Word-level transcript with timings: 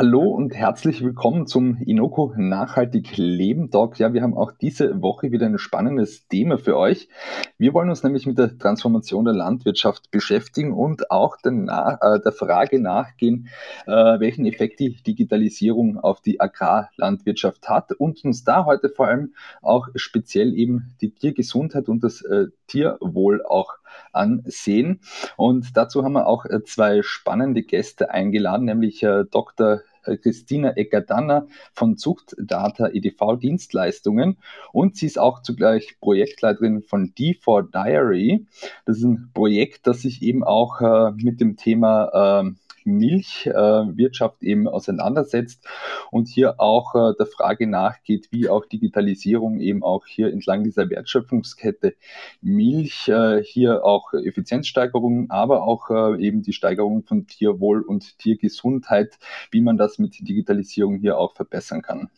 Hallo 0.00 0.22
und 0.22 0.54
herzlich 0.54 1.04
willkommen 1.04 1.46
zum 1.46 1.76
Inoko 1.76 2.32
Nachhaltig 2.34 3.18
Leben 3.18 3.70
Talk. 3.70 3.98
Ja, 3.98 4.14
wir 4.14 4.22
haben 4.22 4.34
auch 4.34 4.50
diese 4.50 5.02
Woche 5.02 5.30
wieder 5.30 5.44
ein 5.44 5.58
spannendes 5.58 6.26
Thema 6.26 6.56
für 6.56 6.78
euch. 6.78 7.10
Wir 7.58 7.74
wollen 7.74 7.90
uns 7.90 8.02
nämlich 8.02 8.24
mit 8.24 8.38
der 8.38 8.56
Transformation 8.56 9.26
der 9.26 9.34
Landwirtschaft 9.34 10.10
beschäftigen 10.10 10.72
und 10.72 11.10
auch 11.10 11.36
der, 11.44 11.98
äh, 12.00 12.18
der 12.18 12.32
Frage 12.32 12.80
nachgehen, 12.80 13.48
äh, 13.86 13.92
welchen 13.92 14.46
Effekt 14.46 14.80
die 14.80 15.02
Digitalisierung 15.02 15.98
auf 15.98 16.22
die 16.22 16.40
Agrarlandwirtschaft 16.40 17.68
hat 17.68 17.92
und 17.92 18.24
uns 18.24 18.42
da 18.42 18.64
heute 18.64 18.88
vor 18.88 19.08
allem 19.08 19.34
auch 19.60 19.88
speziell 19.96 20.54
eben 20.54 20.94
die 21.02 21.10
Tiergesundheit 21.10 21.90
und 21.90 22.02
das 22.02 22.22
äh, 22.22 22.46
Tierwohl 22.68 23.44
auch 23.44 23.74
ansehen. 24.12 25.00
Und 25.36 25.76
dazu 25.76 26.04
haben 26.04 26.12
wir 26.12 26.26
auch 26.26 26.46
äh, 26.46 26.62
zwei 26.64 27.02
spannende 27.02 27.62
Gäste 27.62 28.10
eingeladen, 28.10 28.64
nämlich 28.64 29.02
äh, 29.02 29.24
Dr. 29.30 29.80
Christina 30.22 30.76
Eckert-Danner 30.76 31.46
von 31.72 31.96
Zuchtdata 31.96 32.88
EDV 32.88 33.36
Dienstleistungen 33.40 34.36
und 34.72 34.96
sie 34.96 35.06
ist 35.06 35.18
auch 35.18 35.42
zugleich 35.42 35.96
Projektleiterin 36.00 36.82
von 36.82 37.12
D4 37.14 37.70
Diary. 37.70 38.46
Das 38.84 38.98
ist 38.98 39.04
ein 39.04 39.30
Projekt, 39.34 39.86
das 39.86 40.02
sich 40.02 40.22
eben 40.22 40.44
auch 40.44 40.80
äh, 40.80 41.12
mit 41.12 41.40
dem 41.40 41.56
Thema 41.56 42.44
äh, 42.44 42.50
Milchwirtschaft 42.84 44.42
eben 44.42 44.68
auseinandersetzt 44.68 45.66
und 46.10 46.28
hier 46.28 46.60
auch 46.60 46.94
äh, 46.94 47.14
der 47.18 47.26
Frage 47.26 47.66
nachgeht, 47.66 48.28
wie 48.30 48.48
auch 48.48 48.66
Digitalisierung 48.66 49.60
eben 49.60 49.82
auch 49.82 50.06
hier 50.06 50.32
entlang 50.32 50.64
dieser 50.64 50.88
Wertschöpfungskette 50.90 51.94
Milch 52.40 53.08
äh, 53.08 53.42
hier 53.42 53.84
auch 53.84 54.12
Effizienzsteigerungen, 54.12 55.30
aber 55.30 55.62
auch 55.64 55.90
äh, 55.90 56.24
eben 56.24 56.42
die 56.42 56.52
Steigerung 56.52 57.04
von 57.04 57.26
Tierwohl 57.26 57.82
und 57.82 58.18
Tiergesundheit, 58.18 59.18
wie 59.50 59.60
man 59.60 59.76
das 59.76 59.98
mit 59.98 60.18
Digitalisierung 60.20 60.98
hier 60.98 61.18
auch 61.18 61.34
verbessern 61.34 61.82
kann. 61.82 62.10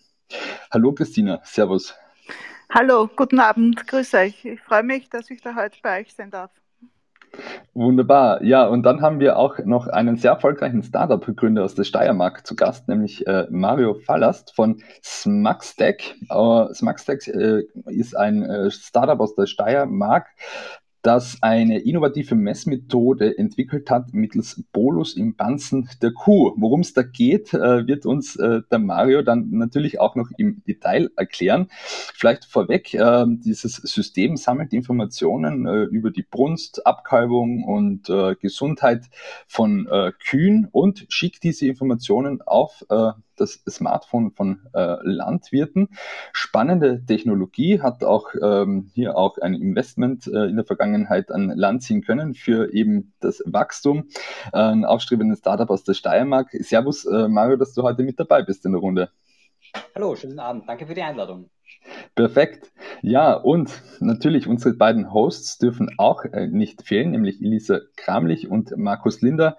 Hallo 0.71 0.93
Christina, 0.93 1.41
Servus. 1.45 1.95
Hallo, 2.71 3.09
guten 3.15 3.39
Abend, 3.39 3.87
grüß 3.87 4.15
euch. 4.15 4.45
Ich 4.47 4.61
freue 4.61 4.83
mich, 4.83 5.11
dass 5.11 5.31
ich 5.31 5.43
da 5.43 5.55
heute 5.55 5.77
bei 5.83 6.01
euch 6.01 6.15
sein 6.15 6.31
darf. 6.31 6.51
Wunderbar. 7.75 8.43
Ja, 8.43 8.67
und 8.67 8.83
dann 8.83 9.01
haben 9.01 9.19
wir 9.19 9.39
auch 9.39 9.59
noch 9.65 9.87
einen 9.87 10.17
sehr 10.17 10.33
erfolgreichen 10.33 10.83
Startup-Gründer 10.83 11.65
aus 11.65 11.75
der 11.75 11.85
Steiermark 11.85 12.47
zu 12.47 12.55
Gast, 12.55 12.89
nämlich 12.89 13.27
äh, 13.27 13.47
Mario 13.51 13.95
Fallast 13.95 14.55
von 14.55 14.83
Smackstack. 15.03 16.03
Uh, 16.31 16.73
Smackstack 16.75 17.27
äh, 17.29 17.63
ist 17.87 18.15
ein 18.15 18.43
äh, 18.43 18.71
Startup 18.71 19.19
aus 19.21 19.35
der 19.35 19.47
Steiermark, 19.47 20.27
das 21.03 21.39
eine 21.43 21.81
innovative 21.81 22.37
Messmethode 22.37 23.37
entwickelt 23.37 23.91
hat 23.91 24.15
mittels 24.15 24.63
Bolus 24.73 25.17
im 25.17 25.35
Banzen 25.35 25.89
der 26.01 26.13
Kuh. 26.13 26.55
Worum 26.57 26.81
es 26.81 26.95
da 26.95 27.03
geht, 27.03 27.53
äh, 27.53 27.87
wird 27.87 28.07
uns 28.07 28.37
äh, 28.37 28.63
der 28.71 28.79
Mario 28.79 29.23
dann 29.23 29.51
natürlich 29.51 29.99
auch 29.99 30.15
noch 30.15 30.31
im 30.39 30.63
Detail 30.65 31.11
erklären. 31.17 31.67
Vielleicht 31.73 32.45
vorweg, 32.45 32.95
äh, 32.95 33.25
dieses 33.27 33.75
System 33.75 34.37
sammelt 34.37 34.73
Informationen 34.73 35.67
über 35.91 36.11
die 36.11 36.23
Brunst, 36.23 36.87
Abkalbung 36.87 37.65
und 37.65 38.11
Gesundheit 38.41 39.07
von 39.47 39.89
Kühen 40.25 40.69
und 40.71 41.07
schickt 41.09 41.43
diese 41.43 41.67
Informationen 41.67 42.43
auf 42.43 42.85
das 43.43 43.63
Smartphone 43.69 44.31
von 44.31 44.61
äh, 44.73 44.97
Landwirten. 45.03 45.89
Spannende 46.33 47.05
Technologie, 47.05 47.81
hat 47.81 48.05
auch 48.05 48.29
ähm, 48.41 48.91
hier 48.95 49.17
auch 49.17 49.39
ein 49.39 49.55
Investment 49.55 50.27
äh, 50.27 50.47
in 50.47 50.57
der 50.57 50.65
Vergangenheit 50.65 51.31
an 51.31 51.51
Land 51.51 51.83
ziehen 51.83 52.03
können 52.03 52.35
für 52.35 52.73
eben 52.73 53.13
das 53.21 53.43
Wachstum. 53.45 54.09
Äh, 54.53 54.59
ein 54.59 54.85
aufstrebendes 54.85 55.41
Startup 55.41 55.69
aus 55.71 55.85
der 55.85 55.95
Steiermark. 55.95 56.51
Servus, 56.53 57.05
äh, 57.05 57.29
Mario, 57.29 57.57
dass 57.57 57.75
du 57.75 57.83
heute 57.83 58.03
mit 58.03 58.19
dabei 58.19 58.43
bist 58.43 58.65
in 58.65 58.73
der 58.73 58.81
Runde. 58.81 59.11
Hallo, 59.95 60.15
schönen 60.15 60.39
Abend. 60.39 60.69
Danke 60.69 60.87
für 60.87 60.95
die 60.95 61.03
Einladung. 61.03 61.51
Perfekt. 62.15 62.71
Ja, 63.01 63.33
und 63.35 63.83
natürlich 64.01 64.47
unsere 64.47 64.75
beiden 64.75 65.13
Hosts 65.13 65.59
dürfen 65.59 65.91
auch 65.99 66.25
äh, 66.25 66.47
nicht 66.47 66.83
fehlen, 66.83 67.13
nämlich 67.13 67.41
Elisa 67.41 67.81
Kramlich 67.97 68.49
und 68.49 68.77
Markus 68.77 69.23
Linder. 69.23 69.57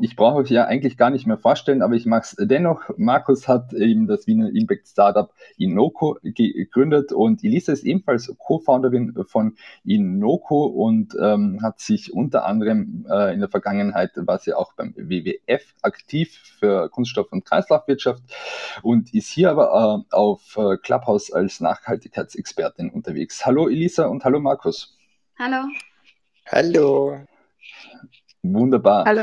Ich 0.00 0.16
brauche 0.16 0.36
euch 0.36 0.50
ja 0.50 0.66
eigentlich 0.66 0.96
gar 0.96 1.10
nicht 1.10 1.26
mehr 1.26 1.38
vorstellen, 1.38 1.82
aber 1.82 1.94
ich 1.94 2.06
mache 2.06 2.22
es 2.22 2.36
dennoch. 2.38 2.82
Markus 2.96 3.48
hat 3.48 3.72
eben 3.72 4.06
das 4.06 4.26
Wiener 4.26 4.50
Impact 4.54 4.88
Startup 4.88 5.32
Inoko 5.56 6.18
gegründet 6.22 7.12
und 7.12 7.42
Elisa 7.42 7.72
ist 7.72 7.84
ebenfalls 7.84 8.32
Co-Founderin 8.38 9.14
von 9.26 9.56
Inoko 9.84 10.66
und 10.66 11.16
ähm, 11.20 11.60
hat 11.62 11.80
sich 11.80 12.12
unter 12.12 12.46
anderem 12.46 13.06
äh, 13.10 13.34
in 13.34 13.40
der 13.40 13.48
Vergangenheit 13.48 14.12
war 14.14 14.38
sie 14.38 14.54
auch 14.54 14.74
beim 14.74 14.94
WWF 14.96 15.74
aktiv 15.82 16.38
für 16.58 16.88
Kunststoff- 16.90 17.32
und 17.32 17.44
Kreislaufwirtschaft 17.44 18.22
und 18.82 19.12
ist 19.14 19.28
hier 19.28 19.50
aber 19.50 20.04
äh, 20.10 20.14
auf 20.14 20.56
äh, 20.56 20.76
Clubhouse 20.76 21.32
als 21.32 21.60
Nachhaltigkeitsexpertin 21.66 22.90
unterwegs. 22.90 23.44
Hallo 23.44 23.68
Elisa 23.68 24.06
und 24.06 24.24
hallo 24.24 24.38
Markus. 24.38 24.96
Hallo. 25.36 25.64
Hallo. 26.46 27.18
Wunderbar. 28.44 29.04
Hallo. 29.04 29.22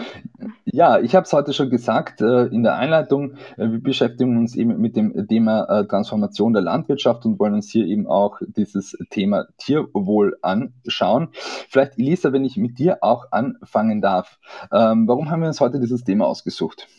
Ja, 0.65 0.99
ich 0.99 1.15
habe 1.15 1.23
es 1.23 1.31
heute 1.31 1.53
schon 1.53 1.69
gesagt 1.69 2.19
äh, 2.19 2.47
in 2.47 2.63
der 2.63 2.75
Einleitung. 2.75 3.35
Äh, 3.55 3.71
wir 3.71 3.81
beschäftigen 3.81 4.37
uns 4.37 4.57
eben 4.57 4.77
mit 4.81 4.97
dem 4.97 5.25
Thema 5.29 5.63
äh, 5.69 5.87
Transformation 5.87 6.51
der 6.51 6.63
Landwirtschaft 6.63 7.25
und 7.25 7.39
wollen 7.39 7.53
uns 7.53 7.71
hier 7.71 7.85
eben 7.85 8.07
auch 8.07 8.39
dieses 8.45 8.97
Thema 9.09 9.45
Tierwohl 9.57 10.37
anschauen. 10.41 11.29
Vielleicht, 11.69 11.97
Elisa, 11.97 12.33
wenn 12.33 12.43
ich 12.43 12.57
mit 12.57 12.77
dir 12.77 12.97
auch 13.01 13.27
anfangen 13.31 14.01
darf. 14.01 14.39
Ähm, 14.73 15.07
warum 15.07 15.31
haben 15.31 15.39
wir 15.39 15.47
uns 15.47 15.61
heute 15.61 15.79
dieses 15.79 16.03
Thema 16.03 16.27
ausgesucht? 16.27 16.89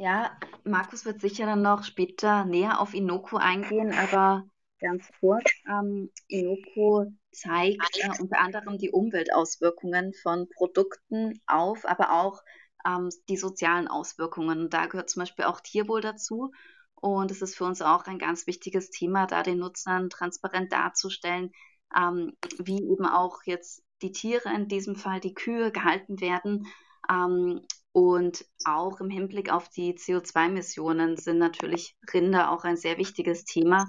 Ja, 0.00 0.34
Markus 0.64 1.04
wird 1.04 1.20
sicher 1.20 1.44
dann 1.44 1.60
noch 1.60 1.84
später 1.84 2.46
näher 2.46 2.80
auf 2.80 2.94
Inoko 2.94 3.36
eingehen, 3.36 3.92
aber 3.92 4.46
ganz 4.80 5.06
kurz, 5.20 5.44
ähm, 5.68 6.10
Inoko 6.26 7.12
zeigt 7.32 7.98
äh, 7.98 8.08
unter 8.18 8.38
anderem 8.40 8.78
die 8.78 8.88
Umweltauswirkungen 8.88 10.14
von 10.14 10.48
Produkten 10.56 11.42
auf, 11.46 11.84
aber 11.84 12.12
auch 12.12 12.40
ähm, 12.86 13.10
die 13.28 13.36
sozialen 13.36 13.88
Auswirkungen. 13.88 14.70
Da 14.70 14.86
gehört 14.86 15.10
zum 15.10 15.20
Beispiel 15.20 15.44
auch 15.44 15.60
Tierwohl 15.60 16.00
dazu. 16.00 16.50
Und 16.94 17.30
es 17.30 17.42
ist 17.42 17.54
für 17.54 17.64
uns 17.64 17.82
auch 17.82 18.06
ein 18.06 18.18
ganz 18.18 18.46
wichtiges 18.46 18.88
Thema, 18.88 19.26
da 19.26 19.42
den 19.42 19.58
Nutzern 19.58 20.08
transparent 20.08 20.72
darzustellen, 20.72 21.52
ähm, 21.94 22.32
wie 22.58 22.90
eben 22.90 23.04
auch 23.04 23.42
jetzt 23.44 23.82
die 24.00 24.12
Tiere, 24.12 24.50
in 24.54 24.66
diesem 24.66 24.96
Fall 24.96 25.20
die 25.20 25.34
Kühe, 25.34 25.70
gehalten 25.70 26.22
werden 26.22 26.68
ähm, 27.10 27.60
und 27.92 28.44
auch 28.64 29.00
im 29.00 29.10
Hinblick 29.10 29.50
auf 29.52 29.68
die 29.68 29.94
CO2-Emissionen 29.94 31.16
sind 31.16 31.38
natürlich 31.38 31.96
Rinder 32.12 32.52
auch 32.52 32.64
ein 32.64 32.76
sehr 32.76 32.98
wichtiges 32.98 33.44
Thema, 33.44 33.88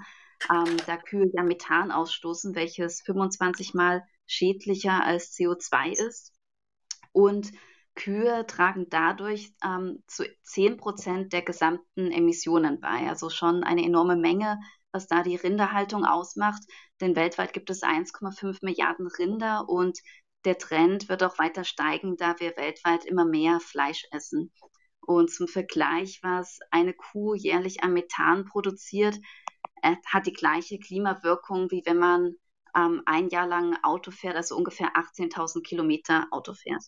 ähm, 0.49 0.77
da 0.87 0.97
Kühe 0.97 1.29
ja 1.33 1.43
Methan 1.43 1.91
ausstoßen, 1.91 2.55
welches 2.55 3.01
25 3.01 3.73
mal 3.73 4.03
schädlicher 4.25 5.03
als 5.03 5.33
CO2 5.33 5.91
ist. 5.91 6.33
Und 7.11 7.51
Kühe 7.93 8.47
tragen 8.47 8.87
dadurch 8.89 9.53
ähm, 9.63 10.01
zu 10.07 10.23
10 10.43 10.77
Prozent 10.77 11.33
der 11.33 11.41
gesamten 11.43 12.11
Emissionen 12.11 12.79
bei. 12.79 13.07
Also 13.07 13.29
schon 13.29 13.63
eine 13.63 13.83
enorme 13.83 14.15
Menge, 14.15 14.59
was 14.91 15.07
da 15.07 15.21
die 15.21 15.35
Rinderhaltung 15.35 16.05
ausmacht. 16.05 16.63
Denn 17.01 17.15
weltweit 17.15 17.53
gibt 17.53 17.69
es 17.69 17.83
1,5 17.83 18.59
Milliarden 18.61 19.07
Rinder 19.07 19.67
und 19.67 19.99
der 20.45 20.57
Trend 20.57 21.09
wird 21.09 21.23
auch 21.23 21.37
weiter 21.39 21.63
steigen, 21.63 22.17
da 22.17 22.39
wir 22.39 22.55
weltweit 22.57 23.05
immer 23.05 23.25
mehr 23.25 23.59
Fleisch 23.59 24.05
essen. 24.11 24.51
Und 24.99 25.31
zum 25.31 25.47
Vergleich, 25.47 26.19
was 26.23 26.59
eine 26.69 26.93
Kuh 26.93 27.33
jährlich 27.33 27.83
an 27.83 27.93
Methan 27.93 28.45
produziert, 28.45 29.17
äh, 29.81 29.95
hat 30.05 30.27
die 30.27 30.33
gleiche 30.33 30.79
Klimawirkung, 30.79 31.71
wie 31.71 31.83
wenn 31.85 31.97
man 31.97 32.35
ähm, 32.75 33.01
ein 33.05 33.29
Jahr 33.29 33.47
lang 33.47 33.77
Auto 33.83 34.11
fährt, 34.11 34.35
also 34.35 34.55
ungefähr 34.55 34.95
18.000 34.95 35.63
Kilometer 35.63 36.27
Auto 36.31 36.53
fährt. 36.53 36.83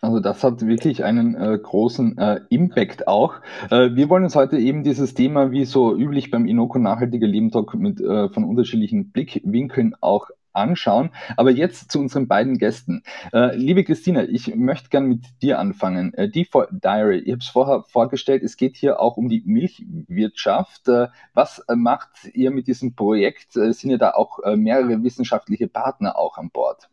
Also 0.00 0.20
das 0.20 0.42
hat 0.42 0.66
wirklich 0.66 1.04
einen 1.04 1.34
äh, 1.34 1.58
großen 1.58 2.16
äh, 2.16 2.40
Impact 2.48 3.06
auch. 3.06 3.34
Äh, 3.70 3.90
wir 3.94 4.08
wollen 4.08 4.24
uns 4.24 4.34
heute 4.34 4.58
eben 4.58 4.82
dieses 4.82 5.14
Thema, 5.14 5.50
wie 5.50 5.66
so 5.66 5.94
üblich 5.94 6.30
beim 6.30 6.46
Inoko 6.46 6.78
Nachhaltige 6.78 7.26
Leben 7.26 7.50
Talk, 7.50 7.74
mit 7.74 8.00
äh, 8.00 8.28
von 8.30 8.44
unterschiedlichen 8.44 9.10
Blickwinkeln 9.10 9.94
auch 10.00 10.30
anschauen. 10.52 11.10
Aber 11.36 11.50
jetzt 11.50 11.90
zu 11.92 12.00
unseren 12.00 12.28
beiden 12.28 12.58
Gästen. 12.58 13.02
Äh, 13.32 13.56
liebe 13.56 13.84
Christina, 13.84 14.24
ich 14.24 14.54
möchte 14.54 14.88
gern 14.88 15.06
mit 15.06 15.24
dir 15.42 15.58
anfangen. 15.58 16.14
Äh, 16.14 16.28
Default 16.28 16.70
Diary, 16.72 17.18
ich 17.18 17.32
habe 17.32 17.40
es 17.40 17.48
vorher 17.48 17.82
vorgestellt, 17.82 18.42
es 18.42 18.56
geht 18.56 18.76
hier 18.76 19.00
auch 19.00 19.16
um 19.16 19.28
die 19.28 19.42
Milchwirtschaft. 19.44 20.88
Äh, 20.88 21.08
was 21.34 21.60
äh, 21.68 21.76
macht 21.76 22.24
ihr 22.32 22.50
mit 22.50 22.66
diesem 22.66 22.94
Projekt? 22.94 23.56
Äh, 23.56 23.72
sind 23.72 23.90
ja 23.90 23.98
da 23.98 24.12
auch 24.12 24.38
mehrere 24.56 25.02
wissenschaftliche 25.02 25.68
Partner 25.68 26.16
auch 26.16 26.38
an 26.38 26.50
Bord? 26.50 26.88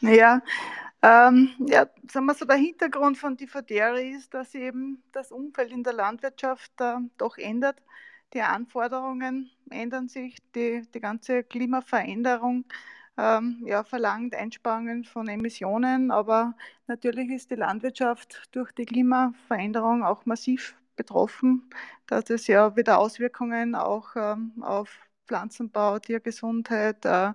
Ja, 0.00 0.40
ähm, 1.02 1.50
ja, 1.60 1.86
sagen 2.10 2.26
wir 2.26 2.34
so, 2.34 2.44
der 2.44 2.56
Hintergrund 2.56 3.18
von 3.18 3.36
Diffaderi 3.36 4.10
ist, 4.10 4.34
dass 4.34 4.54
eben 4.54 5.02
das 5.12 5.30
Umfeld 5.32 5.72
in 5.72 5.84
der 5.84 5.92
Landwirtschaft 5.92 6.72
äh, 6.80 6.96
doch 7.18 7.38
ändert. 7.38 7.80
Die 8.34 8.42
Anforderungen 8.42 9.50
ändern 9.70 10.08
sich, 10.08 10.36
die, 10.54 10.82
die 10.92 11.00
ganze 11.00 11.44
Klimaveränderung 11.44 12.64
ähm, 13.16 13.62
ja, 13.66 13.84
verlangt 13.84 14.34
Einsparungen 14.34 15.04
von 15.04 15.28
Emissionen, 15.28 16.10
aber 16.10 16.54
natürlich 16.86 17.30
ist 17.30 17.50
die 17.50 17.56
Landwirtschaft 17.56 18.48
durch 18.52 18.72
die 18.72 18.86
Klimaveränderung 18.86 20.04
auch 20.04 20.26
massiv 20.26 20.76
betroffen, 20.96 21.70
dass 22.06 22.30
es 22.30 22.46
ja 22.46 22.76
wieder 22.76 22.98
Auswirkungen 22.98 23.74
auch 23.74 24.10
ähm, 24.16 24.52
auf 24.60 24.98
Pflanzenbau, 25.26 25.98
Tiergesundheit, 25.98 27.04
äh, 27.04 27.32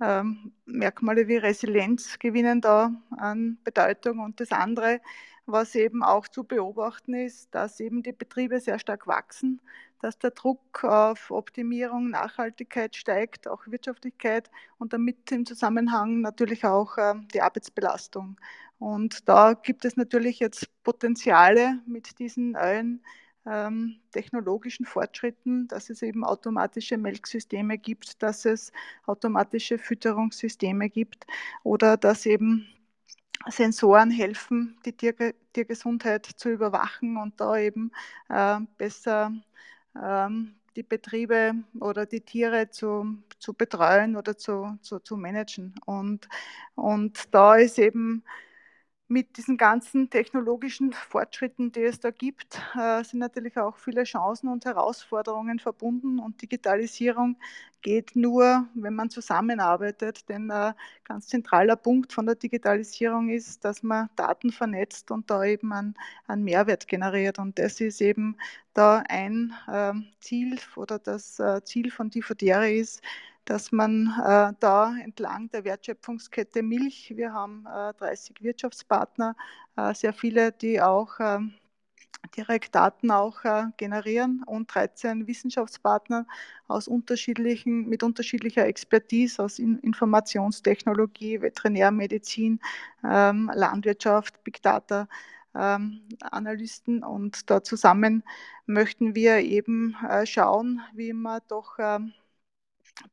äh, 0.00 0.22
Merkmale 0.66 1.28
wie 1.28 1.36
Resilienz 1.36 2.18
gewinnen 2.18 2.60
da 2.60 2.92
an 3.10 3.58
Bedeutung. 3.64 4.20
Und 4.20 4.40
das 4.40 4.52
andere, 4.52 5.00
was 5.46 5.74
eben 5.74 6.02
auch 6.02 6.28
zu 6.28 6.44
beobachten 6.44 7.14
ist, 7.14 7.54
dass 7.54 7.80
eben 7.80 8.02
die 8.02 8.12
Betriebe 8.12 8.60
sehr 8.60 8.78
stark 8.78 9.06
wachsen, 9.06 9.60
dass 10.00 10.18
der 10.18 10.32
Druck 10.32 10.84
auf 10.84 11.30
Optimierung, 11.30 12.10
Nachhaltigkeit 12.10 12.96
steigt, 12.96 13.48
auch 13.48 13.66
Wirtschaftlichkeit 13.66 14.50
und 14.78 14.92
damit 14.92 15.30
im 15.32 15.46
Zusammenhang 15.46 16.20
natürlich 16.20 16.64
auch 16.64 16.98
äh, 16.98 17.14
die 17.32 17.40
Arbeitsbelastung. 17.40 18.36
Und 18.78 19.28
da 19.28 19.54
gibt 19.54 19.84
es 19.84 19.96
natürlich 19.96 20.38
jetzt 20.38 20.68
Potenziale 20.82 21.80
mit 21.86 22.18
diesen 22.18 22.52
neuen 22.52 23.02
ähm, 23.46 23.96
technologischen 24.12 24.86
Fortschritten, 24.86 25.68
dass 25.68 25.90
es 25.90 26.02
eben 26.02 26.24
automatische 26.24 26.98
Melksysteme 26.98 27.78
gibt, 27.78 28.22
dass 28.22 28.44
es 28.44 28.72
automatische 29.06 29.78
Fütterungssysteme 29.78 30.90
gibt 30.90 31.26
oder 31.62 31.96
dass 31.96 32.26
eben 32.26 32.66
Sensoren 33.48 34.10
helfen, 34.10 34.78
die 34.84 34.92
Tier 34.92 35.14
Tiergesundheit 35.52 36.26
zu 36.26 36.50
überwachen 36.50 37.16
und 37.16 37.40
da 37.40 37.56
eben 37.58 37.92
äh, 38.28 38.58
besser 38.76 39.32
ähm, 40.00 40.56
die 40.76 40.82
Betriebe 40.82 41.54
oder 41.80 42.06
die 42.06 42.20
Tiere 42.20 42.70
zu, 42.70 43.16
zu 43.38 43.54
betreuen 43.54 44.16
oder 44.16 44.36
zu, 44.36 44.78
zu, 44.82 44.98
zu 45.00 45.16
managen. 45.16 45.74
Und, 45.86 46.28
und 46.74 47.34
da 47.34 47.56
ist 47.56 47.78
eben 47.78 48.22
mit 49.08 49.36
diesen 49.36 49.56
ganzen 49.56 50.10
technologischen 50.10 50.92
Fortschritten, 50.92 51.70
die 51.70 51.84
es 51.84 52.00
da 52.00 52.10
gibt, 52.10 52.60
äh, 52.74 53.04
sind 53.04 53.20
natürlich 53.20 53.56
auch 53.56 53.76
viele 53.76 54.02
Chancen 54.02 54.48
und 54.48 54.64
Herausforderungen 54.64 55.60
verbunden. 55.60 56.18
Und 56.18 56.42
Digitalisierung 56.42 57.36
geht 57.82 58.16
nur, 58.16 58.66
wenn 58.74 58.94
man 58.94 59.08
zusammenarbeitet. 59.08 60.28
Denn 60.28 60.50
ein 60.50 60.74
ganz 61.04 61.28
zentraler 61.28 61.76
Punkt 61.76 62.12
von 62.12 62.26
der 62.26 62.34
Digitalisierung 62.34 63.28
ist, 63.28 63.64
dass 63.64 63.84
man 63.84 64.10
Daten 64.16 64.50
vernetzt 64.50 65.12
und 65.12 65.30
da 65.30 65.44
eben 65.44 65.72
einen, 65.72 65.94
Mehrwert 66.42 66.88
generiert. 66.88 67.38
Und 67.38 67.58
das 67.60 67.80
ist 67.80 68.00
eben 68.00 68.36
da 68.74 69.04
ein 69.08 69.54
äh, 69.68 69.92
Ziel 70.20 70.58
oder 70.74 70.98
das 70.98 71.38
äh, 71.38 71.62
Ziel 71.62 71.92
von 71.92 72.10
Diffodere 72.10 72.72
ist, 72.72 73.02
dass 73.46 73.72
man 73.72 74.12
äh, 74.24 74.52
da 74.60 74.94
entlang 75.02 75.48
der 75.50 75.64
Wertschöpfungskette 75.64 76.62
Milch, 76.62 77.14
wir 77.16 77.32
haben 77.32 77.64
äh, 77.66 77.94
30 77.94 78.42
Wirtschaftspartner, 78.42 79.36
äh, 79.76 79.94
sehr 79.94 80.12
viele, 80.12 80.52
die 80.52 80.82
auch 80.82 81.14
ähm, 81.20 81.54
direkt 82.36 82.74
Daten 82.74 83.10
auch 83.10 83.44
äh, 83.44 83.66
generieren 83.76 84.42
und 84.46 84.74
13 84.74 85.26
Wissenschaftspartner 85.28 86.26
aus 86.66 86.88
unterschiedlichen, 86.88 87.88
mit 87.88 88.02
unterschiedlicher 88.02 88.66
Expertise 88.66 89.42
aus 89.42 89.60
in 89.60 89.78
Informationstechnologie, 89.78 91.40
Veterinärmedizin, 91.40 92.60
ähm, 93.04 93.50
Landwirtschaft, 93.54 94.42
Big 94.44 94.60
Data. 94.62 95.08
Ähm, 95.54 96.02
Analysten 96.20 97.02
und 97.02 97.48
da 97.48 97.62
zusammen 97.64 98.24
möchten 98.66 99.14
wir 99.14 99.38
eben 99.38 99.96
äh, 100.06 100.26
schauen, 100.26 100.82
wie 100.92 101.14
man 101.14 101.40
doch 101.48 101.78
ähm, 101.78 102.12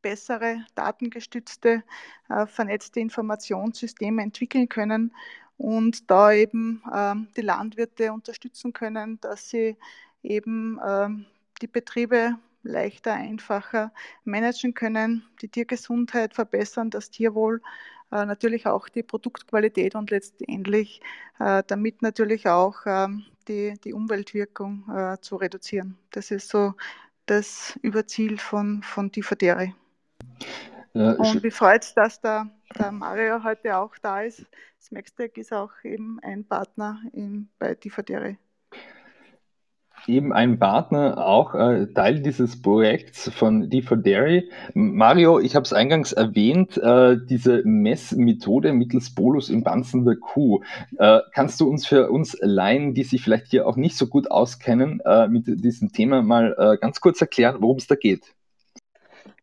bessere 0.02 0.66
datengestützte, 0.76 1.84
äh, 2.30 2.46
vernetzte 2.46 3.00
Informationssysteme 3.00 4.22
entwickeln 4.22 4.70
können 4.70 5.14
und 5.58 6.10
da 6.10 6.32
eben 6.32 6.82
ähm, 6.94 7.28
die 7.38 7.42
Landwirte 7.42 8.12
unterstützen 8.12 8.74
können, 8.74 9.20
dass 9.22 9.50
sie 9.50 9.78
eben 10.24 10.80
ähm, 10.86 11.26
die 11.62 11.68
Betriebe 11.68 12.38
leichter, 12.64 13.14
einfacher 13.14 13.92
managen 14.24 14.74
können, 14.74 15.26
die 15.42 15.50
Tiergesundheit 15.50 16.34
verbessern, 16.34 16.90
das 16.90 17.10
Tierwohl, 17.10 17.62
äh, 18.12 18.26
natürlich 18.26 18.68
auch 18.68 18.90
die 18.90 19.04
Produktqualität 19.04 19.96
und 19.96 20.12
letztendlich 20.12 21.02
äh, 21.40 21.64
damit 21.68 22.02
natürlich 22.02 22.48
auch 22.48 22.78
ähm, 22.86 23.26
die, 23.50 23.74
die 23.84 23.92
Umweltwirkung 23.92 25.18
zu 25.20 25.36
reduzieren. 25.36 25.98
Das 26.12 26.32
ist 26.32 26.48
so 26.48 26.76
das 27.26 27.78
Überziel 27.82 28.38
von, 28.38 28.84
von 28.84 29.12
Tifadere. 29.12 29.74
Ja, 30.94 31.14
und 31.14 31.42
mich 31.42 31.54
freut 31.54 31.84
es, 31.84 31.94
dass 31.94 32.22
der, 32.22 32.50
der, 32.78 32.92
Mario 32.92 33.44
heute 33.44 33.78
auch 33.78 33.96
da 34.02 34.22
ist. 34.22 34.46
Smackstack 34.80 35.38
ist 35.38 35.52
auch 35.52 35.72
eben 35.84 36.20
ein 36.22 36.46
Partner 36.46 37.02
in, 37.14 37.50
bei 37.58 37.74
Tifadere 37.74 38.38
eben 40.08 40.34
ein 40.34 40.60
Partner, 40.60 41.26
auch 41.26 41.56
äh, 41.56 41.88
Teil 41.88 42.20
dieses 42.22 42.62
Projekts 42.62 43.32
von 43.34 43.70
D4Dairy. 43.70 44.50
Mario, 44.74 45.40
ich 45.40 45.56
habe 45.56 45.64
es 45.64 45.74
eingangs 45.74 46.14
erwähnt, 46.14 46.78
äh, 46.78 47.18
diese 47.18 47.64
Messmethode 47.66 48.74
mittels 48.74 49.14
Bolus 49.14 49.50
im 49.50 49.64
Banzen 49.64 50.06
der 50.06 50.16
Kuh. 50.16 50.62
Äh, 50.98 51.20
kannst 51.34 51.60
du 51.62 51.70
uns 51.70 51.86
für 51.86 52.10
uns 52.10 52.38
Laien, 52.42 52.94
die 52.94 53.04
sich 53.04 53.22
vielleicht 53.22 53.48
hier 53.48 53.68
auch 53.68 53.76
nicht 53.76 53.98
so 53.98 54.08
gut 54.08 54.30
auskennen, 54.30 55.00
äh, 55.06 55.28
mit 55.28 55.46
diesem 55.48 55.92
Thema 55.92 56.22
mal 56.22 56.56
äh, 56.58 56.78
ganz 56.78 57.02
kurz 57.02 57.22
erklären, 57.22 57.58
worum 57.60 57.78
es 57.78 57.88
da 57.88 57.96
geht? 57.96 58.34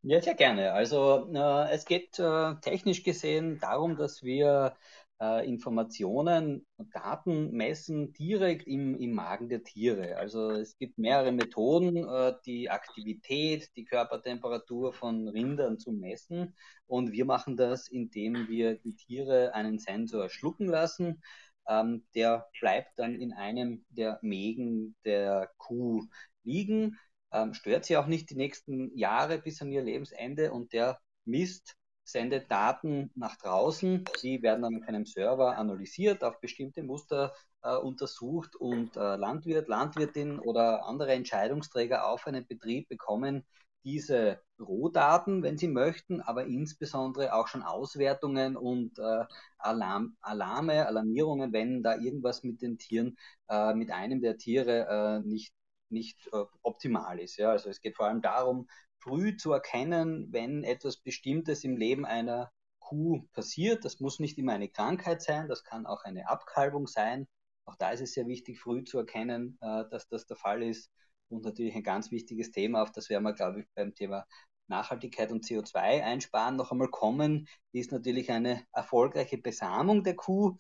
Ja, 0.03 0.21
sehr 0.21 0.35
gerne. 0.35 0.73
Also 0.73 1.29
äh, 1.35 1.71
es 1.73 1.85
geht 1.85 2.21
technisch 2.63 3.03
gesehen 3.03 3.59
darum, 3.61 3.97
dass 3.97 4.23
wir 4.23 4.73
äh, 5.21 5.47
Informationen 5.47 6.67
und 6.77 6.95
Daten 6.95 7.53
messen 7.53 8.13
direkt 8.13 8.67
im, 8.67 8.97
im 8.97 9.13
Magen 9.13 9.49
der 9.49 9.63
Tiere. 9.63 10.17
Also 10.17 10.51
es 10.51 10.77
gibt 10.79 10.99
mehrere 10.99 11.33
Methoden, 11.33 11.97
äh, 12.09 12.35
die 12.47 12.71
Aktivität, 12.71 13.71
die 13.77 13.85
Körpertemperatur 13.85 14.93
von 14.93 15.29
Rindern 15.29 15.79
zu 15.79 15.93
messen. 15.93 16.55
Und 16.87 17.13
wir 17.13 17.25
machen 17.27 17.57
das, 17.57 17.89
indem 17.89 18.49
wir 18.49 18.77
die 18.79 18.95
Tiere 18.97 19.55
einen 19.55 19.79
Sensor 19.79 20.29
schlucken 20.31 20.67
lassen. 20.67 21.23
Ähm, 21.69 22.05
der 22.15 22.49
bleibt 22.59 22.99
dann 22.99 23.15
in 23.15 23.33
einem 23.33 23.85
der 23.91 24.19
Mägen 24.23 24.97
der 25.05 25.51
Kuh 25.59 26.07
liegen, 26.43 26.99
ähm, 27.33 27.55
stört 27.55 27.85
sie 27.85 27.97
auch 27.97 28.07
nicht 28.07 28.31
die 28.31 28.37
nächsten 28.37 28.97
Jahre 28.97 29.39
bis 29.39 29.61
an 29.63 29.71
ihr 29.71 29.83
Lebensende 29.83 30.53
und 30.53 30.73
der 30.73 30.99
misst 31.25 31.77
sendet 32.11 32.51
Daten 32.51 33.11
nach 33.15 33.37
draußen, 33.37 34.05
die 34.23 34.43
werden 34.43 34.63
dann 34.63 34.77
auf 34.77 34.89
einem 34.89 35.07
Server 35.07 35.57
analysiert, 35.57 36.25
auf 36.25 36.41
bestimmte 36.41 36.83
Muster 36.83 37.33
äh, 37.63 37.77
untersucht 37.77 38.57
und 38.57 38.97
äh, 38.97 39.17
Landwirt, 39.17 39.69
Landwirtin 39.69 40.39
oder 40.39 40.87
andere 40.87 41.13
Entscheidungsträger 41.13 42.07
auf 42.07 42.27
einen 42.27 42.47
Betrieb 42.47 42.89
bekommen 42.89 43.45
diese 43.85 44.43
Rohdaten, 44.61 45.43
wenn 45.43 45.57
sie 45.57 45.69
möchten, 45.69 46.21
aber 46.21 46.45
insbesondere 46.45 47.33
auch 47.35 47.49
schon 47.49 47.63
Auswertungen 47.63 48.57
und 48.57 48.99
äh, 48.99 49.25
Alarm, 49.59 50.17
Alarme, 50.21 50.87
Alarmierungen, 50.87 51.53
wenn 51.53 51.83
da 51.83 51.97
irgendwas 51.97 52.43
mit 52.43 52.61
den 52.61 52.77
Tieren, 52.77 53.17
äh, 53.49 53.73
mit 53.75 53.91
einem 53.91 54.21
der 54.21 54.37
Tiere 54.37 55.23
äh, 55.25 55.27
nicht 55.27 55.55
nicht 55.91 56.29
äh, 56.33 56.45
optimal 56.63 57.19
ist. 57.19 57.37
Ja? 57.37 57.51
Also 57.51 57.69
es 57.69 57.81
geht 57.81 57.97
vor 57.97 58.07
allem 58.07 58.23
darum, 58.23 58.69
früh 59.01 59.37
zu 59.37 59.53
erkennen, 59.53 60.33
wenn 60.33 60.65
etwas 60.65 60.99
Bestimmtes 60.99 61.65
im 61.65 61.77
Leben 61.77 62.05
einer 62.07 62.53
Kuh 62.79 63.23
passiert. 63.33 63.85
Das 63.85 64.01
muss 64.01 64.21
nicht 64.21 64.39
immer 64.39 64.53
eine 64.53 64.69
Krankheit 64.69 65.23
sein, 65.23 65.49
das 65.49 65.65
kann 65.65 65.87
auch 65.87 66.05
eine 66.05 66.29
Abkalbung 66.29 66.87
sein. 66.87 67.27
Auch 67.65 67.77
da 67.77 67.91
ist 67.91 68.01
es 68.01 68.13
sehr 68.13 68.27
wichtig, 68.27 68.61
früh 68.61 68.85
zu 68.85 68.99
erkennen, 68.99 69.59
äh, 69.61 69.85
dass 69.91 70.09
das 70.09 70.27
der 70.27 70.37
Fall 70.37 70.63
ist. 70.63 70.91
Und 71.29 71.45
natürlich 71.45 71.75
ein 71.77 71.85
ganz 71.85 72.11
wichtiges 72.11 72.51
Thema, 72.51 72.83
auf 72.83 72.91
das 72.91 73.09
werden 73.09 73.23
wir, 73.23 73.33
glaube 73.33 73.61
ich, 73.61 73.67
beim 73.75 73.95
Thema 73.95 74.27
Nachhaltigkeit 74.67 75.31
und 75.31 75.45
CO2 75.45 76.03
einsparen 76.03 76.57
noch 76.57 76.73
einmal 76.73 76.89
kommen, 76.89 77.49
ist 77.73 77.93
natürlich 77.93 78.31
eine 78.31 78.65
erfolgreiche 78.73 79.39
Besamung 79.39 80.03
der 80.05 80.17
Kuh, 80.17 80.57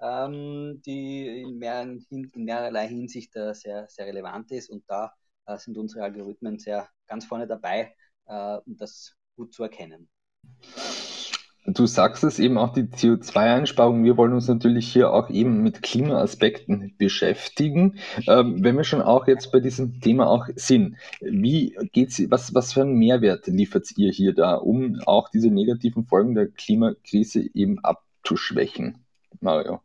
ähm, 0.00 0.82
die 0.84 1.42
in, 1.42 1.58
mehreren, 1.58 2.04
in 2.10 2.30
mehrerlei 2.34 2.88
Hinsicht 2.88 3.34
äh, 3.36 3.54
sehr, 3.54 3.88
sehr 3.88 4.06
relevant 4.06 4.50
ist. 4.50 4.70
Und 4.70 4.84
da 4.88 5.12
äh, 5.46 5.56
sind 5.58 5.78
unsere 5.78 6.04
Algorithmen 6.04 6.58
sehr 6.58 6.88
ganz 7.12 7.26
vorne 7.26 7.46
dabei, 7.46 7.94
äh, 8.26 8.56
um 8.64 8.76
das 8.78 9.14
gut 9.36 9.52
zu 9.52 9.62
erkennen. 9.62 10.08
Du 11.66 11.86
sagst 11.86 12.24
es 12.24 12.38
eben 12.38 12.56
auch 12.58 12.72
die 12.72 12.84
CO2-Einsparung. 12.84 14.02
Wir 14.02 14.16
wollen 14.16 14.32
uns 14.32 14.48
natürlich 14.48 14.90
hier 14.90 15.12
auch 15.12 15.28
eben 15.30 15.62
mit 15.62 15.82
Klimaaspekten 15.82 16.96
beschäftigen. 16.98 17.98
Ähm, 18.26 18.64
wenn 18.64 18.76
wir 18.76 18.84
schon 18.84 19.02
auch 19.02 19.28
jetzt 19.28 19.52
bei 19.52 19.60
diesem 19.60 20.00
Thema 20.00 20.26
auch 20.26 20.48
sind, 20.56 20.96
wie 21.20 21.76
geht's, 21.92 22.20
was, 22.30 22.54
was 22.54 22.72
für 22.72 22.80
einen 22.80 22.94
Mehrwert 22.94 23.46
liefert 23.46 23.96
ihr 23.96 24.10
hier 24.10 24.34
da, 24.34 24.54
um 24.54 24.98
auch 25.06 25.28
diese 25.28 25.50
negativen 25.50 26.06
Folgen 26.06 26.34
der 26.34 26.48
Klimakrise 26.48 27.48
eben 27.54 27.78
abzuschwächen? 27.84 29.04
Mario. 29.40 29.82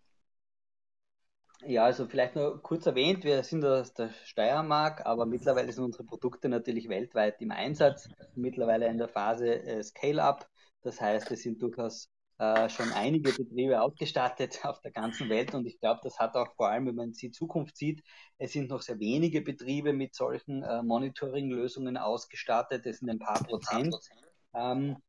Ja, 1.69 1.83
also 1.83 2.07
vielleicht 2.07 2.37
nur 2.37 2.61
kurz 2.61 2.85
erwähnt, 2.85 3.25
wir 3.25 3.43
sind 3.43 3.65
aus 3.65 3.93
der 3.93 4.09
Steiermark, 4.23 5.05
aber 5.05 5.25
mittlerweile 5.25 5.69
sind 5.73 5.83
unsere 5.83 6.05
Produkte 6.05 6.47
natürlich 6.47 6.87
weltweit 6.87 7.41
im 7.41 7.51
Einsatz, 7.51 8.07
mittlerweile 8.35 8.87
in 8.87 8.97
der 8.97 9.09
Phase 9.09 9.63
äh, 9.63 9.83
Scale-up. 9.83 10.47
Das 10.81 11.01
heißt, 11.01 11.29
es 11.31 11.41
sind 11.41 11.61
durchaus 11.61 12.09
äh, 12.37 12.69
schon 12.69 12.93
einige 12.93 13.33
Betriebe 13.33 13.81
ausgestattet 13.81 14.59
auf 14.63 14.79
der 14.79 14.91
ganzen 14.91 15.27
Welt 15.27 15.53
und 15.55 15.65
ich 15.65 15.77
glaube, 15.81 15.99
das 16.03 16.17
hat 16.19 16.35
auch 16.35 16.55
vor 16.55 16.69
allem, 16.69 16.87
wenn 16.87 16.95
man 16.95 17.11
die 17.11 17.31
Zukunft 17.31 17.75
sieht, 17.75 18.01
es 18.37 18.53
sind 18.53 18.69
noch 18.69 18.81
sehr 18.81 18.99
wenige 18.99 19.41
Betriebe 19.41 19.91
mit 19.91 20.15
solchen 20.15 20.63
äh, 20.63 20.81
Monitoring-Lösungen 20.83 21.97
ausgestattet, 21.97 22.85
es 22.85 22.99
sind 22.99 23.09
ein 23.09 23.19
paar 23.19 23.43
Prozent. 23.43 23.93
Ähm, 23.93 24.26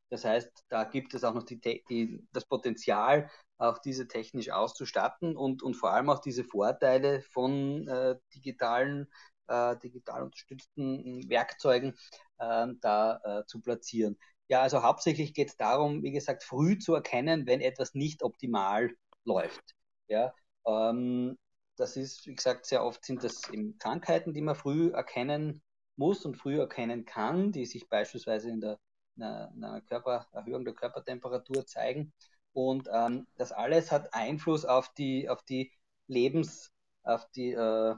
das 0.09 0.25
heißt, 0.25 0.65
da 0.69 0.83
gibt 0.83 1.13
es 1.13 1.23
auch 1.23 1.33
noch 1.33 1.43
die, 1.43 1.59
die, 1.89 2.27
das 2.31 2.45
Potenzial, 2.45 3.29
auch 3.57 3.79
diese 3.79 4.07
technisch 4.07 4.49
auszustatten 4.51 5.35
und, 5.35 5.63
und 5.63 5.75
vor 5.75 5.91
allem 5.91 6.09
auch 6.09 6.19
diese 6.19 6.43
Vorteile 6.43 7.21
von 7.21 7.87
äh, 7.87 8.15
digitalen, 8.35 9.07
äh, 9.47 9.75
digital 9.77 10.23
unterstützten 10.23 11.27
Werkzeugen 11.29 11.95
ähm, 12.39 12.77
da 12.81 13.19
äh, 13.23 13.45
zu 13.45 13.61
platzieren. 13.61 14.17
Ja, 14.47 14.61
also 14.61 14.83
hauptsächlich 14.83 15.33
geht 15.33 15.49
es 15.49 15.57
darum, 15.57 16.03
wie 16.03 16.11
gesagt, 16.11 16.43
früh 16.43 16.77
zu 16.77 16.95
erkennen, 16.95 17.45
wenn 17.45 17.61
etwas 17.61 17.93
nicht 17.93 18.23
optimal 18.23 18.91
läuft. 19.25 19.75
Ja, 20.07 20.33
ähm, 20.65 21.37
das 21.75 21.97
ist, 21.97 22.25
wie 22.27 22.35
gesagt, 22.35 22.65
sehr 22.65 22.83
oft 22.83 23.05
sind 23.05 23.23
das 23.23 23.49
eben 23.49 23.77
Krankheiten, 23.77 24.33
die 24.33 24.41
man 24.41 24.55
früh 24.55 24.91
erkennen 24.91 25.61
muss 25.95 26.25
und 26.25 26.35
früh 26.37 26.59
erkennen 26.59 27.05
kann, 27.05 27.51
die 27.51 27.65
sich 27.65 27.89
beispielsweise 27.89 28.49
in 28.49 28.61
der 28.61 28.79
einer, 29.17 29.51
einer 29.55 29.81
Körper, 29.81 30.27
Erhöhung 30.31 30.65
der 30.65 30.73
Körpertemperatur 30.73 31.65
zeigen. 31.65 32.13
Und 32.53 32.89
ähm, 32.91 33.27
das 33.37 33.51
alles 33.51 33.91
hat 33.91 34.13
Einfluss 34.13 34.65
auf 34.65 34.93
die, 34.93 35.29
auf 35.29 35.43
die 35.43 35.71
Lebens, 36.07 36.71
auf 37.03 37.29
die, 37.31 37.51
äh, 37.51 37.95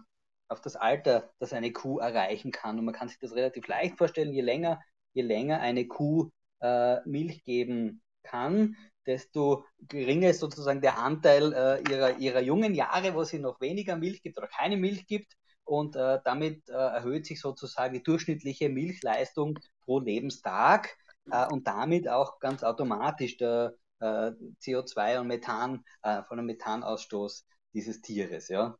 auf 0.48 0.62
das 0.62 0.76
Alter, 0.76 1.32
das 1.40 1.54
eine 1.54 1.72
Kuh 1.72 2.00
erreichen 2.00 2.52
kann. 2.52 2.78
Und 2.78 2.86
man 2.86 2.94
kann 2.94 3.08
sich 3.08 3.20
das 3.20 3.34
relativ 3.34 3.68
leicht 3.68 3.98
vorstellen, 3.98 4.34
je 4.34 4.42
länger, 4.42 4.82
je 5.14 5.22
länger 5.22 5.60
eine 5.62 5.88
Kuh 5.88 6.30
äh, 6.60 7.00
Milch 7.08 7.44
geben 7.44 8.02
kann, 8.24 8.76
desto 9.06 9.66
geringer 9.80 10.30
ist 10.30 10.40
sozusagen 10.40 10.82
der 10.82 10.98
Anteil 11.00 11.54
äh, 11.54 11.92
ihrer, 11.92 12.18
ihrer 12.18 12.42
jungen 12.42 12.76
Jahre, 12.76 13.16
wo 13.16 13.24
sie 13.24 13.40
noch 13.40 13.60
weniger 13.62 13.96
Milch 13.96 14.22
gibt 14.22 14.38
oder 14.38 14.48
keine 14.48 14.78
Milch 14.78 15.08
gibt. 15.08 15.34
Und 15.64 15.96
äh, 15.96 16.20
damit 16.26 16.70
äh, 16.70 16.74
erhöht 16.74 17.26
sich 17.26 17.40
sozusagen 17.40 17.94
die 17.94 18.04
durchschnittliche 18.04 18.70
Milchleistung 18.70 19.58
pro 19.86 20.00
Lebenstag 20.00 20.98
äh, 21.30 21.48
und 21.48 21.68
damit 21.68 22.08
auch 22.08 22.40
ganz 22.40 22.64
automatisch 22.64 23.38
der 23.38 23.76
äh, 24.00 24.32
CO2 24.62 25.20
und 25.20 25.28
Methan, 25.28 25.84
von 26.28 26.38
dem 26.38 26.48
Methanausstoß 26.48 27.46
dieses 27.74 28.02
Tieres, 28.02 28.48
ja, 28.48 28.76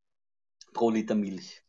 pro 0.74 0.90
Liter 0.90 1.16
Milch. 1.16 1.64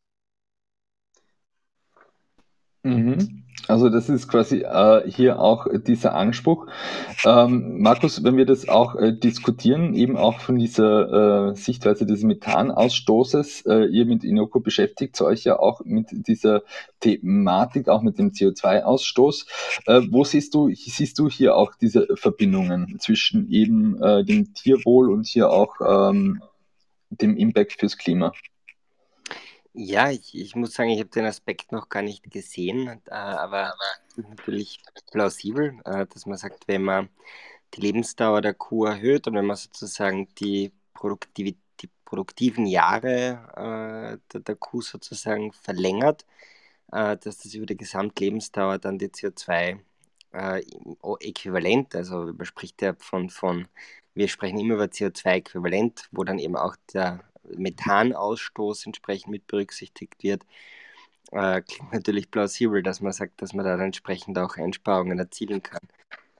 Mhm. 2.83 3.43
Also 3.69 3.89
das 3.89 4.09
ist 4.09 4.29
quasi 4.29 4.63
äh, 4.63 5.09
hier 5.09 5.39
auch 5.39 5.67
dieser 5.87 6.15
Anspruch. 6.15 6.67
Ähm, 7.25 7.81
Markus, 7.81 8.25
wenn 8.25 8.37
wir 8.37 8.45
das 8.45 8.69
auch 8.69 8.97
äh, 8.97 9.13
diskutieren, 9.13 9.95
eben 9.95 10.17
auch 10.17 10.41
von 10.41 10.57
dieser 10.57 11.51
äh, 11.51 11.55
Sichtweise 11.55 12.05
des 12.05 12.25
Methanausstoßes, 12.25 13.67
äh, 13.67 13.85
ihr 13.85 14.05
mit 14.05 14.25
Inoko 14.25 14.59
beschäftigt 14.59 15.21
euch 15.23 15.45
ja 15.45 15.61
auch 15.61 15.85
mit 15.85 16.09
dieser 16.11 16.63
Thematik, 17.01 17.89
auch 17.89 18.03
mit 18.03 18.19
dem 18.19 18.31
CO2-Ausstoß. 18.31 19.47
Äh, 19.87 20.03
wo 20.11 20.25
siehst 20.25 20.55
du, 20.55 20.71
siehst 20.75 21.19
du 21.21 21.29
hier 21.29 21.57
auch 21.57 21.75
diese 21.81 22.09
Verbindungen 22.17 22.99
zwischen 22.99 23.49
eben 23.49 24.03
äh, 24.03 24.25
dem 24.25 24.55
Tierwohl 24.55 25.13
und 25.13 25.27
hier 25.27 25.51
auch 25.51 25.77
ähm, 26.11 26.43
dem 27.11 27.37
Impact 27.37 27.75
fürs 27.79 27.97
Klima? 27.97 28.33
Ja, 29.75 30.11
ich, 30.11 30.35
ich 30.35 30.55
muss 30.55 30.75
sagen, 30.75 30.91
ich 30.91 30.99
habe 31.01 31.09
den 31.09 31.25
Aspekt 31.25 31.73
noch 31.73 31.89
gar 31.89 32.03
nicht 32.03 32.31
gesehen, 32.31 33.01
äh, 33.07 33.11
aber 33.15 33.75
natürlich 34.17 34.81
plausibel, 35.11 35.81
äh, 35.87 36.07
dass 36.07 36.27
man 36.27 36.37
sagt, 36.37 36.69
wenn 36.69 36.83
man 36.83 37.09
die 37.75 37.81
Lebensdauer 37.81 38.43
der 38.43 38.55
Kuh 38.55 38.85
erhöht 38.87 39.27
und 39.27 39.35
wenn 39.35 39.47
man 39.47 39.57
sozusagen 39.57 40.29
die, 40.37 40.73
die 41.37 41.57
produktiven 42.05 42.67
Jahre 42.67 44.19
äh, 44.35 44.41
der, 44.41 44.57
Kuh 44.57 44.83
sozusagen 44.83 45.53
verlängert, 45.53 46.27
dass 46.89 47.21
das 47.23 47.55
über 47.55 47.67
die 47.67 47.77
Gesamtlebensdauer 47.77 48.79
dann 48.79 48.99
die 48.99 49.09
CO2-Äquivalent, 49.09 51.95
äh, 51.95 51.99
also 51.99 52.33
man 52.35 52.45
spricht 52.47 52.83
ja 52.83 52.95
von, 52.99 53.31
von, 53.31 53.69
wir 54.15 54.29
sprechen 54.29 54.59
immer 54.59 54.75
über 54.75 54.85
CO2-Äquivalent, 54.85 56.09
wo 56.13 56.25
dann 56.25 56.39
eben 56.39 56.57
auch 56.57 56.77
der 56.93 57.21
Methanausstoß 57.45 58.87
entsprechend 58.87 59.31
mit 59.31 59.47
berücksichtigt 59.47 60.23
wird, 60.23 60.45
äh, 61.33 61.63
klingt 61.63 61.93
natürlich 61.93 62.31
plausibel, 62.31 62.83
dass 62.83 63.01
man 63.01 63.13
sagt, 63.13 63.43
dass 63.43 63.55
man 63.55 63.65
da 63.65 63.83
entsprechend 63.83 64.39
auch 64.39 64.57
Einsparungen 64.57 65.19
erzielen 65.19 65.63
kann. 65.63 65.81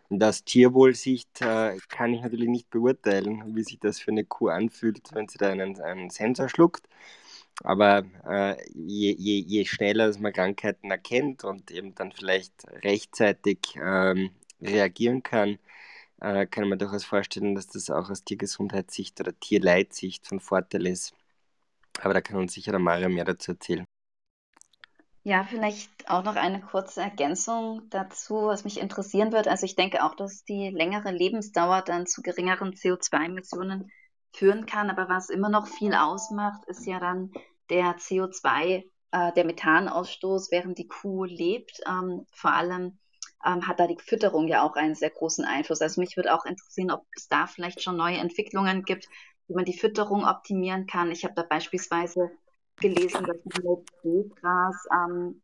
Und 0.09 0.23
aus 0.23 0.45
Tierwohlsicht 0.45 1.41
äh, 1.41 1.79
kann 1.89 2.13
ich 2.13 2.21
natürlich 2.23 2.49
nicht 2.49 2.69
beurteilen, 2.71 3.57
wie 3.57 3.63
sich 3.63 3.79
das 3.81 3.99
für 3.99 4.11
eine 4.11 4.25
Kuh 4.25 4.49
anfühlt, 4.49 5.09
wenn 5.15 5.29
sie 5.29 5.39
da 5.39 5.51
einen, 5.51 5.81
einen 5.81 6.11
Sensor 6.11 6.51
schluckt. 6.51 6.87
Aber 7.65 8.05
äh, 8.29 8.57
je, 8.75 9.15
je, 9.19 9.39
je, 9.41 9.65
schneller 9.65 10.07
dass 10.09 10.19
man 10.19 10.33
Krankheiten 10.33 10.91
erkennt 10.91 11.45
und 11.45 11.71
eben 11.71 11.95
dann 11.95 12.13
vielleicht 12.13 12.53
rechtzeitig 12.85 13.59
ähm, 13.83 14.31
reagieren 14.61 15.23
kann, 15.23 15.59
äh, 16.23 16.47
kann 16.47 16.69
man 16.69 16.79
durchaus 16.79 17.05
vorstellen, 17.05 17.55
dass 17.55 17.67
das 17.67 17.91
auch 17.91 18.09
aus 18.09 18.25
Tiergesundheitssicht 18.25 19.21
oder 19.21 19.39
Tierleitsicht 19.39 20.27
von 20.27 20.39
Vorteil 20.39 20.87
ist. 20.87 21.15
Aber 22.01 22.15
da 22.15 22.21
kann 22.21 22.37
uns 22.37 22.55
sicher 22.55 22.71
der 22.71 22.81
Mario 22.81 23.09
mehr 23.09 23.25
dazu 23.25 23.53
erzählen. 23.53 23.85
Ja, 25.25 25.45
vielleicht 25.45 26.09
auch 26.09 26.25
noch 26.25 26.37
eine 26.37 26.61
kurze 26.61 27.01
Ergänzung 27.01 27.83
dazu, 27.91 28.47
was 28.47 28.65
mich 28.65 28.81
interessieren 28.81 29.33
wird. 29.33 29.47
Also 29.47 29.67
ich 29.67 29.77
denke 29.77 30.05
auch, 30.05 30.17
dass 30.17 30.45
die 30.45 30.71
längere 30.71 31.13
Lebensdauer 31.13 31.83
dann 31.83 32.07
zu 32.07 32.23
geringeren 32.23 32.73
CO2-Emissionen 32.73 33.91
führen 34.33 34.67
kann. 34.67 34.91
Aber 34.91 35.09
was 35.09 35.29
immer 35.29 35.49
noch 35.49 35.67
viel 35.67 35.95
ausmacht, 35.95 36.65
ist 36.67 36.87
ja 36.87 36.99
dann 36.99 37.33
der 37.71 37.97
CO2, 37.99 38.85
äh, 39.13 39.33
der 39.33 39.45
Methanausstoß, 39.45 40.51
während 40.51 40.79
die 40.79 40.89
Kuh 40.89 41.25
lebt. 41.25 41.81
Ähm, 41.87 42.27
vor 42.33 42.53
allem 42.53 42.99
ähm, 43.45 43.67
hat 43.67 43.81
da 43.81 43.87
die 43.87 43.99
Fütterung 43.99 44.49
ja 44.49 44.63
auch 44.63 44.77
einen 44.77 44.95
sehr 44.95 45.11
großen 45.11 45.45
Einfluss. 45.45 45.81
Also 45.81 46.01
mich 46.01 46.17
würde 46.17 46.35
auch 46.35 46.45
interessieren, 46.45 46.91
ob 46.91 47.05
es 47.17 47.29
da 47.29 47.47
vielleicht 47.47 47.83
schon 47.83 47.97
neue 47.97 48.19
Entwicklungen 48.19 48.83
gibt, 48.85 49.09
wie 49.49 49.55
man 49.55 49.65
die 49.65 49.79
Fütterung 49.79 50.25
optimieren 50.25 50.87
kann. 50.87 51.11
Ich 51.11 51.25
habe 51.25 51.35
da 51.35 51.43
beispielsweise 51.43 52.31
gelesen, 52.81 53.25
dass 53.27 53.37
man 53.45 53.77
mit 53.77 53.91
Seegras 54.03 54.87
ähm, 54.93 55.43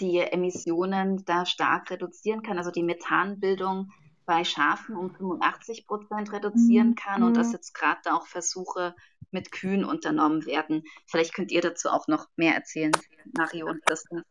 die 0.00 0.18
Emissionen 0.18 1.24
da 1.24 1.44
stark 1.44 1.90
reduzieren 1.90 2.42
kann, 2.42 2.58
also 2.58 2.70
die 2.70 2.82
Methanbildung 2.82 3.90
bei 4.24 4.44
Schafen 4.44 4.96
um 4.96 5.10
85 5.10 5.86
Prozent 5.86 6.32
reduzieren 6.32 6.90
mhm. 6.90 6.94
kann 6.94 7.22
und 7.22 7.36
dass 7.36 7.48
mhm. 7.48 7.54
jetzt 7.54 7.74
gerade 7.74 8.00
da 8.04 8.14
auch 8.14 8.26
Versuche 8.26 8.94
mit 9.30 9.50
Kühen 9.52 9.84
unternommen 9.84 10.46
werden. 10.46 10.84
Vielleicht 11.06 11.34
könnt 11.34 11.50
ihr 11.52 11.60
dazu 11.60 11.88
auch 11.88 12.06
noch 12.06 12.28
mehr 12.36 12.54
erzählen, 12.54 12.92
Mario 13.36 13.68
und 13.68 13.84
Christian. 13.84 14.22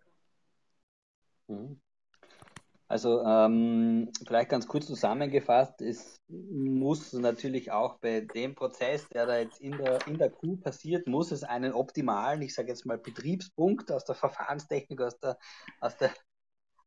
Mhm. 1.47 1.81
Also 2.89 3.23
ähm, 3.23 4.11
vielleicht 4.25 4.49
ganz 4.49 4.67
kurz 4.67 4.87
zusammengefasst, 4.87 5.79
es 5.79 6.19
muss 6.27 7.13
natürlich 7.13 7.71
auch 7.71 7.99
bei 7.99 8.21
dem 8.21 8.55
Prozess, 8.55 9.07
der 9.09 9.27
da 9.27 9.37
jetzt 9.37 9.61
in 9.61 9.77
der, 9.77 10.07
in 10.07 10.17
der 10.17 10.31
Kuh 10.31 10.57
passiert, 10.57 11.05
muss 11.07 11.31
es 11.31 11.43
einen 11.43 11.73
optimalen, 11.73 12.41
ich 12.41 12.55
sage 12.55 12.69
jetzt 12.69 12.87
mal 12.87 12.97
Betriebspunkt 12.97 13.91
aus 13.91 14.05
der 14.05 14.15
Verfahrenstechnik, 14.15 15.01
aus 15.01 15.19
der, 15.19 15.37
aus 15.79 15.97
der, 15.97 16.09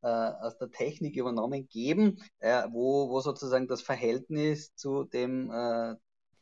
äh, 0.02 0.09
aus 0.09 0.59
der 0.59 0.73
Technik 0.73 1.16
übernommen 1.16 1.68
geben, 1.68 2.21
äh, 2.40 2.64
wo, 2.73 3.09
wo 3.09 3.21
sozusagen 3.21 3.68
das 3.68 3.82
Verhältnis 3.82 4.75
zu 4.75 5.04
dem 5.04 5.52
äh, 5.52 5.94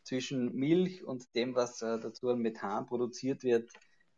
zwischen 0.05 0.55
Milch 0.55 1.05
und 1.05 1.35
dem, 1.35 1.55
was 1.55 1.83
äh, 1.83 2.01
dazu 2.01 2.31
an 2.31 2.39
Methan 2.39 2.87
produziert 2.87 3.43
wird, 3.43 3.71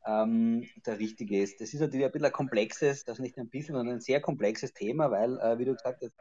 ähm, 0.06 0.66
der 0.86 0.98
richtige 0.98 1.42
ist. 1.42 1.60
Das 1.60 1.74
ist 1.74 1.80
natürlich 1.80 2.06
ein 2.06 2.12
bisschen 2.12 2.26
ein 2.26 2.32
komplexes, 2.32 3.04
das 3.04 3.18
nicht 3.18 3.38
ein 3.38 3.48
bisschen, 3.48 3.74
sondern 3.74 3.96
ein 3.96 4.00
sehr 4.00 4.20
komplexes 4.20 4.72
Thema, 4.72 5.10
weil, 5.10 5.38
äh, 5.38 5.58
wie 5.58 5.64
du 5.64 5.74
gesagt 5.74 6.02
hast, 6.02 6.12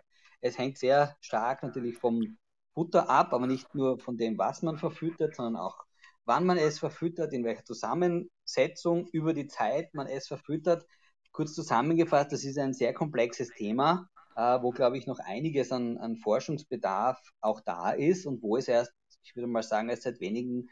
es 0.41 0.57
hängt 0.57 0.77
sehr 0.77 1.15
stark 1.21 1.63
natürlich 1.63 1.97
vom 1.97 2.37
Futter 2.73 3.09
ab, 3.09 3.33
aber 3.33 3.47
nicht 3.47 3.73
nur 3.75 3.99
von 3.99 4.17
dem, 4.17 4.37
was 4.37 4.61
man 4.61 4.77
verfüttert, 4.77 5.35
sondern 5.35 5.61
auch 5.61 5.85
wann 6.25 6.45
man 6.45 6.57
es 6.57 6.79
verfüttert, 6.79 7.33
in 7.33 7.43
welcher 7.43 7.65
Zusammensetzung 7.65 9.07
über 9.11 9.33
die 9.33 9.47
Zeit 9.47 9.93
man 9.93 10.07
es 10.07 10.27
verfüttert. 10.27 10.85
Kurz 11.31 11.53
zusammengefasst, 11.53 12.31
das 12.31 12.43
ist 12.43 12.57
ein 12.57 12.73
sehr 12.73 12.93
komplexes 12.93 13.49
Thema, 13.49 14.07
äh, 14.35 14.61
wo, 14.61 14.71
glaube 14.71 14.97
ich, 14.97 15.07
noch 15.07 15.19
einiges 15.19 15.71
an, 15.71 15.97
an 15.97 16.17
Forschungsbedarf 16.17 17.19
auch 17.41 17.61
da 17.61 17.91
ist 17.91 18.25
und 18.25 18.41
wo 18.41 18.57
es 18.57 18.67
erst, 18.67 18.93
ich 19.23 19.35
würde 19.35 19.47
mal 19.47 19.63
sagen, 19.63 19.89
erst 19.89 20.03
seit 20.03 20.19
wenigen 20.19 20.69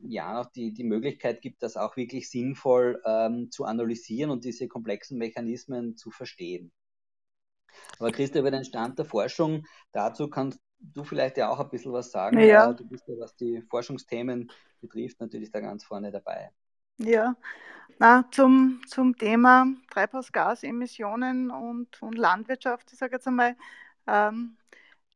ja 0.00 0.34
noch 0.34 0.50
die, 0.52 0.72
die 0.72 0.84
Möglichkeit 0.84 1.40
gibt, 1.42 1.62
das 1.62 1.76
auch 1.76 1.96
wirklich 1.96 2.30
sinnvoll 2.30 3.02
ähm, 3.04 3.50
zu 3.50 3.64
analysieren 3.64 4.30
und 4.30 4.44
diese 4.44 4.68
komplexen 4.68 5.18
Mechanismen 5.18 5.96
zu 5.96 6.10
verstehen. 6.10 6.72
Aber 7.98 8.12
Christa, 8.12 8.38
über 8.38 8.50
den 8.50 8.64
Stand 8.64 8.98
der 8.98 9.04
Forschung, 9.04 9.66
dazu 9.92 10.28
kannst 10.28 10.60
du 10.78 11.04
vielleicht 11.04 11.36
ja 11.36 11.48
auch 11.48 11.60
ein 11.60 11.68
bisschen 11.68 11.92
was 11.92 12.10
sagen. 12.10 12.38
Ja. 12.40 12.72
Du 12.72 12.86
bist 12.86 13.08
ja, 13.08 13.14
was 13.18 13.34
die 13.36 13.62
Forschungsthemen 13.62 14.50
betrifft, 14.80 15.20
natürlich 15.20 15.50
da 15.50 15.60
ganz 15.60 15.84
vorne 15.84 16.10
dabei. 16.10 16.50
Ja, 16.98 17.34
na, 17.98 18.24
zum, 18.30 18.80
zum 18.86 19.16
Thema 19.16 19.66
Treibhausgasemissionen 19.90 21.50
und, 21.50 22.00
und 22.02 22.16
Landwirtschaft, 22.16 22.92
ich 22.92 22.98
sage 22.98 23.16
jetzt 23.16 23.26
einmal, 23.26 23.56
ähm, 24.06 24.56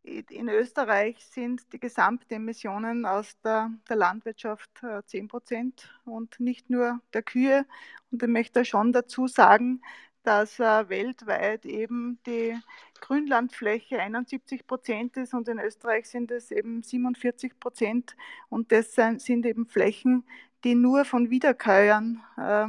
in 0.02 0.48
Österreich 0.48 1.24
sind 1.26 1.72
die 1.72 1.80
Gesamtemissionen 1.80 3.04
aus 3.04 3.38
der, 3.42 3.70
der 3.88 3.96
Landwirtschaft 3.96 4.70
10 5.06 5.24
äh, 5.24 5.28
Prozent 5.28 5.90
und 6.04 6.40
nicht 6.40 6.70
nur 6.70 7.00
der 7.12 7.22
Kühe. 7.22 7.66
Und 8.10 8.22
ich 8.22 8.28
möchte 8.28 8.64
schon 8.64 8.92
dazu 8.92 9.26
sagen, 9.26 9.82
dass 10.22 10.58
äh, 10.60 10.88
weltweit 10.88 11.64
eben 11.64 12.18
die 12.26 12.58
Grünlandfläche 13.00 14.00
71 14.00 14.66
Prozent 14.66 15.16
ist 15.16 15.34
und 15.34 15.48
in 15.48 15.58
Österreich 15.58 16.06
sind 16.06 16.30
es 16.30 16.50
eben 16.50 16.82
47 16.82 17.58
Prozent. 17.58 18.16
Und 18.48 18.72
das 18.72 18.94
sind 18.94 19.46
eben 19.46 19.66
Flächen, 19.66 20.24
die 20.64 20.74
nur 20.74 21.04
von 21.04 21.30
Wiederkäuern 21.30 22.22
äh, 22.36 22.66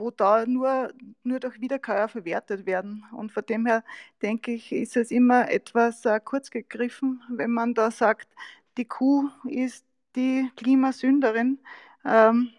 wo 0.00 0.10
da 0.10 0.46
nur, 0.46 0.92
nur 1.22 1.40
durch 1.40 1.60
Wiederkäuer 1.60 2.08
verwertet 2.08 2.66
werden. 2.66 3.04
Und 3.12 3.32
von 3.32 3.44
dem 3.46 3.66
her 3.66 3.84
denke 4.22 4.52
ich, 4.52 4.72
ist 4.72 4.96
es 4.96 5.10
immer 5.10 5.50
etwas 5.50 6.04
äh, 6.04 6.20
kurz 6.24 6.50
gegriffen, 6.50 7.22
wenn 7.28 7.50
man 7.50 7.74
da 7.74 7.90
sagt, 7.90 8.28
die 8.76 8.86
Kuh 8.86 9.28
ist 9.44 9.84
die 10.16 10.50
Klimasünderin. 10.56 11.58
Ähm, 12.04 12.50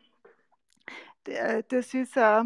äh, 1.25 1.63
das 1.67 1.93
ist 1.93 2.15
äh, 2.17 2.43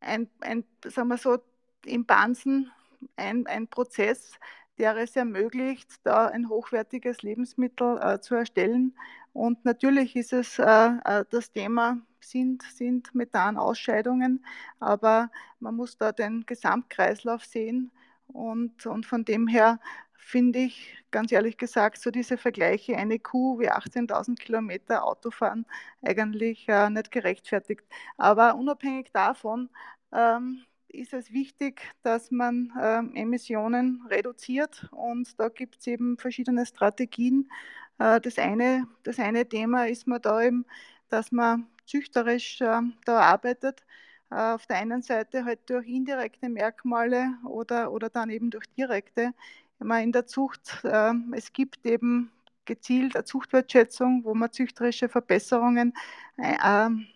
ein, 0.00 0.28
ein, 0.40 0.64
sagen 0.84 1.08
wir 1.08 1.18
so, 1.18 1.38
im 1.86 2.04
Bansen 2.06 2.70
ein, 3.16 3.46
ein 3.46 3.68
Prozess, 3.68 4.38
der 4.78 4.96
es 4.96 5.16
ermöglicht, 5.16 5.88
da 6.04 6.26
ein 6.26 6.48
hochwertiges 6.48 7.22
Lebensmittel 7.22 7.98
äh, 8.02 8.20
zu 8.20 8.34
erstellen. 8.34 8.94
Und 9.32 9.64
natürlich 9.64 10.16
ist 10.16 10.32
es 10.32 10.58
äh, 10.58 10.64
äh 11.04 11.24
das 11.30 11.52
Thema 11.52 11.98
sind, 12.24 12.62
sind 12.62 13.14
Methanausscheidungen, 13.14 14.44
aber 14.78 15.30
man 15.58 15.76
muss 15.76 15.96
da 15.96 16.12
den 16.12 16.44
Gesamtkreislauf 16.46 17.44
sehen 17.44 17.90
und, 18.28 18.86
und 18.86 19.06
von 19.06 19.24
dem 19.24 19.48
her 19.48 19.80
finde 20.20 20.60
ich, 20.60 21.04
ganz 21.10 21.32
ehrlich 21.32 21.56
gesagt, 21.56 22.00
so 22.00 22.10
diese 22.10 22.36
Vergleiche, 22.36 22.96
eine 22.96 23.18
Kuh 23.18 23.58
wie 23.58 23.70
18.000 23.70 24.36
Kilometer 24.36 25.04
Autofahren, 25.04 25.66
eigentlich 26.02 26.68
äh, 26.68 26.88
nicht 26.90 27.10
gerechtfertigt. 27.10 27.82
Aber 28.16 28.54
unabhängig 28.54 29.10
davon 29.12 29.70
ähm, 30.12 30.62
ist 30.88 31.14
es 31.14 31.32
wichtig, 31.32 31.82
dass 32.02 32.30
man 32.30 32.72
äh, 32.78 33.20
Emissionen 33.20 34.06
reduziert 34.08 34.88
und 34.92 35.38
da 35.40 35.48
gibt 35.48 35.78
es 35.80 35.86
eben 35.86 36.16
verschiedene 36.16 36.66
Strategien. 36.66 37.50
Äh, 37.98 38.20
das, 38.20 38.38
eine, 38.38 38.86
das 39.02 39.18
eine 39.18 39.48
Thema 39.48 39.86
ist 39.88 40.06
man 40.06 40.20
da 40.22 40.42
eben, 40.42 40.64
dass 41.10 41.32
man 41.32 41.66
züchterisch 41.86 42.60
äh, 42.60 42.80
da 43.04 43.20
arbeitet. 43.20 43.84
Äh, 44.30 44.36
auf 44.36 44.66
der 44.66 44.76
einen 44.76 45.02
Seite 45.02 45.44
halt 45.44 45.60
durch 45.68 45.86
indirekte 45.88 46.48
Merkmale 46.48 47.34
oder, 47.44 47.92
oder 47.92 48.08
dann 48.10 48.30
eben 48.30 48.50
durch 48.50 48.66
direkte. 48.76 49.32
Immer 49.80 50.00
in 50.02 50.12
der 50.12 50.26
Zucht, 50.26 50.80
äh, 50.84 51.12
es 51.32 51.52
gibt 51.52 51.84
eben 51.86 52.30
gezielt 52.64 53.16
eine 53.16 53.24
Zuchtwertschätzung, 53.24 54.24
wo 54.24 54.34
man 54.34 54.52
züchterische 54.52 55.08
Verbesserungen 55.08 55.94
ähm, 56.38 57.06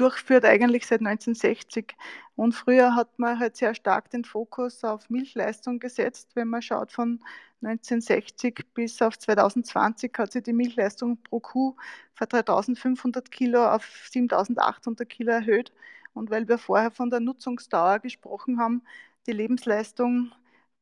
durchführt, 0.00 0.44
eigentlich 0.44 0.86
seit 0.86 1.00
1960. 1.00 1.94
Und 2.36 2.54
früher 2.54 2.94
hat 2.94 3.18
man 3.18 3.38
halt 3.38 3.56
sehr 3.56 3.74
stark 3.74 4.10
den 4.10 4.24
Fokus 4.24 4.82
auf 4.84 5.10
Milchleistung 5.10 5.78
gesetzt. 5.78 6.30
Wenn 6.34 6.48
man 6.48 6.62
schaut 6.62 6.92
von 6.92 7.20
1960 7.62 8.64
bis 8.74 9.02
auf 9.02 9.18
2020 9.18 10.12
hat 10.16 10.32
sich 10.32 10.42
die 10.42 10.54
Milchleistung 10.54 11.18
pro 11.22 11.40
Kuh 11.40 11.76
von 12.14 12.28
3500 12.28 13.30
Kilo 13.30 13.66
auf 13.68 13.84
7800 14.10 15.08
Kilo 15.08 15.32
erhöht. 15.32 15.72
Und 16.14 16.30
weil 16.30 16.48
wir 16.48 16.58
vorher 16.58 16.90
von 16.90 17.10
der 17.10 17.20
Nutzungsdauer 17.20 17.98
gesprochen 17.98 18.58
haben, 18.58 18.82
die 19.26 19.32
Lebensleistung 19.32 20.32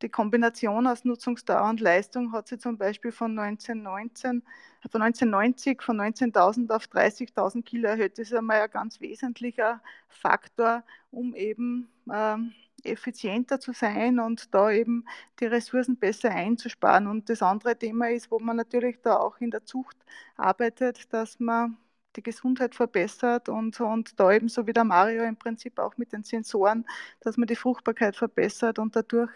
die 0.01 0.09
Kombination 0.09 0.87
aus 0.87 1.05
Nutzungsdauer 1.05 1.69
und 1.69 1.79
Leistung 1.79 2.31
hat 2.31 2.47
sich 2.47 2.59
zum 2.59 2.77
Beispiel 2.77 3.11
von 3.11 3.37
1919, 3.37 4.43
von 4.89 5.01
1990 5.01 5.81
von 5.81 5.99
19.000 5.99 6.73
auf 6.73 6.85
30.000 6.85 7.63
Kilo 7.63 7.89
erhöht. 7.89 8.17
Das 8.17 8.29
ist 8.29 8.33
einmal 8.33 8.61
ein 8.61 8.71
ganz 8.71 9.01
wesentlicher 9.01 9.81
Faktor, 10.07 10.83
um 11.11 11.35
eben 11.35 11.89
ähm, 12.11 12.53
effizienter 12.83 13.59
zu 13.59 13.73
sein 13.73 14.19
und 14.19 14.53
da 14.53 14.71
eben 14.71 15.05
die 15.39 15.45
Ressourcen 15.45 15.97
besser 15.97 16.31
einzusparen. 16.31 17.07
Und 17.07 17.29
das 17.29 17.41
andere 17.41 17.77
Thema 17.77 18.09
ist, 18.09 18.31
wo 18.31 18.39
man 18.39 18.55
natürlich 18.55 19.01
da 19.01 19.17
auch 19.17 19.37
in 19.39 19.51
der 19.51 19.65
Zucht 19.65 19.97
arbeitet, 20.37 21.13
dass 21.13 21.39
man 21.39 21.77
die 22.19 22.23
Gesundheit 22.23 22.75
verbessert 22.75 23.49
und, 23.49 23.79
und 23.81 24.19
da 24.19 24.31
eben 24.31 24.49
so 24.49 24.67
wie 24.67 24.73
der 24.73 24.83
Mario 24.83 25.23
im 25.23 25.37
Prinzip 25.37 25.79
auch 25.79 25.97
mit 25.97 26.13
den 26.13 26.23
Sensoren, 26.23 26.85
dass 27.21 27.37
man 27.37 27.47
die 27.47 27.55
Fruchtbarkeit 27.55 28.15
verbessert 28.17 28.79
und 28.79 28.95
dadurch 28.95 29.31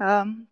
ähm, 0.00 0.46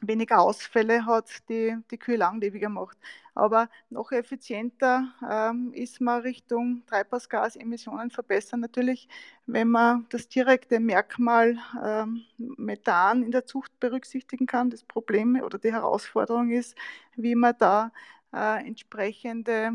weniger 0.00 0.40
Ausfälle 0.40 1.04
hat, 1.06 1.28
die 1.48 1.76
die 1.90 1.98
Kühe 1.98 2.16
langlebiger 2.16 2.68
macht. 2.68 2.96
Aber 3.34 3.68
noch 3.90 4.12
effizienter 4.12 5.12
ähm, 5.28 5.72
ist 5.74 6.00
man 6.00 6.22
Richtung 6.22 6.84
Treibhausgasemissionen 6.86 8.10
verbessern. 8.10 8.60
Natürlich, 8.60 9.08
wenn 9.46 9.68
man 9.68 10.06
das 10.10 10.28
direkte 10.28 10.80
Merkmal 10.80 11.58
ähm, 11.84 12.22
Methan 12.38 13.22
in 13.22 13.30
der 13.30 13.46
Zucht 13.46 13.78
berücksichtigen 13.80 14.46
kann. 14.46 14.70
Das 14.70 14.84
Problem 14.84 15.40
oder 15.42 15.58
die 15.58 15.72
Herausforderung 15.72 16.50
ist, 16.50 16.76
wie 17.16 17.34
man 17.34 17.54
da 17.58 17.92
äh, 18.32 18.66
entsprechende 18.66 19.72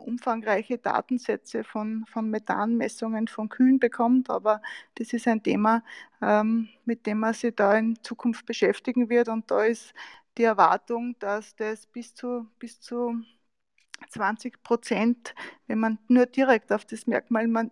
umfangreiche 0.00 0.78
Datensätze 0.78 1.64
von, 1.64 2.04
von 2.06 2.30
Methanmessungen 2.30 3.28
von 3.28 3.48
Kühen 3.48 3.78
bekommt. 3.78 4.30
Aber 4.30 4.62
das 4.96 5.12
ist 5.12 5.28
ein 5.28 5.42
Thema, 5.42 5.82
ähm, 6.22 6.68
mit 6.84 7.06
dem 7.06 7.20
man 7.20 7.34
sich 7.34 7.54
da 7.54 7.76
in 7.76 8.02
Zukunft 8.02 8.46
beschäftigen 8.46 9.08
wird. 9.08 9.28
Und 9.28 9.50
da 9.50 9.64
ist 9.64 9.94
die 10.38 10.44
Erwartung, 10.44 11.16
dass 11.18 11.54
das 11.56 11.86
bis 11.86 12.14
zu, 12.14 12.46
bis 12.58 12.80
zu 12.80 13.22
20 14.08 14.62
Prozent, 14.62 15.34
wenn 15.66 15.78
man 15.78 15.98
nur 16.08 16.26
direkt 16.26 16.72
auf 16.72 16.84
das 16.84 17.06
Merkmal 17.06 17.70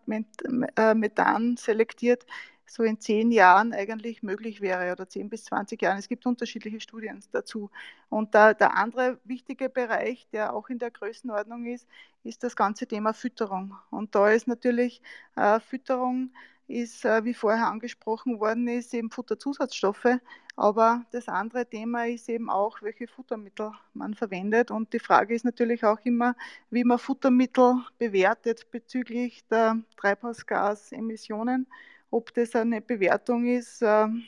äh, 0.77 0.95
Methan 0.95 1.57
selektiert, 1.57 2.27
so 2.69 2.83
in 2.83 3.01
zehn 3.01 3.31
Jahren 3.31 3.73
eigentlich 3.73 4.23
möglich 4.23 4.61
wäre 4.61 4.93
oder 4.93 5.09
zehn 5.09 5.29
bis 5.29 5.45
20 5.45 5.81
Jahren. 5.81 5.99
Es 5.99 6.09
gibt 6.09 6.27
unterschiedliche 6.27 6.81
Studien 6.81 7.23
dazu. 7.33 7.71
Und 8.09 8.35
da, 8.35 8.55
der 8.55 8.77
andere 8.77 9.19
wichtige 9.25 9.69
Bereich, 9.69 10.29
der 10.33 10.55
auch 10.55 10.69
in 10.69 10.79
der 10.79 10.91
Größenordnung 10.91 11.67
ist, 11.67 11.87
ist 12.25 12.45
das 12.45 12.57
ganze 12.57 12.87
Thema 12.87 13.13
Fütterung. 13.15 13.75
Und 13.91 14.15
da 14.15 14.31
ist 14.31 14.47
natürlich 14.47 15.03
äh, 15.37 15.61
Fütterung 15.61 16.31
ist, 16.69 17.05
äh, 17.05 17.25
wie 17.25 17.35
vorher 17.35 17.67
angesprochen 17.67 18.41
worden 18.41 18.69
ist, 18.69 18.93
eben 18.95 19.11
Futterzusatzstoffe. 19.11 20.19
Aber 20.55 21.05
das 21.13 21.29
andere 21.29 21.67
Thema 21.67 22.07
ist 22.07 22.29
eben 22.29 22.51
auch, 22.51 22.83
welche 22.83 23.07
Futtermittel 23.07 23.73
man 23.95 24.15
verwendet. 24.15 24.71
Und 24.71 24.93
die 24.93 24.99
Frage 24.99 25.35
ist 25.35 25.45
natürlich 25.45 25.85
auch 25.85 26.01
immer, 26.05 26.37
wie 26.71 26.85
man 26.85 26.99
Futtermittel 26.99 27.77
bewertet 27.99 28.71
bezüglich 28.71 29.47
der 29.49 29.79
Treibhausgasemissionen 29.97 31.67
ob 32.11 32.33
das 32.35 32.55
eine 32.55 32.81
Bewertung 32.81 33.47
ist, 33.47 33.83
ähm, 33.83 34.25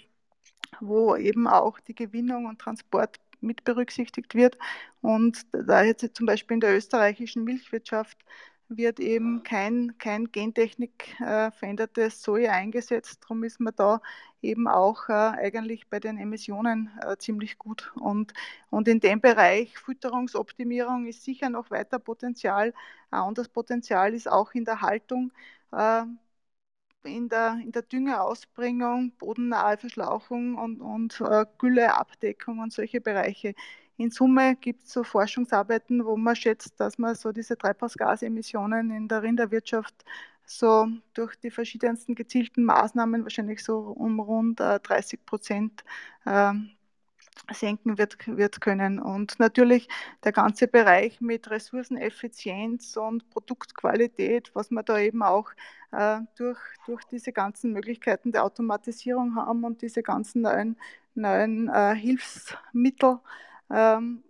wo 0.81 1.17
eben 1.17 1.47
auch 1.47 1.81
die 1.81 1.95
Gewinnung 1.95 2.47
und 2.47 2.61
Transport 2.61 3.19
mit 3.41 3.65
berücksichtigt 3.65 4.35
wird. 4.35 4.59
Und 5.01 5.47
da 5.53 5.83
jetzt 5.83 6.15
zum 6.15 6.27
Beispiel 6.27 6.55
in 6.55 6.61
der 6.61 6.77
österreichischen 6.77 7.45
Milchwirtschaft 7.45 8.19
wird 8.69 9.01
eben 9.01 9.43
kein, 9.43 9.99
kein 9.99 10.31
Gentechnik 10.31 11.21
äh, 11.21 11.51
verändertes 11.51 12.23
Soja 12.23 12.53
eingesetzt. 12.53 13.19
Darum 13.23 13.43
ist 13.43 13.59
man 13.59 13.75
da 13.75 14.01
eben 14.43 14.69
auch 14.69 15.09
äh, 15.09 15.13
eigentlich 15.13 15.89
bei 15.89 15.99
den 15.99 16.19
Emissionen 16.19 16.91
äh, 17.05 17.17
ziemlich 17.17 17.59
gut. 17.59 17.93
Und, 17.97 18.33
und 18.71 18.87
in 18.87 19.01
dem 19.01 19.21
Bereich 19.21 19.77
Fütterungsoptimierung 19.77 21.07
ist 21.07 21.25
sicher 21.25 21.51
noch 21.51 21.71
weiter 21.71 21.99
Potenzial. 21.99 22.73
und 23.11 23.39
das 23.39 23.49
Potenzial 23.49 24.15
ist 24.15 24.31
auch 24.31 24.53
in 24.53 24.65
der 24.65 24.81
Haltung. 24.83 25.33
In 27.03 27.29
der, 27.31 27.59
in 27.63 27.73
der 27.73 27.83
Düngeausbringung, 27.83 29.13
bodennahe 29.19 29.79
Verschlauchung 29.79 30.57
und, 30.57 30.81
und 30.83 31.21
äh, 31.23 31.47
Gülleabdeckung 31.59 32.59
und 32.59 32.73
solche 32.73 33.01
Bereiche. 33.01 33.55
In 33.97 34.11
Summe 34.11 34.57
gibt 34.57 34.85
es 34.85 34.93
so 34.93 35.03
Forschungsarbeiten, 35.05 36.05
wo 36.05 36.17
man 36.17 36.37
schätzt, 36.37 36.79
dass 36.79 36.99
man 36.99 37.15
so 37.15 37.33
diese 37.33 37.57
Treibhausgasemissionen 37.57 38.91
in 38.91 39.09
der 39.09 39.23
Rinderwirtschaft 39.23 39.95
so 40.45 40.89
durch 41.15 41.37
die 41.37 41.51
verschiedensten 41.51 42.15
gezielten 42.15 42.65
Maßnahmen 42.65 43.23
wahrscheinlich 43.23 43.63
so 43.65 43.79
um 43.79 44.21
rund 44.21 44.61
äh, 44.61 44.81
30 44.81 45.25
Prozent 45.25 45.85
äh, 46.27 46.53
senken 47.53 47.99
wird, 47.99 48.17
wird 48.27 48.61
können. 48.61 48.99
Und 48.99 49.39
natürlich 49.39 49.89
der 50.25 50.33
ganze 50.33 50.69
Bereich 50.69 51.21
mit 51.21 51.51
Ressourceneffizienz 51.51 52.97
und 52.97 53.29
Produktqualität, 53.31 54.51
was 54.55 54.71
wir 54.71 54.83
da 54.83 54.99
eben 54.99 55.23
auch 55.23 55.51
äh, 55.93 56.21
durch, 56.37 56.59
durch 56.87 57.05
diese 57.05 57.33
ganzen 57.33 57.73
Möglichkeiten 57.73 58.33
der 58.33 58.45
Automatisierung 58.45 59.37
haben 59.37 59.65
und 59.65 59.83
diese 59.83 60.03
ganzen 60.03 60.43
neuen, 60.43 60.77
neuen 61.15 61.69
äh, 61.69 61.95
Hilfsmittel, 61.95 63.19
ähm, 63.71 64.23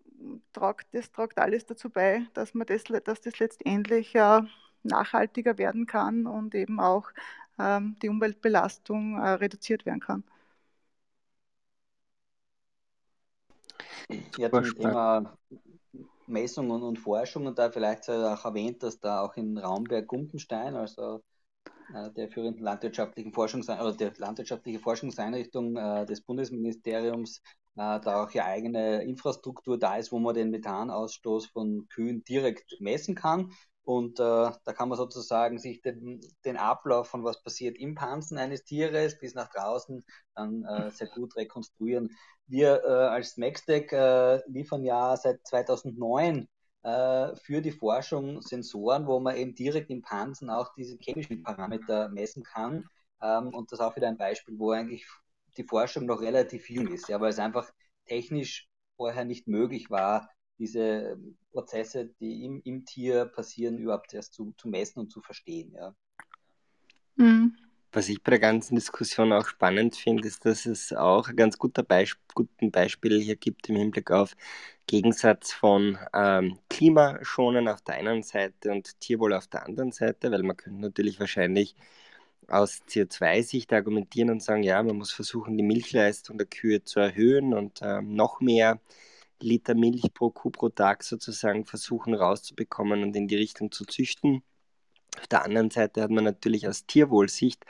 tragt, 0.52 0.86
das 0.92 1.10
tragt 1.10 1.38
alles 1.38 1.66
dazu 1.66 1.90
bei, 1.90 2.26
dass, 2.34 2.54
man 2.54 2.66
das, 2.66 2.84
dass 3.04 3.20
das 3.20 3.38
letztendlich 3.38 4.14
äh, 4.14 4.42
nachhaltiger 4.82 5.58
werden 5.58 5.86
kann 5.86 6.26
und 6.26 6.54
eben 6.54 6.80
auch 6.80 7.10
ähm, 7.58 7.96
die 8.02 8.08
Umweltbelastung 8.08 9.18
äh, 9.18 9.30
reduziert 9.30 9.86
werden 9.86 10.00
kann. 10.00 10.24
Ja, 14.36 14.50
zum 14.50 14.74
Thema 14.74 15.36
Messung 16.26 16.70
und, 16.70 16.82
und 16.82 16.98
Forschung 16.98 17.46
und 17.46 17.58
da 17.58 17.70
vielleicht 17.70 18.08
auch 18.08 18.44
erwähnt, 18.44 18.82
dass 18.82 19.00
da 19.00 19.22
auch 19.22 19.36
in 19.36 19.58
Raumberg-Gumpenstein, 19.58 20.76
also 20.76 21.20
äh, 21.94 22.10
der 22.12 22.28
führenden 22.28 22.62
landwirtschaftlichen 22.62 23.32
Forschungs 23.32 23.68
oder 23.68 23.92
der 23.92 24.12
landwirtschaftliche 24.16 24.78
Forschungseinrichtung 24.78 25.76
äh, 25.76 26.06
des 26.06 26.22
Bundesministeriums 26.22 27.42
äh, 27.76 28.00
da 28.00 28.24
auch 28.24 28.30
ja 28.30 28.46
eigene 28.46 29.02
Infrastruktur 29.02 29.78
da 29.78 29.96
ist, 29.96 30.12
wo 30.12 30.18
man 30.18 30.34
den 30.34 30.50
Methanausstoß 30.50 31.46
von 31.46 31.86
Kühen 31.88 32.22
direkt 32.24 32.76
messen 32.80 33.14
kann. 33.14 33.52
Und 33.84 34.20
äh, 34.20 34.22
da 34.22 34.72
kann 34.74 34.88
man 34.88 34.98
sozusagen 34.98 35.58
sich 35.58 35.80
den, 35.80 36.20
den, 36.44 36.56
Ablauf 36.56 37.08
von 37.08 37.24
was 37.24 37.42
passiert 37.42 37.76
im 37.78 37.94
Pansen 37.94 38.38
eines 38.38 38.64
Tieres 38.64 39.18
bis 39.18 39.34
nach 39.34 39.50
draußen 39.50 40.04
dann 40.34 40.64
äh, 40.64 40.90
sehr 40.90 41.08
gut 41.08 41.34
rekonstruieren. 41.36 42.10
Wir 42.46 42.82
äh, 42.84 42.88
als 42.88 43.36
Maxtec 43.36 43.92
äh, 43.92 44.42
liefern 44.48 44.84
ja 44.84 45.16
seit 45.16 45.46
2009 45.46 46.46
äh, 46.82 47.36
für 47.36 47.62
die 47.62 47.72
Forschung 47.72 48.42
Sensoren, 48.42 49.06
wo 49.06 49.18
man 49.20 49.36
eben 49.36 49.54
direkt 49.54 49.90
im 49.90 50.02
Pansen 50.02 50.50
auch 50.50 50.72
diese 50.74 50.96
chemischen 50.98 51.42
Parameter 51.42 52.08
messen 52.08 52.42
kann. 52.42 52.84
Ähm, 53.22 53.48
und 53.54 53.72
das 53.72 53.78
ist 53.80 53.84
auch 53.84 53.96
wieder 53.96 54.08
ein 54.08 54.18
Beispiel, 54.18 54.58
wo 54.58 54.70
eigentlich 54.72 55.06
die 55.56 55.64
Forschung 55.64 56.06
noch 56.06 56.20
relativ 56.20 56.70
jung 56.70 56.88
ist, 56.88 57.08
ja, 57.08 57.20
weil 57.20 57.30
es 57.30 57.38
einfach 57.38 57.70
technisch 58.06 58.68
vorher 58.96 59.24
nicht 59.24 59.46
möglich 59.48 59.90
war, 59.90 60.30
diese 60.60 61.18
Prozesse, 61.50 62.10
die 62.20 62.44
im, 62.44 62.60
im 62.64 62.84
Tier 62.84 63.24
passieren, 63.24 63.78
überhaupt 63.78 64.14
erst 64.14 64.34
zu, 64.34 64.52
zu 64.56 64.68
messen 64.68 65.00
und 65.00 65.10
zu 65.10 65.20
verstehen. 65.20 65.72
Ja. 65.74 65.94
Mhm. 67.16 67.56
Was 67.92 68.08
ich 68.08 68.22
bei 68.22 68.30
der 68.30 68.38
ganzen 68.38 68.76
Diskussion 68.76 69.32
auch 69.32 69.48
spannend 69.48 69.96
finde, 69.96 70.28
ist, 70.28 70.44
dass 70.44 70.64
es 70.64 70.92
auch 70.92 71.28
ein 71.28 71.34
ganz 71.34 71.58
guter 71.58 71.82
Beisp 71.82 72.18
guten 72.34 72.70
Beispiel 72.70 73.20
hier 73.20 73.34
gibt 73.34 73.68
im 73.68 73.74
Hinblick 73.74 74.12
auf 74.12 74.36
Gegensatz 74.86 75.52
von 75.52 75.98
ähm, 76.14 76.58
Klimaschonen 76.68 77.66
auf 77.66 77.80
der 77.80 77.96
einen 77.96 78.22
Seite 78.22 78.70
und 78.70 79.00
Tierwohl 79.00 79.32
auf 79.32 79.48
der 79.48 79.66
anderen 79.66 79.90
Seite, 79.90 80.30
weil 80.30 80.44
man 80.44 80.56
könnte 80.56 80.80
natürlich 80.80 81.18
wahrscheinlich 81.18 81.74
aus 82.46 82.82
CO2-Sicht 82.88 83.72
argumentieren 83.72 84.30
und 84.30 84.42
sagen, 84.42 84.62
ja, 84.62 84.82
man 84.82 84.96
muss 84.96 85.12
versuchen, 85.12 85.56
die 85.56 85.64
Milchleistung 85.64 86.38
der 86.38 86.46
Kühe 86.46 86.84
zu 86.84 87.00
erhöhen 87.00 87.54
und 87.54 87.80
ähm, 87.82 88.14
noch 88.14 88.40
mehr 88.40 88.80
Liter 89.42 89.74
Milch 89.74 90.12
pro 90.14 90.30
Kuh 90.30 90.50
pro 90.50 90.68
Tag 90.68 91.02
sozusagen 91.02 91.64
versuchen 91.64 92.14
rauszubekommen 92.14 93.02
und 93.02 93.16
in 93.16 93.28
die 93.28 93.36
Richtung 93.36 93.72
zu 93.72 93.84
züchten. 93.84 94.42
Auf 95.18 95.26
der 95.26 95.44
anderen 95.44 95.70
Seite 95.70 96.02
hat 96.02 96.10
man 96.10 96.24
natürlich 96.24 96.68
aus 96.68 96.86
Tierwohlsicht 96.86 97.64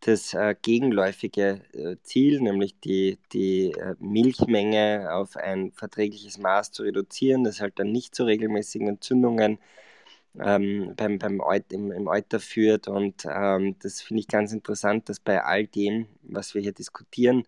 das 0.00 0.32
äh, 0.34 0.54
gegenläufige 0.60 1.62
äh, 1.72 1.96
Ziel, 2.02 2.40
nämlich 2.40 2.78
die, 2.80 3.18
die 3.32 3.72
äh, 3.72 3.94
Milchmenge 3.98 5.12
auf 5.12 5.36
ein 5.36 5.72
verträgliches 5.72 6.38
Maß 6.38 6.70
zu 6.70 6.84
reduzieren, 6.84 7.44
das 7.44 7.60
halt 7.60 7.78
dann 7.78 7.90
nicht 7.90 8.14
zu 8.14 8.24
regelmäßigen 8.24 8.88
Entzündungen 8.88 9.58
ähm, 10.38 10.94
beim, 10.96 11.18
beim 11.18 11.40
Eut, 11.40 11.72
im, 11.72 11.90
im 11.90 12.06
Euter 12.06 12.40
führt. 12.40 12.86
Und 12.88 13.24
ähm, 13.28 13.76
das 13.80 14.00
finde 14.00 14.20
ich 14.20 14.28
ganz 14.28 14.52
interessant, 14.52 15.08
dass 15.08 15.18
bei 15.20 15.42
all 15.42 15.66
dem, 15.66 16.06
was 16.22 16.54
wir 16.54 16.62
hier 16.62 16.72
diskutieren, 16.72 17.44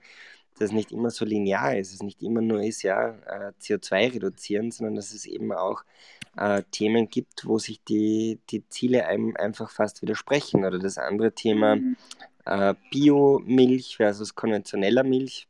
das 0.61 0.73
nicht 0.73 0.93
immer 0.93 1.11
so 1.11 1.25
linear 1.25 1.77
ist, 1.77 1.95
es 1.95 2.03
nicht 2.03 2.23
immer 2.23 2.43
nur 2.43 2.63
ist, 2.63 2.83
ja, 2.83 3.11
äh, 3.27 3.53
CO2 3.61 4.15
reduzieren, 4.15 4.71
sondern 4.71 4.95
dass 4.95 5.13
es 5.13 5.25
eben 5.25 5.53
auch 5.53 5.83
äh, 6.37 6.63
Themen 6.71 7.09
gibt, 7.09 7.47
wo 7.47 7.59
sich 7.59 7.83
die, 7.85 8.41
die 8.51 8.69
Ziele 8.69 9.07
einem 9.07 9.35
einfach 9.37 9.71
fast 9.71 10.03
widersprechen. 10.03 10.65
Oder 10.65 10.79
das 10.79 10.99
andere 10.99 11.33
Thema 11.33 11.77
mhm. 11.77 11.97
äh, 12.45 12.75
Biomilch 12.91 13.97
versus 13.97 14.35
konventioneller 14.35 15.03
Milch, 15.03 15.49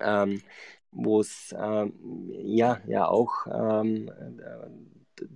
ähm, 0.00 0.42
wo 0.90 1.20
es 1.20 1.54
ähm, 1.58 1.92
ja, 2.30 2.80
ja 2.86 3.06
auch 3.08 3.46
ähm, 3.46 4.10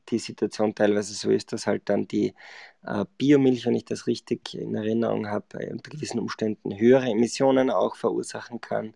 die 0.08 0.18
Situation 0.18 0.74
teilweise 0.74 1.14
so 1.14 1.30
ist, 1.30 1.52
dass 1.52 1.66
halt 1.66 1.88
dann 1.88 2.06
die 2.08 2.34
äh, 2.84 3.04
Biomilch, 3.18 3.66
wenn 3.66 3.74
ich 3.74 3.84
das 3.84 4.06
richtig 4.06 4.54
in 4.54 4.74
Erinnerung 4.74 5.28
habe, 5.28 5.68
unter 5.70 5.90
gewissen 5.90 6.18
Umständen 6.18 6.76
höhere 6.76 7.08
Emissionen 7.10 7.70
auch 7.70 7.96
verursachen 7.96 8.60
kann 8.60 8.94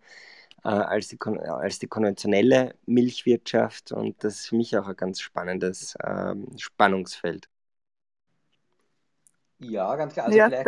äh, 0.64 0.68
als, 0.68 1.08
die, 1.08 1.18
als 1.20 1.78
die 1.78 1.86
konventionelle 1.86 2.74
Milchwirtschaft. 2.86 3.92
Und 3.92 4.22
das 4.24 4.40
ist 4.40 4.48
für 4.48 4.56
mich 4.56 4.76
auch 4.76 4.88
ein 4.88 4.96
ganz 4.96 5.20
spannendes 5.20 5.96
ähm, 6.04 6.48
Spannungsfeld. 6.56 7.48
Ja, 9.58 9.94
ganz 9.96 10.12
klar. 10.12 10.26
Also 10.26 10.38
ja, 10.38 10.48
vielleicht, 10.48 10.66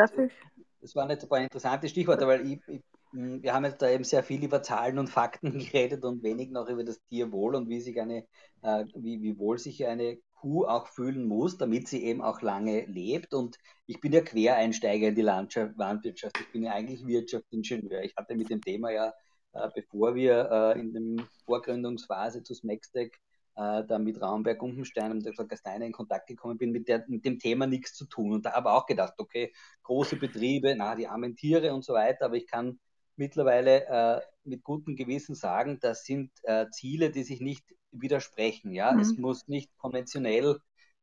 das 0.81 0.95
waren 0.95 1.11
jetzt 1.11 1.25
ein 1.25 1.29
paar 1.29 1.41
interessante 1.41 1.89
Stichworte, 1.89 2.27
weil 2.27 2.47
ich, 2.47 2.61
ich, 2.69 2.83
wir 3.13 3.55
haben 3.55 3.65
jetzt 3.65 3.81
da 3.83 3.89
eben 3.91 4.05
sehr 4.05 4.23
viel 4.23 4.45
über 4.45 4.63
Zahlen 4.63 4.99
und 4.99 5.09
Fakten 5.09 5.53
geredet 5.59 6.05
und 6.05 6.23
wenig 6.23 6.51
noch 6.51 6.69
über 6.69 6.85
das 6.85 7.01
Tierwohl 7.09 7.55
und 7.55 7.69
wie 7.69 7.81
sich 7.81 8.01
eine, 8.01 8.27
äh, 8.63 8.85
wie, 8.95 9.23
wie 9.23 9.39
wohl 9.39 9.59
sich 9.59 9.87
eine 9.87 10.19
Kuh 10.35 10.65
auch 10.67 10.87
fühlen 10.87 11.27
muss, 11.27 11.59
damit 11.59 11.89
sie 11.89 12.05
eben 12.05 12.23
auch 12.23 12.43
lange 12.43 12.85
lebt. 12.87 13.35
Und 13.35 13.59
ich 13.87 14.01
bin 14.01 14.13
ja 14.13 14.21
Quereinsteiger 14.21 15.09
in 15.09 15.15
die 15.15 15.23
Landschaft, 15.23 15.77
Landwirtschaft. 15.77 16.39
Ich 16.41 16.53
bin 16.53 16.63
ja 16.63 16.73
eigentlich 16.73 17.07
Wirtschaftsingenieur. 17.07 18.03
Ich 18.03 18.15
hatte 18.17 18.37
mit 18.37 18.51
dem 18.51 18.61
Thema 18.61 18.91
ja, 18.91 19.13
äh, 19.53 19.69
bevor 19.75 20.15
wir 20.15 20.49
äh, 20.51 20.81
in 20.81 20.93
der 20.93 21.27
Vorgründungsphase 21.45 22.43
zu 22.43 22.55
Smackstack 22.55 23.19
äh, 23.57 23.85
da 23.85 23.99
mit 23.99 24.21
Raumberg, 24.23 24.63
Umpenstein 24.63 25.11
und 25.11 25.25
der 25.25 25.33
Gasteiner 25.33 25.87
in 25.87 25.93
Kontakt 25.93 26.29
gekommen 26.29 26.59
bin, 26.59 26.71
mit, 26.71 26.87
der, 26.89 27.05
mit 27.09 27.25
dem 27.25 27.39
Thema 27.41 27.67
nichts 27.67 27.95
zu 27.95 28.07
tun. 28.07 28.33
Und 28.33 28.47
da 28.47 28.53
habe 28.53 28.69
ich 28.69 28.75
auch 28.75 28.87
gedacht, 28.87 29.15
okay, 29.19 29.53
große 29.83 30.17
Betriebe, 30.17 30.75
na, 30.77 30.95
die 30.95 31.09
armen 31.09 31.35
Tiere 31.35 31.75
und 31.75 31.85
so 31.85 31.95
weiter, 31.95 32.27
aber 32.27 32.37
ich 32.37 32.47
kann 32.47 32.79
mittlerweile 33.19 33.87
äh, 33.87 34.21
mit 34.45 34.63
gutem 34.65 34.97
Gewissen 34.97 35.35
sagen, 35.35 35.79
das 35.81 36.05
sind 36.05 36.31
äh, 36.45 36.67
Ziele, 36.71 37.11
die 37.11 37.23
sich 37.23 37.41
nicht 37.41 37.65
widersprechen. 37.91 38.73
Ja, 38.73 38.93
mhm. 38.93 39.01
es 39.01 39.17
muss 39.17 39.49
nicht 39.49 39.77
konventionell 39.79 40.59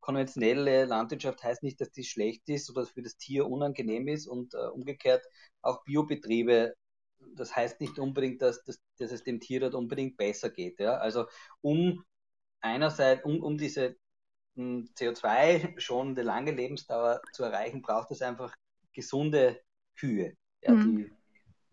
konventionelle 0.05 0.85
Landwirtschaft 0.85 1.43
heißt 1.43 1.63
nicht, 1.63 1.81
dass 1.81 1.91
die 1.91 2.03
schlecht 2.03 2.47
ist 2.47 2.69
oder 2.69 2.85
für 2.85 3.01
das 3.01 3.17
Tier 3.17 3.47
unangenehm 3.47 4.07
ist 4.07 4.27
und 4.27 4.53
äh, 4.53 4.67
umgekehrt 4.67 5.25
auch 5.63 5.83
Biobetriebe. 5.83 6.75
Das 7.35 7.55
heißt 7.55 7.81
nicht 7.81 7.97
unbedingt, 7.97 8.39
dass, 8.43 8.63
dass, 8.65 8.79
dass 8.99 9.11
es 9.11 9.23
dem 9.23 9.39
Tier 9.39 9.61
dort 9.61 9.73
unbedingt 9.73 10.15
besser 10.15 10.51
geht. 10.51 10.79
Ja? 10.79 10.97
Also 10.97 11.25
um 11.61 12.05
einerseits, 12.61 13.25
um, 13.25 13.41
um 13.41 13.57
diese 13.57 13.95
hm, 14.55 14.87
CO2-schonende 14.95 16.21
lange 16.21 16.51
Lebensdauer 16.51 17.19
zu 17.33 17.43
erreichen, 17.43 17.81
braucht 17.81 18.11
es 18.11 18.21
einfach 18.21 18.55
gesunde 18.93 19.59
Kühe, 19.95 20.37
ja, 20.61 20.73
mhm. 20.73 20.97
die 20.97 21.11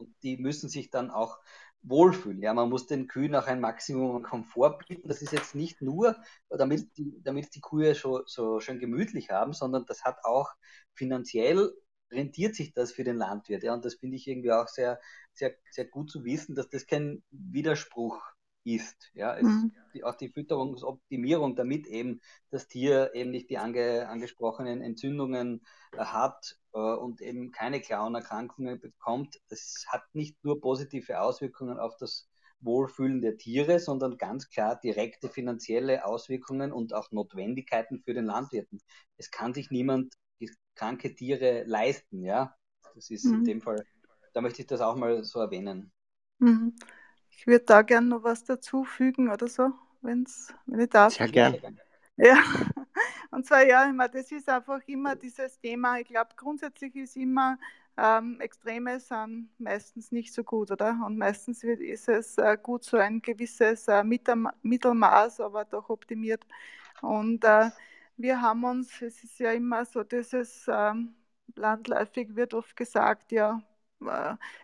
und 0.02 0.14
die 0.22 0.36
müssen 0.36 0.68
sich 0.68 0.90
dann 0.90 1.10
auch 1.10 1.38
wohlfühlen. 1.82 2.40
Ja, 2.42 2.54
man 2.54 2.68
muss 2.68 2.86
den 2.86 3.08
Kühen 3.08 3.34
auch 3.34 3.46
ein 3.46 3.60
Maximum 3.60 4.16
an 4.16 4.22
Komfort 4.22 4.78
bieten. 4.86 5.08
Das 5.08 5.22
ist 5.22 5.32
jetzt 5.32 5.54
nicht 5.54 5.82
nur, 5.82 6.16
damit 6.48 6.96
die, 6.96 7.20
damit 7.22 7.54
die 7.54 7.60
Kühe 7.60 7.94
so, 7.94 8.22
so 8.26 8.60
schön 8.60 8.78
gemütlich 8.78 9.30
haben, 9.30 9.52
sondern 9.52 9.84
das 9.86 10.04
hat 10.04 10.24
auch 10.24 10.50
finanziell 10.94 11.72
rentiert 12.10 12.54
sich 12.54 12.72
das 12.74 12.92
für 12.92 13.04
den 13.04 13.16
Landwirt. 13.16 13.62
Ja, 13.62 13.74
und 13.74 13.84
das 13.84 13.94
finde 13.94 14.16
ich 14.16 14.28
irgendwie 14.28 14.52
auch 14.52 14.68
sehr, 14.68 15.00
sehr, 15.32 15.54
sehr 15.70 15.86
gut 15.86 16.10
zu 16.10 16.24
wissen, 16.24 16.54
dass 16.54 16.68
das 16.68 16.86
kein 16.86 17.22
Widerspruch 17.30 18.20
ist. 18.64 19.10
Ja, 19.14 19.36
es, 19.36 19.42
mhm. 19.42 19.72
die, 19.94 20.04
auch 20.04 20.14
die 20.14 20.28
Fütterungsoptimierung, 20.28 21.56
damit 21.56 21.86
eben 21.86 22.20
das 22.50 22.68
Tier 22.68 23.12
eben 23.14 23.30
nicht 23.30 23.50
die 23.50 23.58
ange, 23.58 24.08
angesprochenen 24.08 24.80
Entzündungen 24.80 25.62
äh, 25.92 25.98
hat 25.98 26.58
äh, 26.72 26.78
und 26.78 27.20
eben 27.20 27.50
keine 27.50 27.80
Klauenerkrankungen 27.80 28.80
bekommt, 28.80 29.40
das 29.48 29.84
hat 29.88 30.02
nicht 30.14 30.42
nur 30.44 30.60
positive 30.60 31.20
Auswirkungen 31.20 31.78
auf 31.78 31.96
das 31.96 32.28
Wohlfühlen 32.60 33.20
der 33.20 33.38
Tiere, 33.38 33.80
sondern 33.80 34.18
ganz 34.18 34.48
klar 34.48 34.78
direkte 34.78 35.28
finanzielle 35.28 36.04
Auswirkungen 36.04 36.72
und 36.72 36.94
auch 36.94 37.10
Notwendigkeiten 37.10 38.00
für 38.04 38.14
den 38.14 38.26
Landwirten. 38.26 38.80
Es 39.16 39.30
kann 39.32 39.52
sich 39.52 39.70
niemand 39.70 40.14
kranke 40.74 41.14
Tiere 41.14 41.64
leisten, 41.64 42.24
ja. 42.24 42.54
Das 42.94 43.10
ist 43.10 43.24
mhm. 43.24 43.34
in 43.34 43.44
dem 43.44 43.60
Fall, 43.60 43.84
da 44.32 44.40
möchte 44.40 44.62
ich 44.62 44.68
das 44.68 44.80
auch 44.80 44.96
mal 44.96 45.24
so 45.24 45.40
erwähnen. 45.40 45.92
Mhm. 46.38 46.74
Ich 47.36 47.46
würde 47.46 47.64
da 47.64 47.82
gerne 47.82 48.08
noch 48.08 48.22
was 48.22 48.44
dazufügen 48.44 49.28
oder 49.30 49.48
so, 49.48 49.72
wenn's, 50.00 50.54
wenn 50.66 50.80
ich 50.80 50.90
darf. 50.90 51.14
Sehr 51.14 51.28
gerne. 51.28 51.60
Ja, 52.16 52.36
und 53.30 53.46
zwar 53.46 53.66
ja, 53.66 53.90
meine, 53.92 54.10
das 54.10 54.30
ist 54.30 54.48
einfach 54.48 54.80
immer 54.86 55.16
dieses 55.16 55.58
Thema. 55.58 55.98
Ich 55.98 56.08
glaube, 56.08 56.30
grundsätzlich 56.36 56.94
ist 56.96 57.16
immer 57.16 57.58
ähm, 57.96 58.40
Extreme 58.40 59.00
sind 59.00 59.50
meistens 59.58 60.12
nicht 60.12 60.32
so 60.32 60.42
gut, 60.44 60.70
oder? 60.70 60.98
Und 61.04 61.18
meistens 61.18 61.62
wird, 61.62 61.80
ist 61.80 62.08
es 62.08 62.38
äh, 62.38 62.56
gut, 62.60 62.84
so 62.84 62.96
ein 62.96 63.20
gewisses 63.20 63.86
äh, 63.88 64.02
Mittelmaß, 64.02 65.40
aber 65.40 65.64
doch 65.64 65.90
optimiert. 65.90 66.46
Und 67.02 67.44
äh, 67.44 67.70
wir 68.16 68.40
haben 68.40 68.64
uns, 68.64 69.02
es 69.02 69.22
ist 69.24 69.38
ja 69.38 69.52
immer 69.52 69.84
so, 69.84 70.02
dieses 70.04 70.66
ähm, 70.68 71.14
landläufig 71.54 72.34
wird 72.34 72.54
oft 72.54 72.76
gesagt, 72.76 73.32
ja, 73.32 73.62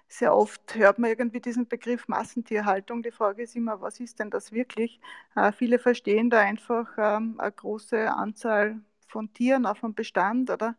sehr 0.09 0.35
oft 0.35 0.75
hört 0.75 0.99
man 0.99 1.11
irgendwie 1.11 1.41
diesen 1.41 1.69
Begriff 1.69 2.09
Massentierhaltung. 2.09 3.03
Die 3.03 3.11
Frage 3.11 3.43
ist 3.43 3.57
immer, 3.57 3.81
was 3.81 4.01
ist 4.01 4.19
denn 4.21 4.31
das 4.31 4.53
wirklich? 4.53 5.01
Äh, 5.37 5.53
viele 5.53 5.79
verstehen 5.79 6.31
da 6.31 6.41
einfach 6.41 6.89
ähm, 6.99 7.37
eine 7.39 7.53
große 7.53 8.11
Anzahl 8.13 8.81
von 9.07 9.33
Tieren 9.33 9.67
auf 9.67 9.81
dem 9.81 9.95
Bestand, 9.95 10.51
oder? 10.51 10.77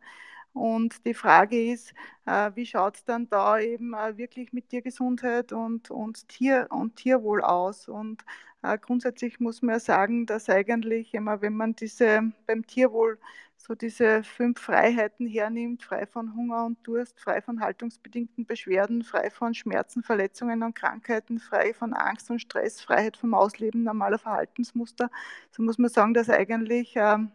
Und 0.54 1.06
die 1.06 1.14
Frage 1.14 1.72
ist, 1.72 1.94
äh, 2.26 2.52
wie 2.56 2.66
schaut 2.66 2.98
es 2.98 3.06
dann 3.06 3.30
da 3.30 3.60
eben 3.60 3.94
äh, 3.94 4.18
wirklich 4.18 4.52
mit 4.54 4.70
Tiergesundheit 4.70 5.54
und, 5.54 5.92
und, 5.92 6.28
Tier, 6.28 6.68
und 6.72 6.96
Tierwohl 6.96 7.42
aus? 7.44 7.88
Und 7.88 8.24
äh, 8.24 8.26
grundsätzlich 8.62 9.40
muss 9.40 9.62
man 9.62 9.76
ja 9.76 9.80
sagen, 9.80 10.26
dass 10.26 10.50
eigentlich 10.50 11.14
immer, 11.14 11.42
wenn 11.42 11.56
man 11.56 11.76
diese 11.76 12.32
beim 12.46 12.66
Tierwohl 12.66 13.18
so 13.58 13.76
diese 13.76 14.24
fünf 14.24 14.60
Freiheiten 14.60 15.28
hernimmt, 15.28 15.84
frei 15.84 16.06
von 16.06 16.34
Hunger 16.36 16.66
und 16.66 16.78
Durst, 16.88 17.20
frei 17.20 17.42
von 17.42 17.60
haltungsbedingten 17.62 18.46
Beschwerden, 18.46 19.04
frei 19.04 19.30
von 19.30 19.54
Schmerzen, 19.54 20.04
Verletzungen 20.04 20.64
und 20.64 20.76
Krankheiten, 20.76 21.40
frei 21.40 21.74
von 21.74 21.94
Angst 21.94 22.30
und 22.32 22.40
Stress, 22.40 22.82
Freiheit 22.82 23.18
vom 23.18 23.34
Ausleben 23.34 23.84
normaler 23.84 24.18
Verhaltensmuster, 24.20 25.10
so 25.52 25.62
muss 25.64 25.78
man 25.78 25.90
sagen, 25.90 26.14
dass 26.14 26.30
eigentlich 26.30 26.94
ähm, 26.96 27.32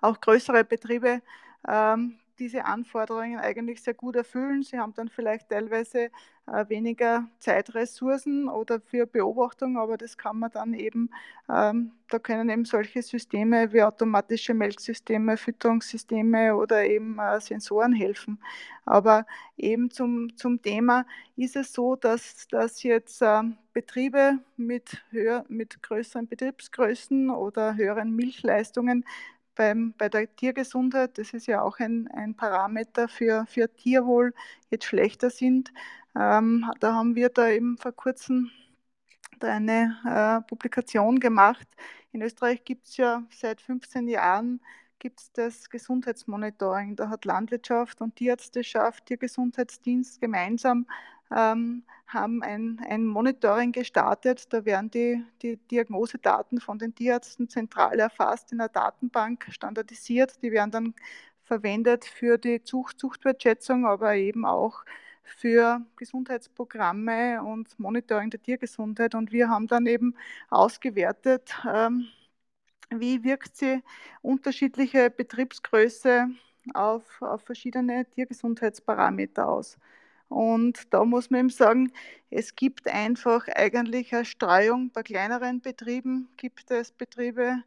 auch 0.00 0.20
größere 0.20 0.64
Betriebe 0.64 1.22
ähm, 1.68 2.18
diese 2.38 2.64
Anforderungen 2.64 3.38
eigentlich 3.38 3.82
sehr 3.82 3.94
gut 3.94 4.16
erfüllen. 4.16 4.62
Sie 4.62 4.78
haben 4.78 4.94
dann 4.94 5.08
vielleicht 5.08 5.48
teilweise 5.48 6.10
äh, 6.46 6.68
weniger 6.68 7.28
Zeitressourcen 7.38 8.48
oder 8.48 8.80
für 8.80 9.06
Beobachtung, 9.06 9.78
aber 9.78 9.96
das 9.96 10.18
kann 10.18 10.38
man 10.38 10.50
dann 10.50 10.74
eben, 10.74 11.10
ähm, 11.48 11.92
da 12.08 12.18
können 12.18 12.48
eben 12.50 12.64
solche 12.64 13.02
Systeme 13.02 13.72
wie 13.72 13.82
automatische 13.82 14.52
Melksysteme, 14.52 15.36
Fütterungssysteme 15.36 16.54
oder 16.56 16.84
eben 16.84 17.18
äh, 17.18 17.40
Sensoren 17.40 17.92
helfen. 17.92 18.38
Aber 18.84 19.26
eben 19.56 19.90
zum, 19.90 20.36
zum 20.36 20.60
Thema 20.60 21.06
ist 21.36 21.56
es 21.56 21.72
so, 21.72 21.96
dass, 21.96 22.46
dass 22.48 22.82
jetzt 22.82 23.22
äh, 23.22 23.42
Betriebe 23.72 24.38
mit, 24.56 25.02
höher, 25.10 25.44
mit 25.48 25.82
größeren 25.82 26.26
Betriebsgrößen 26.26 27.30
oder 27.30 27.76
höheren 27.76 28.14
Milchleistungen 28.14 29.04
beim, 29.54 29.94
bei 29.98 30.08
der 30.08 30.34
Tiergesundheit, 30.34 31.18
das 31.18 31.32
ist 31.32 31.46
ja 31.46 31.62
auch 31.62 31.78
ein, 31.78 32.08
ein 32.08 32.34
Parameter 32.34 33.08
für, 33.08 33.46
für 33.46 33.74
Tierwohl, 33.74 34.34
jetzt 34.70 34.84
schlechter 34.86 35.30
sind. 35.30 35.72
Ähm, 36.16 36.70
da 36.80 36.94
haben 36.94 37.14
wir 37.14 37.28
da 37.28 37.48
eben 37.48 37.76
vor 37.78 37.92
kurzem 37.92 38.50
eine 39.40 39.98
äh, 40.06 40.48
Publikation 40.48 41.20
gemacht. 41.20 41.66
In 42.12 42.22
Österreich 42.22 42.64
gibt 42.64 42.86
es 42.86 42.96
ja 42.96 43.24
seit 43.30 43.60
15 43.60 44.08
Jahren 44.08 44.60
gibt's 45.04 45.30
das 45.32 45.68
Gesundheitsmonitoring. 45.68 46.96
Da 46.96 47.10
hat 47.10 47.26
Landwirtschaft 47.26 48.00
und 48.00 48.16
Tierärzteschaft, 48.16 49.04
Tiergesundheitsdienst 49.04 50.18
gemeinsam 50.18 50.86
ähm, 51.30 51.84
haben 52.06 52.42
ein, 52.42 52.80
ein 52.88 53.06
Monitoring 53.06 53.72
gestartet. 53.72 54.52
Da 54.52 54.64
werden 54.64 54.90
die, 54.90 55.24
die 55.42 55.56
Diagnosedaten 55.56 56.60
von 56.60 56.78
den 56.78 56.94
Tierärzten 56.94 57.48
zentral 57.48 57.98
erfasst, 57.98 58.52
in 58.52 58.60
einer 58.60 58.68
Datenbank 58.68 59.46
standardisiert. 59.50 60.42
Die 60.42 60.52
werden 60.52 60.70
dann 60.70 60.94
verwendet 61.44 62.04
für 62.04 62.38
die 62.38 62.62
Zucht, 62.62 62.98
Zuchtwertschätzung, 62.98 63.86
aber 63.86 64.14
eben 64.16 64.44
auch 64.44 64.84
für 65.24 65.80
Gesundheitsprogramme 65.96 67.42
und 67.42 67.78
Monitoring 67.78 68.30
der 68.30 68.42
Tiergesundheit. 68.42 69.14
Und 69.14 69.32
wir 69.32 69.48
haben 69.48 69.66
dann 69.66 69.86
eben 69.86 70.14
ausgewertet, 70.50 71.54
ähm, 71.66 72.06
wie 72.90 73.24
wirkt 73.24 73.56
sie 73.56 73.82
unterschiedliche 74.22 75.10
Betriebsgröße 75.10 76.28
auf, 76.74 77.22
auf 77.22 77.42
verschiedene 77.42 78.04
Tiergesundheitsparameter 78.10 79.48
aus. 79.48 79.78
Und 80.28 80.92
da 80.92 81.04
muss 81.04 81.30
man 81.30 81.40
eben 81.40 81.50
sagen, 81.50 81.92
es 82.30 82.56
gibt 82.56 82.88
einfach 82.88 83.46
eigentlich 83.48 84.14
eine 84.14 84.24
Streuung. 84.24 84.90
Bei 84.90 85.02
kleineren 85.02 85.60
Betrieben 85.60 86.28
gibt 86.36 86.70
es 86.70 86.92
Betriebe, 86.92 87.62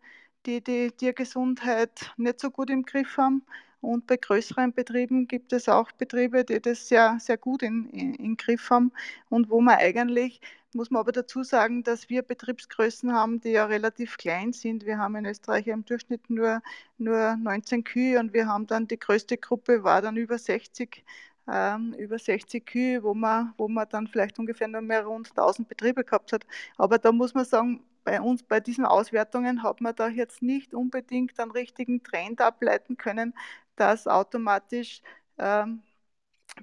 die 0.45 0.61
die 0.63 0.91
Tiergesundheit 0.91 2.13
nicht 2.17 2.39
so 2.39 2.49
gut 2.51 2.69
im 2.69 2.83
Griff 2.83 3.17
haben. 3.17 3.43
Und 3.81 4.07
bei 4.07 4.17
größeren 4.17 4.73
Betrieben 4.73 5.27
gibt 5.27 5.53
es 5.53 5.69
auch 5.69 5.91
Betriebe, 5.91 6.43
die 6.43 6.59
das 6.59 6.87
sehr, 6.87 7.17
sehr 7.19 7.37
gut 7.37 7.61
in, 7.61 7.89
in, 7.91 8.15
in 8.15 8.35
Griff 8.37 8.69
haben 8.69 8.91
und 9.29 9.49
wo 9.49 9.61
man 9.61 9.77
eigentlich, 9.77 10.41
muss 10.73 10.89
man 10.89 10.99
aber 11.01 11.11
dazu 11.11 11.43
sagen, 11.43 11.83
dass 11.83 12.09
wir 12.09 12.23
Betriebsgrößen 12.23 13.13
haben, 13.13 13.39
die 13.39 13.51
ja 13.51 13.65
relativ 13.65 14.17
klein 14.17 14.51
sind. 14.51 14.85
Wir 14.85 14.97
haben 14.97 15.15
in 15.15 15.25
Österreich 15.25 15.67
im 15.67 15.85
Durchschnitt 15.85 16.29
nur, 16.29 16.61
nur 16.97 17.37
19 17.37 17.83
Kühe 17.83 18.19
und 18.19 18.33
wir 18.33 18.47
haben 18.47 18.67
dann 18.67 18.87
die 18.87 18.99
größte 18.99 19.37
Gruppe 19.37 19.83
war 19.83 20.01
dann 20.01 20.17
über 20.17 20.37
60 20.37 21.05
ähm, 21.51 21.93
über 21.97 22.19
60 22.19 22.65
Kühe, 22.65 23.03
wo 23.03 23.13
man, 23.13 23.53
wo 23.57 23.67
man 23.67 23.87
dann 23.89 24.07
vielleicht 24.07 24.39
ungefähr 24.39 24.67
nur 24.67 24.81
mehr 24.81 25.05
rund 25.05 25.33
1000 25.35 25.67
Betriebe 25.69 26.03
gehabt 26.03 26.33
hat. 26.33 26.45
Aber 26.77 26.97
da 26.99 27.11
muss 27.11 27.33
man 27.33 27.45
sagen, 27.45 27.83
bei 28.03 28.21
uns, 28.21 28.43
bei 28.43 28.59
diesen 28.59 28.85
Auswertungen 28.85 29.63
hat 29.63 29.81
man 29.81 29.95
da 29.95 30.07
jetzt 30.07 30.41
nicht 30.41 30.73
unbedingt 30.73 31.39
einen 31.39 31.51
richtigen 31.51 32.03
Trend 32.03 32.41
ableiten 32.41 32.97
können, 32.97 33.33
dass 33.75 34.07
automatisch 34.07 35.01
ähm, 35.37 35.81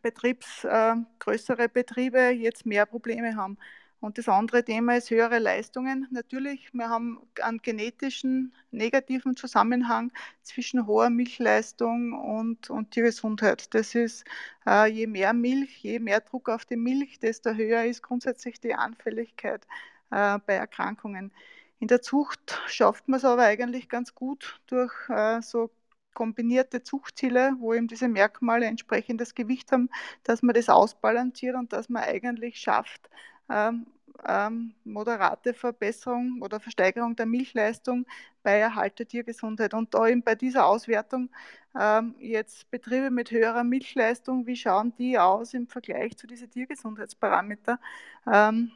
Betriebs, 0.03 0.65
äh, 0.65 0.97
größere 1.21 1.69
Betriebe 1.69 2.31
jetzt 2.31 2.67
mehr 2.67 2.87
Probleme 2.87 3.37
haben. 3.37 3.59
Und 4.05 4.19
das 4.19 4.29
andere 4.29 4.63
Thema 4.63 4.99
ist 4.99 5.09
höhere 5.09 5.39
Leistungen. 5.39 6.07
Natürlich, 6.11 6.75
wir 6.75 6.91
haben 6.91 7.27
einen 7.41 7.63
genetischen 7.63 8.53
negativen 8.71 9.35
Zusammenhang 9.35 10.13
zwischen 10.43 10.87
hoher 10.87 11.09
Milchleistung 11.09 12.13
und, 12.13 12.69
und 12.69 12.91
Tiergesundheit. 12.91 13.73
Das 13.73 13.95
ist, 13.95 14.27
äh, 14.67 14.91
je 14.91 15.07
mehr 15.07 15.33
Milch, 15.33 15.79
je 15.79 16.01
mehr 16.01 16.21
Druck 16.21 16.51
auf 16.51 16.67
die 16.67 16.77
Milch, 16.77 17.19
desto 17.19 17.55
höher 17.55 17.85
ist 17.87 18.03
grundsätzlich 18.03 18.61
die 18.61 18.75
Anfälligkeit 18.75 19.67
äh, 20.11 20.39
bei 20.47 20.53
Erkrankungen. 20.53 21.33
In 21.79 21.89
der 21.89 22.03
Zucht 22.03 22.61
schafft 22.67 23.09
man 23.09 23.17
es 23.17 23.25
aber 23.25 23.45
eigentlich 23.45 23.89
ganz 23.89 24.15
gut 24.15 24.61
durch 24.67 24.93
äh, 25.09 25.41
so 25.41 25.71
kombinierte 26.13 26.83
Zuchtziele, 26.83 27.57
wo 27.59 27.73
eben 27.73 27.89
diese 27.89 28.09
Merkmale 28.09 28.67
entsprechendes 28.67 29.35
Gewicht 29.35 29.73
haben, 29.73 29.89
dass 30.25 30.43
man 30.43 30.55
das 30.55 30.69
ausbalanciert 30.69 31.57
und 31.57 31.73
dass 31.73 31.89
man 31.89 32.03
eigentlich 32.03 32.59
schafft, 32.59 33.09
ähm, 33.49 33.87
ähm, 34.27 34.75
moderate 34.85 35.55
Verbesserung 35.55 36.41
oder 36.43 36.61
Versteigerung 36.61 37.17
der 37.17 37.27
Milchleistung 37.27 38.07
bei 38.43 38.59
Erhalt 38.59 38.99
der 38.99 39.09
Tiergesundheit. 39.09 39.75
Und 39.75 39.95
da 39.95 40.07
eben 40.09 40.23
bei 40.23 40.35
dieser 40.35 40.67
Auswertung 40.67 41.31
ähm, 41.79 42.15
jetzt 42.19 42.71
Betriebe 42.71 43.11
mit 43.11 43.31
höherer 43.31 43.65
Milchleistung, 43.65 44.47
wie 44.47 44.57
schauen 44.57 44.95
die 44.99 45.19
aus 45.19 45.55
im 45.55 45.67
Vergleich 45.69 46.17
zu 46.17 46.27
diesen 46.27 46.51
Tiergesundheitsparametern? 46.51 47.79
Ähm, 48.33 48.71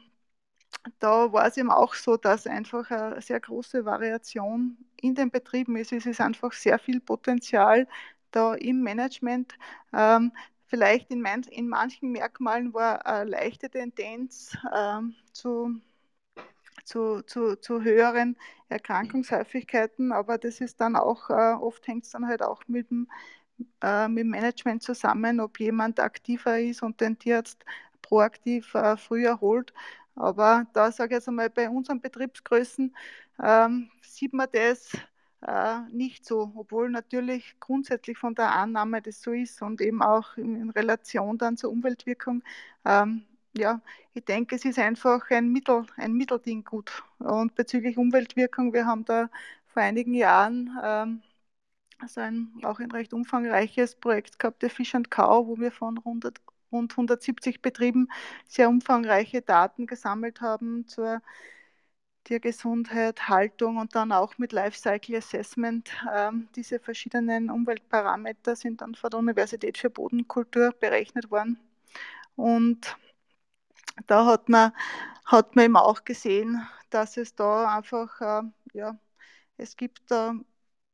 da 0.99 1.31
war 1.33 1.47
es 1.47 1.57
eben 1.57 1.71
auch 1.71 1.93
so, 1.93 2.17
dass 2.17 2.47
einfach 2.47 2.89
eine 2.91 3.21
sehr 3.21 3.39
große 3.39 3.85
Variation 3.85 4.77
in 5.01 5.15
den 5.15 5.31
Betrieben 5.31 5.75
ist. 5.77 5.91
Es 5.91 6.05
ist 6.05 6.21
einfach 6.21 6.53
sehr 6.53 6.79
viel 6.79 6.99
Potenzial 6.99 7.87
da 8.31 8.53
im 8.55 8.81
Management. 8.81 9.53
Ähm, 9.93 10.31
Vielleicht 10.69 11.09
in, 11.09 11.21
mein, 11.21 11.41
in 11.43 11.67
manchen 11.67 12.11
Merkmalen 12.11 12.73
war 12.73 13.05
eine 13.05 13.29
leichte 13.29 13.69
Tendenz 13.69 14.55
ähm, 14.73 15.15
zu, 15.33 15.81
zu, 16.85 17.23
zu, 17.23 17.55
zu 17.55 17.81
höheren 17.81 18.37
Erkrankungshäufigkeiten, 18.69 20.11
aber 20.11 20.37
das 20.37 20.61
ist 20.61 20.79
dann 20.79 20.95
auch, 20.95 21.29
äh, 21.31 21.53
oft 21.53 21.87
hängt 21.87 22.05
es 22.05 22.11
dann 22.11 22.27
halt 22.27 22.43
auch 22.43 22.61
mit 22.67 22.91
dem, 22.91 23.07
äh, 23.81 24.07
mit 24.07 24.23
dem 24.23 24.29
Management 24.29 24.83
zusammen, 24.83 25.39
ob 25.39 25.59
jemand 25.59 25.99
aktiver 25.99 26.59
ist 26.59 26.83
und 26.83 27.01
den 27.01 27.17
Tierarzt 27.17 27.65
proaktiv 28.03 28.73
äh, 28.75 28.95
früher 28.95 29.41
holt. 29.41 29.73
Aber 30.15 30.67
da 30.73 30.91
sage 30.91 31.15
ich 31.15 31.17
jetzt 31.17 31.27
einmal, 31.27 31.49
bei 31.49 31.69
unseren 31.69 32.01
Betriebsgrößen 32.01 32.95
ähm, 33.41 33.89
sieht 34.01 34.33
man 34.33 34.47
das 34.51 34.91
äh, 35.41 35.79
nicht 35.91 36.25
so, 36.25 36.51
obwohl 36.55 36.89
natürlich 36.89 37.55
grundsätzlich 37.59 38.17
von 38.17 38.35
der 38.35 38.53
Annahme 38.55 39.01
das 39.01 39.21
so 39.21 39.31
ist 39.31 39.61
und 39.61 39.81
eben 39.81 40.01
auch 40.01 40.37
in, 40.37 40.69
Relation 40.71 41.37
dann 41.37 41.57
zur 41.57 41.71
Umweltwirkung. 41.71 42.43
Ähm, 42.85 43.23
ja, 43.57 43.81
ich 44.13 44.25
denke, 44.25 44.55
es 44.55 44.65
ist 44.65 44.79
einfach 44.79 45.29
ein 45.31 45.51
Mittel, 45.51 45.85
ein 45.97 46.13
Mittelding 46.13 46.63
gut. 46.63 47.03
Und 47.19 47.55
bezüglich 47.55 47.97
Umweltwirkung, 47.97 48.73
wir 48.73 48.85
haben 48.85 49.05
da 49.05 49.29
vor 49.67 49.81
einigen 49.83 50.13
Jahren 50.13 50.77
ähm, 50.83 51.21
also 51.99 52.21
ein, 52.21 52.51
auch 52.63 52.79
ein 52.79 52.91
recht 52.91 53.13
umfangreiches 53.13 53.95
Projekt 53.95 54.39
gehabt, 54.39 54.61
der 54.61 54.69
Fish 54.69 54.95
and 54.95 55.11
Cow, 55.11 55.45
wo 55.47 55.57
wir 55.59 55.71
von 55.71 55.97
100, 55.97 56.39
rund 56.71 56.93
170 56.93 57.61
Betrieben 57.61 58.09
sehr 58.47 58.69
umfangreiche 58.69 59.41
Daten 59.41 59.85
gesammelt 59.87 60.41
haben 60.41 60.87
zur 60.87 61.21
Tiergesundheit, 62.23 63.27
Haltung 63.29 63.77
und 63.77 63.95
dann 63.95 64.11
auch 64.11 64.37
mit 64.37 64.51
Lifecycle 64.53 65.17
Assessment. 65.17 65.91
Ähm, 66.13 66.47
diese 66.55 66.79
verschiedenen 66.79 67.49
Umweltparameter 67.49 68.55
sind 68.55 68.81
dann 68.81 68.95
von 68.95 69.09
der 69.11 69.19
Universität 69.19 69.77
für 69.77 69.89
Bodenkultur 69.89 70.71
berechnet 70.79 71.31
worden. 71.31 71.59
Und 72.35 72.97
da 74.07 74.25
hat 74.25 74.49
man, 74.49 74.71
hat 75.25 75.55
man 75.55 75.65
eben 75.65 75.77
auch 75.77 76.03
gesehen, 76.03 76.67
dass 76.89 77.17
es 77.17 77.35
da 77.35 77.75
einfach, 77.77 78.21
äh, 78.21 78.43
ja, 78.73 78.97
es 79.57 79.77
gibt 79.77 80.01
da 80.11 80.35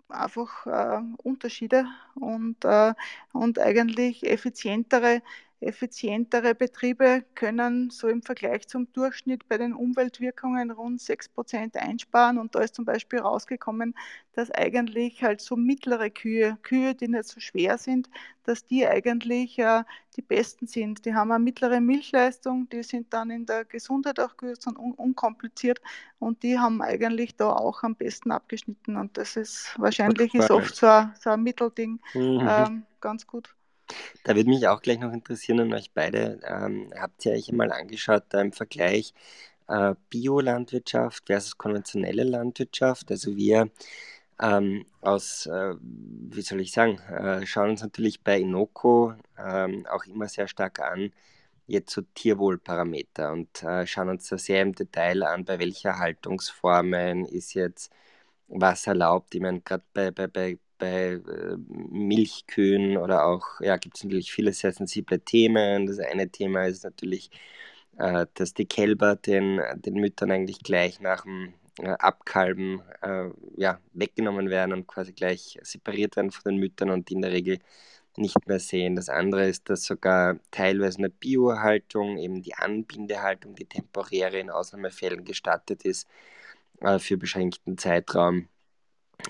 einfach 0.10 0.66
äh, 0.68 1.02
Unterschiede 1.24 1.86
und, 2.16 2.64
äh, 2.66 2.94
und 3.34 3.60
eigentlich 3.60 4.24
effizientere 4.26 5.22
effizientere 5.66 6.54
Betriebe 6.56 7.26
können 7.34 7.90
so 7.90 8.08
im 8.08 8.22
Vergleich 8.22 8.68
zum 8.68 8.92
Durchschnitt 8.94 9.48
bei 9.50 9.58
den 9.58 9.74
Umweltwirkungen 9.74 10.72
rund 10.72 11.02
6 11.02 11.30
Prozent 11.30 11.76
einsparen. 11.76 12.38
Und 12.38 12.56
da 12.56 12.62
ist 12.62 12.76
zum 12.76 12.86
Beispiel 12.86 13.20
rausgekommen, 13.20 13.96
dass 14.34 14.52
eigentlich 14.52 15.24
halt 15.24 15.42
so 15.42 15.56
mittlere 15.56 16.10
Kühe, 16.10 16.58
Kühe, 16.62 16.94
die 16.94 17.08
nicht 17.08 17.26
so 17.26 17.40
schwer 17.40 17.78
sind, 17.78 18.10
dass 18.44 18.66
die 18.66 18.86
eigentlich 18.88 19.58
äh, 19.58 19.84
die 20.16 20.22
besten 20.22 20.68
sind. 20.68 21.06
Die 21.06 21.14
haben 21.14 21.32
eine 21.32 21.44
mittlere 21.44 21.82
Milchleistung, 21.82 22.70
die 22.70 22.84
sind 22.84 23.14
dann 23.14 23.30
in 23.32 23.46
der 23.46 23.66
Gesundheit 23.66 24.20
auch 24.20 24.38
gut 24.38 24.66
und 24.68 24.78
un 24.78 24.92
unkompliziert 24.94 25.82
und 26.20 26.44
die 26.44 26.60
haben 26.60 26.82
eigentlich 26.82 27.36
da 27.36 27.52
auch 27.52 27.84
am 27.84 27.96
besten 27.96 28.32
abgeschnitten. 28.32 28.98
Und 28.98 29.18
das 29.18 29.36
ist 29.36 29.76
wahrscheinlich 29.78 30.34
ist 30.36 30.52
oft 30.52 30.76
so 30.76 30.88
ein, 30.88 31.14
so 31.20 31.32
ein 31.32 31.44
Mittelding 31.44 32.00
mhm. 32.14 32.48
ähm, 32.48 32.84
ganz 33.02 33.26
gut. 33.26 33.56
Da 34.24 34.36
würde 34.36 34.50
mich 34.50 34.68
auch 34.68 34.82
gleich 34.82 35.00
noch 35.00 35.14
interessieren 35.14 35.60
an 35.62 35.74
euch 35.74 35.92
beide. 35.94 36.40
Ähm, 36.48 36.92
habt 37.00 37.26
ihr 37.26 37.34
euch 37.34 37.50
einmal 37.50 37.72
angeschaut, 37.72 38.24
da 38.30 38.42
im 38.42 38.52
Vergleich 38.54 39.14
äh, 39.68 39.96
Biolandwirtschaft 40.10 41.26
versus 41.28 41.58
konventionelle 41.58 42.24
Landwirtschaft? 42.24 43.12
Also 43.12 43.36
wir 43.36 43.70
ähm, 44.42 44.86
aus, 45.02 45.46
äh, 45.48 45.76
wie 45.82 46.42
soll 46.42 46.62
ich 46.62 46.72
sagen, 46.72 47.00
äh, 47.10 47.46
schauen 47.46 47.72
uns 47.72 47.82
natürlich 47.82 48.22
bei 48.24 48.40
Inoko 48.40 49.14
ähm, 49.38 49.86
auch 49.88 50.06
immer 50.06 50.28
sehr 50.28 50.48
stark 50.48 50.80
an, 50.80 51.12
jetzt 51.68 51.94
so 51.94 52.02
Tierwohlparameter 52.02 53.32
und 53.32 53.64
äh, 53.64 53.88
schauen 53.88 54.10
uns 54.10 54.28
da 54.30 54.38
sehr 54.38 54.62
im 54.62 54.74
Detail 54.76 55.24
an, 55.24 55.46
bei 55.46 55.60
welcher 55.60 56.00
Haltungsformen 56.00 57.26
ist 57.26 57.54
jetzt 57.54 57.92
was 58.48 58.88
erlaubt. 58.88 59.36
Ich 59.36 59.42
meine, 59.42 59.62
gerade 59.62 59.84
bei, 59.94 60.12
bei, 60.12 60.28
bei, 60.28 60.60
bei 60.78 61.14
äh, 61.14 61.58
Milchkühen 61.68 62.98
oder 62.98 63.26
auch, 63.26 63.62
ja, 63.62 63.78
gibt 63.78 63.98
es 63.98 64.04
natürlich 64.04 64.32
viele 64.32 64.54
sehr 64.54 64.72
sensible 64.74 65.20
Themen. 65.20 65.88
Das 65.88 66.00
eine 66.00 66.30
Thema 66.30 66.66
ist 66.66 66.84
natürlich, 66.84 67.32
äh, 67.98 68.26
dass 68.34 68.54
die 68.54 68.66
Kälber 68.66 69.16
den, 69.16 69.62
den 69.76 69.96
Müttern 69.96 70.32
eigentlich 70.32 70.60
gleich 70.60 71.00
nach 71.00 71.24
dem 71.24 71.54
äh, 71.80 71.90
Abkalben 71.90 72.82
äh, 73.02 73.30
ja, 73.58 73.80
weggenommen 73.94 74.50
werden 74.50 74.74
und 74.74 74.88
quasi 74.88 75.14
gleich 75.14 75.60
separiert 75.64 76.16
werden 76.16 76.32
von 76.32 76.54
den 76.54 76.60
Müttern 76.60 76.90
und 76.90 77.12
in 77.12 77.22
der 77.22 77.32
Regel 77.32 77.60
nicht 78.18 78.48
mehr 78.48 78.60
sehen. 78.60 78.96
Das 78.96 79.10
andere 79.10 79.48
ist, 79.48 79.70
dass 79.70 79.84
sogar 79.84 80.40
teilweise 80.52 81.00
eine 81.00 81.10
Biohaltung, 81.10 82.18
eben 82.18 82.42
die 82.42 82.56
Anbindehaltung, 82.56 83.56
die 83.56 83.66
temporäre 83.66 84.40
in 84.40 84.50
Ausnahmefällen 84.50 85.26
gestattet 85.26 85.84
ist, 85.84 86.08
äh, 86.82 87.00
für 87.00 87.18
beschränkten 87.18 87.78
Zeitraum 87.78 88.48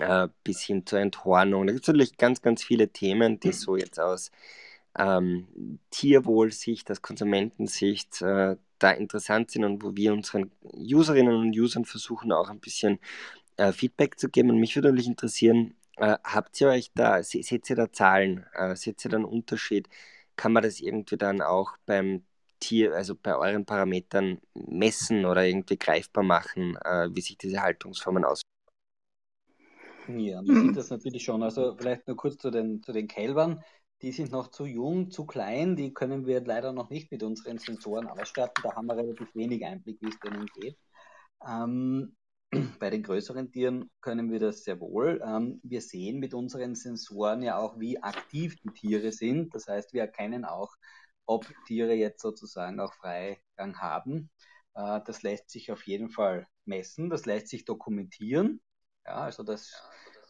äh, 0.00 0.28
bis 0.44 0.62
hin 0.62 0.86
zur 0.86 1.00
Enthornung. 1.00 1.66
Da 1.66 1.72
gibt 1.72 1.84
es 1.84 1.88
natürlich 1.88 2.16
ganz, 2.16 2.42
ganz 2.42 2.62
viele 2.62 2.88
Themen, 2.88 3.40
die 3.40 3.52
so 3.52 3.76
jetzt 3.76 4.00
aus 4.00 4.30
ähm, 4.98 5.78
Tierwohlsicht, 5.90 6.90
aus 6.90 7.02
Konsumentensicht 7.02 8.22
äh, 8.22 8.56
da 8.78 8.90
interessant 8.90 9.50
sind 9.50 9.64
und 9.64 9.82
wo 9.82 9.96
wir 9.96 10.12
unseren 10.12 10.50
Userinnen 10.62 11.34
und 11.34 11.58
Usern 11.58 11.84
versuchen 11.84 12.32
auch 12.32 12.50
ein 12.50 12.60
bisschen 12.60 12.98
äh, 13.56 13.72
Feedback 13.72 14.18
zu 14.18 14.28
geben. 14.28 14.50
Und 14.50 14.60
mich 14.60 14.74
würde 14.76 14.88
natürlich 14.88 15.08
interessieren, 15.08 15.74
äh, 15.96 16.18
habt 16.24 16.60
ihr 16.60 16.68
euch 16.68 16.90
da, 16.94 17.22
se 17.22 17.42
seht 17.42 17.68
ihr 17.70 17.76
da 17.76 17.92
Zahlen, 17.92 18.44
äh, 18.54 18.76
seht 18.76 19.04
ihr 19.04 19.10
da 19.10 19.16
einen 19.16 19.24
Unterschied? 19.24 19.88
Kann 20.36 20.52
man 20.52 20.62
das 20.62 20.80
irgendwie 20.80 21.16
dann 21.16 21.40
auch 21.40 21.76
beim 21.86 22.24
Tier, 22.60 22.94
also 22.94 23.14
bei 23.14 23.36
euren 23.36 23.66
Parametern 23.66 24.38
messen 24.54 25.24
oder 25.26 25.44
irgendwie 25.46 25.78
greifbar 25.78 26.24
machen, 26.24 26.76
äh, 26.84 27.08
wie 27.12 27.20
sich 27.20 27.38
diese 27.38 27.60
Haltungsformen 27.60 28.24
aus? 28.24 28.42
Ja, 30.08 30.42
man 30.42 30.56
sieht 30.66 30.76
das 30.76 30.90
natürlich 30.90 31.24
schon. 31.24 31.42
Also 31.42 31.74
vielleicht 31.76 32.06
nur 32.06 32.16
kurz 32.16 32.36
zu 32.38 32.50
den, 32.50 32.82
zu 32.82 32.92
den 32.92 33.08
Kälbern. 33.08 33.62
Die 34.02 34.12
sind 34.12 34.30
noch 34.30 34.48
zu 34.48 34.66
jung, 34.66 35.10
zu 35.10 35.24
klein, 35.24 35.74
die 35.74 35.94
können 35.94 36.26
wir 36.26 36.44
leider 36.44 36.72
noch 36.72 36.90
nicht 36.90 37.10
mit 37.10 37.22
unseren 37.22 37.58
Sensoren 37.58 38.06
ausstatten. 38.06 38.62
Da 38.62 38.76
haben 38.76 38.86
wir 38.86 38.96
relativ 38.96 39.34
wenig 39.34 39.64
Einblick, 39.64 40.00
wie 40.02 40.08
es 40.08 40.18
denen 40.20 40.46
geht. 40.60 40.78
Ähm, 41.46 42.14
bei 42.78 42.90
den 42.90 43.02
größeren 43.02 43.50
Tieren 43.50 43.90
können 44.02 44.30
wir 44.30 44.38
das 44.38 44.64
sehr 44.64 44.80
wohl. 44.80 45.20
Ähm, 45.24 45.60
wir 45.62 45.80
sehen 45.80 46.18
mit 46.18 46.34
unseren 46.34 46.74
Sensoren 46.74 47.42
ja 47.42 47.58
auch, 47.58 47.78
wie 47.80 48.02
aktiv 48.02 48.56
die 48.62 48.70
Tiere 48.70 49.12
sind. 49.12 49.54
Das 49.54 49.66
heißt, 49.66 49.94
wir 49.94 50.02
erkennen 50.02 50.44
auch, 50.44 50.74
ob 51.24 51.46
Tiere 51.66 51.94
jetzt 51.94 52.20
sozusagen 52.20 52.78
auch 52.80 52.92
Freigang 52.94 53.78
haben. 53.78 54.30
Äh, 54.74 55.00
das 55.06 55.22
lässt 55.22 55.50
sich 55.50 55.72
auf 55.72 55.86
jeden 55.86 56.10
Fall 56.10 56.46
messen, 56.66 57.10
das 57.10 57.26
lässt 57.26 57.48
sich 57.48 57.64
dokumentieren. 57.64 58.60
Ja, 59.06 59.14
also 59.22 59.42
das 59.42 59.62
ist 59.62 59.82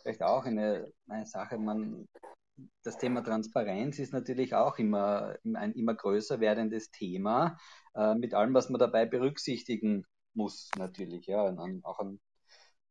vielleicht 0.03 0.23
auch 0.23 0.45
eine, 0.45 0.93
eine 1.09 1.27
Sache, 1.27 1.59
man 1.59 2.07
das 2.83 2.99
Thema 2.99 3.23
Transparenz 3.23 3.99
ist 3.99 4.13
natürlich 4.13 4.55
auch 4.55 4.79
immer 4.79 5.37
ein 5.45 5.73
immer 5.73 5.95
größer 5.95 6.41
werdendes 6.41 6.91
Thema, 6.91 7.59
äh, 7.95 8.15
mit 8.15 8.35
allem, 8.35 8.55
was 8.55 8.71
man 8.71 8.79
dabei 8.79 9.07
berücksichtigen 9.07 10.05
muss, 10.35 10.71
natürlich, 10.79 11.27
ja, 11.27 11.45
an, 11.45 11.81
auch 11.83 11.99
an, 11.99 12.19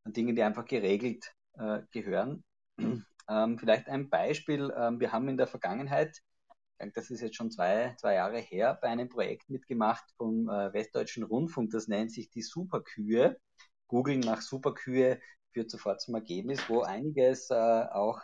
an 0.03 0.13
Dingen, 0.13 0.35
die 0.35 0.43
einfach 0.43 0.65
geregelt 0.65 1.33
äh, 1.57 1.81
gehören. 1.91 2.43
Ähm, 3.27 3.57
vielleicht 3.57 3.89
ein 3.89 4.11
Beispiel, 4.11 4.71
ähm, 4.77 4.99
wir 4.99 5.11
haben 5.11 5.27
in 5.27 5.37
der 5.37 5.47
Vergangenheit, 5.47 6.21
das 6.93 7.09
ist 7.09 7.21
jetzt 7.21 7.35
schon 7.35 7.49
zwei, 7.49 7.95
zwei 7.97 8.13
Jahre 8.13 8.37
her, 8.37 8.77
bei 8.79 8.87
einem 8.87 9.09
Projekt 9.09 9.49
mitgemacht 9.49 10.03
vom 10.15 10.47
äh, 10.47 10.71
Westdeutschen 10.73 11.23
Rundfunk, 11.23 11.71
das 11.71 11.87
nennt 11.87 12.11
sich 12.11 12.29
die 12.29 12.43
Superkühe. 12.43 13.39
Googeln 13.87 14.19
nach 14.19 14.41
Superkühe 14.41 15.19
führt 15.55 15.71
sofort 15.71 16.01
zum 16.01 16.15
Ergebnis, 16.15 16.59
wo 16.67 16.81
einiges 16.81 17.49
äh, 17.49 17.55
auch 17.55 18.19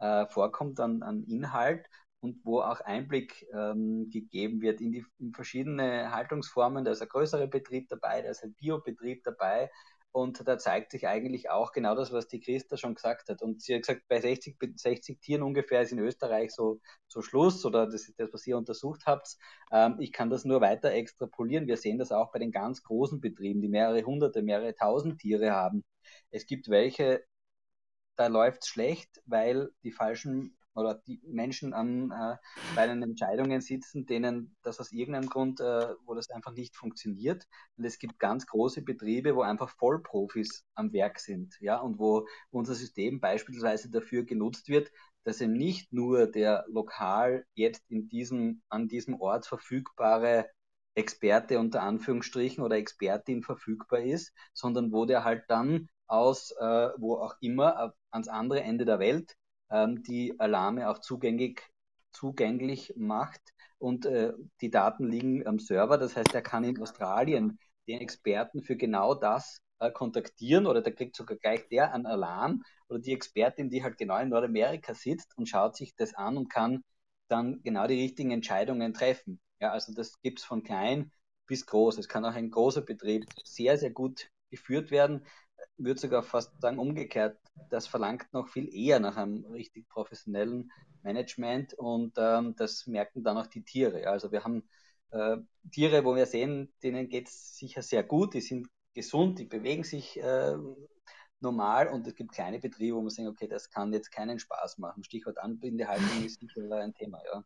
äh, 0.00 0.26
vorkommt 0.26 0.80
an, 0.80 1.02
an 1.04 1.22
Inhalt 1.24 1.86
und 2.20 2.44
wo 2.44 2.60
auch 2.60 2.80
Einblick 2.80 3.46
ähm, 3.54 4.10
gegeben 4.10 4.60
wird 4.60 4.80
in, 4.80 4.90
die, 4.90 5.06
in 5.20 5.32
verschiedene 5.32 6.12
Haltungsformen. 6.12 6.84
Da 6.84 6.90
ist 6.90 7.02
ein 7.02 7.08
größerer 7.08 7.46
Betrieb 7.46 7.88
dabei, 7.88 8.22
da 8.22 8.30
ist 8.30 8.42
ein 8.42 8.54
Biobetrieb 8.54 9.22
dabei. 9.22 9.70
Und 10.14 10.46
da 10.46 10.58
zeigt 10.58 10.90
sich 10.90 11.08
eigentlich 11.08 11.48
auch 11.50 11.72
genau 11.72 11.94
das, 11.94 12.12
was 12.12 12.28
die 12.28 12.40
Christa 12.40 12.76
schon 12.76 12.96
gesagt 12.96 13.28
hat. 13.30 13.40
Und 13.42 13.62
sie 13.62 13.74
hat 13.74 13.82
gesagt, 13.82 14.02
bei 14.08 14.20
60, 14.20 14.58
60 14.76 15.20
Tieren 15.20 15.42
ungefähr 15.42 15.82
ist 15.82 15.92
in 15.92 16.00
Österreich 16.00 16.52
so, 16.52 16.80
so 17.08 17.22
Schluss 17.22 17.64
oder 17.64 17.86
das 17.86 18.08
ist 18.08 18.20
das, 18.20 18.28
was 18.32 18.46
ihr 18.46 18.58
untersucht 18.58 19.04
habt. 19.06 19.36
Ähm, 19.72 19.96
ich 20.00 20.12
kann 20.12 20.30
das 20.30 20.44
nur 20.44 20.60
weiter 20.60 20.90
extrapolieren. 20.92 21.66
Wir 21.66 21.78
sehen 21.78 21.98
das 21.98 22.12
auch 22.12 22.30
bei 22.32 22.40
den 22.40 22.50
ganz 22.50 22.82
großen 22.82 23.20
Betrieben, 23.22 23.62
die 23.62 23.68
mehrere 23.68 24.02
hunderte, 24.02 24.42
mehrere 24.42 24.74
tausend 24.74 25.18
Tiere 25.20 25.52
haben. 25.52 25.82
Es 26.30 26.46
gibt 26.46 26.68
welche, 26.68 27.24
da 28.16 28.26
läuft 28.26 28.62
es 28.62 28.68
schlecht, 28.68 29.22
weil 29.26 29.70
die 29.82 29.92
falschen 29.92 30.56
oder 30.74 30.94
die 31.06 31.20
Menschen 31.26 31.74
an 31.74 32.10
äh, 32.10 32.36
bei 32.74 32.86
den 32.86 33.02
Entscheidungen 33.02 33.60
sitzen, 33.60 34.06
denen 34.06 34.56
das 34.62 34.80
aus 34.80 34.92
irgendeinem 34.92 35.28
Grund, 35.28 35.60
äh, 35.60 35.94
wo 36.06 36.14
das 36.14 36.30
einfach 36.30 36.52
nicht 36.52 36.76
funktioniert. 36.76 37.46
Und 37.76 37.84
es 37.84 37.98
gibt 37.98 38.18
ganz 38.18 38.46
große 38.46 38.82
Betriebe, 38.82 39.36
wo 39.36 39.42
einfach 39.42 39.68
Vollprofis 39.68 40.64
am 40.74 40.92
Werk 40.92 41.18
sind, 41.18 41.56
ja, 41.60 41.78
und 41.78 41.98
wo 41.98 42.26
unser 42.50 42.74
System 42.74 43.20
beispielsweise 43.20 43.90
dafür 43.90 44.24
genutzt 44.24 44.68
wird, 44.68 44.90
dass 45.24 45.40
eben 45.40 45.52
nicht 45.52 45.92
nur 45.92 46.26
der 46.26 46.64
lokal 46.68 47.44
jetzt 47.54 47.84
in 47.90 48.08
diesem, 48.08 48.62
an 48.68 48.88
diesem 48.88 49.20
Ort 49.20 49.46
verfügbare 49.46 50.48
Experte 50.94 51.58
unter 51.58 51.82
Anführungsstrichen 51.82 52.62
oder 52.62 52.76
Expertin 52.76 53.42
verfügbar 53.42 54.00
ist, 54.00 54.32
sondern 54.52 54.92
wo 54.92 55.06
der 55.06 55.24
halt 55.24 55.44
dann 55.48 55.88
aus, 56.12 56.52
äh, 56.52 56.90
wo 56.98 57.16
auch 57.16 57.34
immer, 57.40 57.94
ans 58.10 58.28
andere 58.28 58.60
Ende 58.62 58.84
der 58.84 58.98
Welt 58.98 59.34
ähm, 59.70 60.02
die 60.02 60.38
Alarme 60.38 60.88
auch 60.90 60.98
zugänglich, 60.98 61.60
zugänglich 62.12 62.92
macht. 62.96 63.40
Und 63.78 64.06
äh, 64.06 64.32
die 64.60 64.70
Daten 64.70 65.10
liegen 65.10 65.46
am 65.46 65.58
Server. 65.58 65.98
Das 65.98 66.16
heißt, 66.16 66.34
er 66.34 66.42
kann 66.42 66.64
in 66.64 66.80
Australien 66.80 67.58
den 67.88 68.00
Experten 68.00 68.62
für 68.62 68.76
genau 68.76 69.14
das 69.14 69.58
äh, 69.80 69.90
kontaktieren 69.90 70.66
oder 70.66 70.82
der 70.82 70.94
kriegt 70.94 71.16
sogar 71.16 71.36
gleich 71.38 71.66
der 71.68 71.92
einen 71.92 72.06
Alarm 72.06 72.62
oder 72.88 73.00
die 73.00 73.12
Expertin, 73.12 73.70
die 73.70 73.82
halt 73.82 73.96
genau 73.96 74.18
in 74.18 74.28
Nordamerika 74.28 74.94
sitzt 74.94 75.36
und 75.36 75.48
schaut 75.48 75.76
sich 75.76 75.96
das 75.96 76.14
an 76.14 76.36
und 76.36 76.48
kann 76.48 76.84
dann 77.28 77.62
genau 77.62 77.86
die 77.86 78.00
richtigen 78.00 78.30
Entscheidungen 78.30 78.92
treffen. 78.92 79.40
Ja, 79.60 79.72
also 79.72 79.92
das 79.94 80.20
gibt 80.20 80.40
es 80.40 80.44
von 80.44 80.62
klein 80.62 81.10
bis 81.46 81.66
groß. 81.66 81.98
Es 81.98 82.08
kann 82.08 82.24
auch 82.24 82.34
ein 82.34 82.50
großer 82.50 82.82
Betrieb 82.82 83.24
sehr, 83.44 83.78
sehr 83.78 83.90
gut 83.90 84.28
geführt 84.50 84.90
werden 84.90 85.24
würde 85.78 86.00
sogar 86.00 86.22
fast 86.22 86.60
sagen 86.60 86.78
umgekehrt, 86.78 87.38
das 87.70 87.86
verlangt 87.86 88.32
noch 88.32 88.48
viel 88.48 88.74
eher 88.74 89.00
nach 89.00 89.16
einem 89.16 89.44
richtig 89.46 89.88
professionellen 89.88 90.70
Management 91.02 91.74
und 91.74 92.14
ähm, 92.16 92.54
das 92.56 92.86
merken 92.86 93.24
dann 93.24 93.38
auch 93.38 93.46
die 93.46 93.64
Tiere. 93.64 94.08
Also 94.08 94.30
wir 94.32 94.44
haben 94.44 94.68
äh, 95.10 95.38
Tiere, 95.70 96.04
wo 96.04 96.14
wir 96.14 96.26
sehen, 96.26 96.72
denen 96.82 97.08
geht 97.08 97.28
es 97.28 97.56
sicher 97.56 97.82
sehr 97.82 98.04
gut, 98.04 98.34
die 98.34 98.40
sind 98.40 98.68
gesund, 98.94 99.38
die 99.38 99.46
bewegen 99.46 99.84
sich 99.84 100.20
äh, 100.20 100.56
normal 101.40 101.88
und 101.88 102.06
es 102.06 102.14
gibt 102.14 102.32
kleine 102.32 102.60
Betriebe, 102.60 102.96
wo 102.96 103.00
man 103.00 103.10
sagt, 103.10 103.28
okay, 103.28 103.48
das 103.48 103.70
kann 103.70 103.92
jetzt 103.92 104.12
keinen 104.12 104.38
Spaß 104.38 104.78
machen. 104.78 105.02
Stichwort 105.04 105.38
Anbindehaltung 105.38 106.24
ist 106.24 106.40
sicher 106.40 106.70
ein 106.76 106.94
Thema, 106.94 107.20
ja 107.24 107.44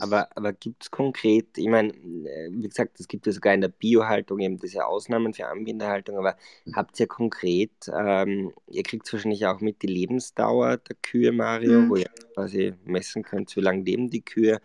aber 0.00 0.28
aber 0.34 0.52
gibt 0.52 0.84
es 0.84 0.90
konkret, 0.90 1.56
ich 1.56 1.68
meine, 1.68 1.92
äh, 1.92 2.50
wie 2.50 2.68
gesagt, 2.68 3.00
es 3.00 3.08
gibt 3.08 3.26
ja 3.26 3.32
sogar 3.32 3.54
in 3.54 3.60
der 3.60 3.68
Biohaltung 3.68 4.38
eben 4.40 4.58
diese 4.58 4.86
Ausnahmen 4.86 5.34
für 5.34 5.46
Anbindehaltung, 5.46 6.16
aber 6.18 6.36
mhm. 6.64 6.76
habt 6.76 6.98
ihr 7.00 7.06
konkret, 7.06 7.70
ähm, 7.92 8.52
ihr 8.68 8.82
kriegt 8.82 9.12
wahrscheinlich 9.12 9.46
auch 9.46 9.60
mit 9.60 9.82
die 9.82 9.88
Lebensdauer 9.88 10.78
der 10.78 10.96
Kühe, 11.02 11.32
Mario, 11.32 11.80
mhm. 11.80 11.90
wo 11.90 11.96
ihr 11.96 12.10
quasi 12.34 12.74
messen 12.84 13.22
könnt, 13.22 13.54
wie 13.56 13.60
lange 13.60 13.82
leben 13.84 14.10
die 14.10 14.24
Kühe. 14.24 14.60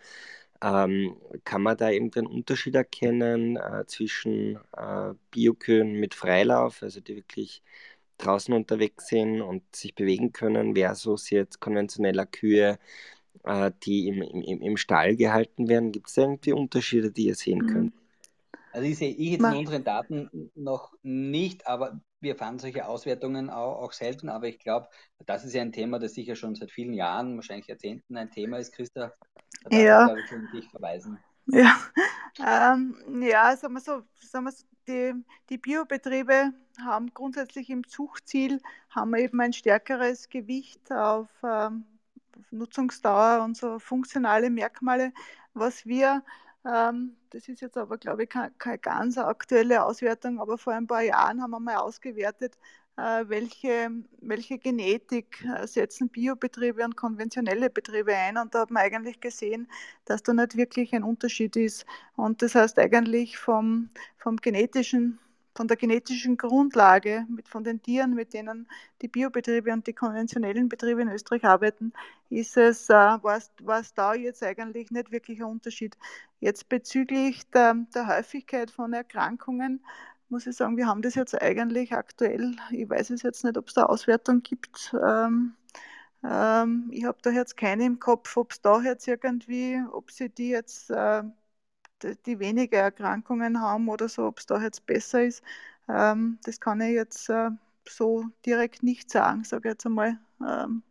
Ähm, 0.62 1.16
kann 1.44 1.62
man 1.62 1.76
da 1.76 1.90
irgendeinen 1.90 2.26
Unterschied 2.26 2.74
erkennen 2.74 3.56
äh, 3.56 3.84
zwischen 3.86 4.58
äh, 4.76 5.12
Biokühen 5.30 5.92
mit 5.92 6.14
Freilauf, 6.14 6.82
also 6.82 7.00
die 7.00 7.16
wirklich 7.16 7.62
draußen 8.18 8.54
unterwegs 8.54 9.08
sind 9.08 9.42
und 9.42 9.62
sich 9.74 9.94
bewegen 9.94 10.32
können, 10.32 10.74
versus 10.74 11.30
jetzt 11.30 11.60
konventioneller 11.60 12.26
Kühe, 12.26 12.78
äh, 13.44 13.70
die 13.84 14.08
im, 14.08 14.22
im, 14.22 14.60
im 14.60 14.76
Stall 14.76 15.16
gehalten 15.16 15.68
werden? 15.68 15.92
Gibt 15.92 16.08
es 16.08 16.16
irgendwie 16.16 16.52
Unterschiede, 16.52 17.10
die 17.10 17.26
ihr 17.26 17.34
sehen 17.34 17.58
mhm. 17.58 17.66
könnt? 17.66 17.94
Also 18.72 18.88
ich 18.88 18.98
sehe 18.98 19.10
ich 19.10 19.30
jetzt 19.30 19.44
in 19.44 19.54
unseren 19.54 19.84
Daten 19.84 20.50
noch 20.54 20.92
nicht, 21.02 21.66
aber 21.66 21.98
wir 22.20 22.36
fahren 22.36 22.58
solche 22.58 22.86
Auswertungen 22.86 23.48
auch, 23.48 23.82
auch 23.82 23.92
selten, 23.92 24.28
aber 24.28 24.48
ich 24.48 24.58
glaube, 24.58 24.88
das 25.24 25.44
ist 25.44 25.54
ja 25.54 25.62
ein 25.62 25.72
Thema, 25.72 25.98
das 25.98 26.12
sicher 26.12 26.36
schon 26.36 26.54
seit 26.54 26.70
vielen 26.70 26.92
Jahren, 26.92 27.36
wahrscheinlich 27.36 27.68
Jahrzehnten 27.68 28.16
ein 28.16 28.30
Thema 28.30 28.58
ist, 28.58 28.72
Christa. 28.72 29.12
Da 29.62 29.70
darf 29.70 29.80
ja. 29.80 30.00
ich, 30.00 30.06
glaube 30.06 30.20
ich, 30.20 30.28
schon 30.28 30.48
dich 30.52 30.70
verweisen. 30.70 31.18
Ja, 31.46 31.74
ähm, 32.74 33.22
ja 33.22 33.56
sagen 33.56 33.74
wir 33.74 33.80
so, 33.80 34.02
sagen 34.20 34.44
wir 34.44 34.52
so 34.52 34.64
die, 34.88 35.14
die 35.50 35.58
Biobetriebe 35.58 36.52
haben 36.84 37.12
grundsätzlich 37.12 37.70
im 37.70 37.86
Zuchtziel 37.86 38.60
haben 38.90 39.14
eben 39.16 39.40
ein 39.40 39.52
stärkeres 39.52 40.28
Gewicht 40.28 40.92
auf 40.92 41.28
ähm, 41.42 41.84
Nutzungsdauer 42.50 43.44
und 43.44 43.56
so 43.56 43.78
funktionale 43.78 44.50
Merkmale, 44.50 45.12
was 45.54 45.86
wir 45.86 46.22
ähm, 46.66 47.16
das 47.30 47.48
ist 47.48 47.60
jetzt 47.60 47.76
aber, 47.76 47.96
glaube 47.96 48.24
ich, 48.24 48.28
keine, 48.28 48.50
keine 48.58 48.78
ganz 48.78 49.18
aktuelle 49.18 49.84
Auswertung, 49.84 50.40
aber 50.40 50.58
vor 50.58 50.72
ein 50.72 50.86
paar 50.86 51.02
Jahren 51.02 51.40
haben 51.40 51.50
wir 51.50 51.60
mal 51.60 51.76
ausgewertet, 51.76 52.58
äh, 52.96 53.24
welche, 53.28 53.90
welche 54.20 54.58
Genetik 54.58 55.44
äh, 55.44 55.66
setzen 55.66 56.08
Biobetriebe 56.08 56.82
und 56.84 56.96
konventionelle 56.96 57.70
Betriebe 57.70 58.14
ein. 58.14 58.36
Und 58.38 58.54
da 58.54 58.60
hat 58.60 58.70
man 58.70 58.82
eigentlich 58.82 59.20
gesehen, 59.20 59.68
dass 60.06 60.22
da 60.22 60.32
nicht 60.32 60.56
wirklich 60.56 60.94
ein 60.94 61.04
Unterschied 61.04 61.56
ist. 61.56 61.86
Und 62.16 62.42
das 62.42 62.54
heißt 62.54 62.78
eigentlich 62.78 63.38
vom, 63.38 63.90
vom 64.16 64.36
genetischen 64.38 65.18
von 65.56 65.68
der 65.68 65.76
genetischen 65.76 66.36
Grundlage 66.36 67.26
mit, 67.28 67.48
von 67.48 67.64
den 67.64 67.82
Tieren, 67.82 68.14
mit 68.14 68.34
denen 68.34 68.68
die 69.02 69.08
Biobetriebe 69.08 69.72
und 69.72 69.86
die 69.86 69.92
konventionellen 69.92 70.68
Betriebe 70.68 71.02
in 71.02 71.08
Österreich 71.08 71.44
arbeiten, 71.44 71.92
ist 72.30 72.56
es, 72.56 72.90
äh, 72.90 72.92
war 72.92 73.80
es 73.80 73.94
da 73.94 74.14
jetzt 74.14 74.42
eigentlich 74.42 74.90
nicht 74.90 75.10
wirklich 75.10 75.40
ein 75.40 75.46
Unterschied. 75.46 75.96
Jetzt 76.40 76.68
bezüglich 76.68 77.48
der, 77.50 77.74
der 77.94 78.06
Häufigkeit 78.06 78.70
von 78.70 78.92
Erkrankungen 78.92 79.80
muss 80.28 80.46
ich 80.46 80.56
sagen, 80.56 80.76
wir 80.76 80.86
haben 80.86 81.02
das 81.02 81.14
jetzt 81.14 81.40
eigentlich 81.40 81.92
aktuell, 81.92 82.56
ich 82.70 82.88
weiß 82.88 83.10
es 83.10 83.22
jetzt 83.22 83.44
nicht, 83.44 83.56
ob 83.56 83.68
es 83.68 83.74
da 83.74 83.84
Auswertung 83.84 84.42
gibt. 84.42 84.94
Ähm, 85.06 85.54
ähm, 86.24 86.88
ich 86.92 87.04
habe 87.04 87.18
da 87.22 87.30
jetzt 87.30 87.56
keine 87.56 87.84
im 87.84 88.00
Kopf, 88.00 88.36
ob 88.36 88.52
es 88.52 88.60
da 88.60 88.80
jetzt 88.82 89.06
irgendwie, 89.06 89.80
ob 89.92 90.10
sie 90.10 90.28
die 90.28 90.48
jetzt 90.48 90.90
äh, 90.90 91.22
die 92.02 92.38
weniger 92.38 92.78
Erkrankungen 92.78 93.60
haben 93.60 93.88
oder 93.88 94.08
so, 94.08 94.26
ob 94.26 94.38
es 94.38 94.46
da 94.46 94.60
jetzt 94.60 94.86
besser 94.86 95.24
ist, 95.24 95.42
ähm, 95.88 96.38
das 96.44 96.60
kann 96.60 96.80
ich 96.80 96.92
jetzt 96.94 97.28
äh, 97.30 97.50
so 97.88 98.24
direkt 98.44 98.82
nicht 98.82 99.10
sagen, 99.10 99.44
sage 99.44 99.68
ich 99.68 99.72
jetzt 99.72 99.86
einmal. 99.86 100.18
Ähm, 100.40 100.82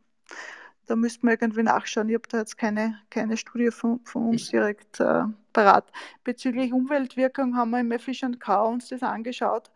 da 0.88 0.96
müsste 0.96 1.26
man 1.26 1.36
irgendwie 1.40 1.64
nachschauen. 1.64 2.10
Ich 2.10 2.16
habe 2.16 2.28
da 2.30 2.40
jetzt 2.40 2.58
keine, 2.58 3.00
keine 3.10 3.38
Studie 3.38 3.72
von, 3.72 4.00
von 4.04 4.30
uns 4.30 4.50
direkt 4.50 5.00
äh, 5.00 5.24
parat. 5.52 5.92
Bezüglich 6.24 6.74
Umweltwirkung 6.74 7.56
haben 7.56 7.72
wir 7.72 7.80
im 7.80 8.00
Fish 8.00 8.24
Cow 8.40 8.72
uns 8.72 8.90
das 8.90 9.02
angeschaut. 9.02 9.72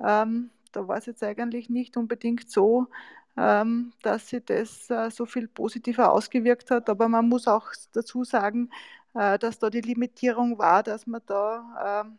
Ähm, 0.00 0.50
da 0.72 0.86
war 0.86 0.98
es 0.98 1.06
jetzt 1.06 1.22
eigentlich 1.22 1.68
nicht 1.68 1.96
unbedingt 1.96 2.50
so, 2.50 2.86
ähm, 3.36 3.92
dass 4.02 4.28
sich 4.28 4.44
das 4.44 4.88
äh, 4.90 5.10
so 5.10 5.26
viel 5.26 5.48
positiver 5.48 6.12
ausgewirkt 6.12 6.70
hat. 6.70 6.88
Aber 6.88 7.08
man 7.08 7.28
muss 7.28 7.48
auch 7.48 7.72
dazu 7.92 8.24
sagen, 8.24 8.70
dass 9.14 9.58
da 9.58 9.70
die 9.70 9.80
Limitierung 9.80 10.58
war, 10.58 10.82
dass 10.82 11.06
man 11.06 11.22
da 11.26 12.02
ähm, 12.06 12.18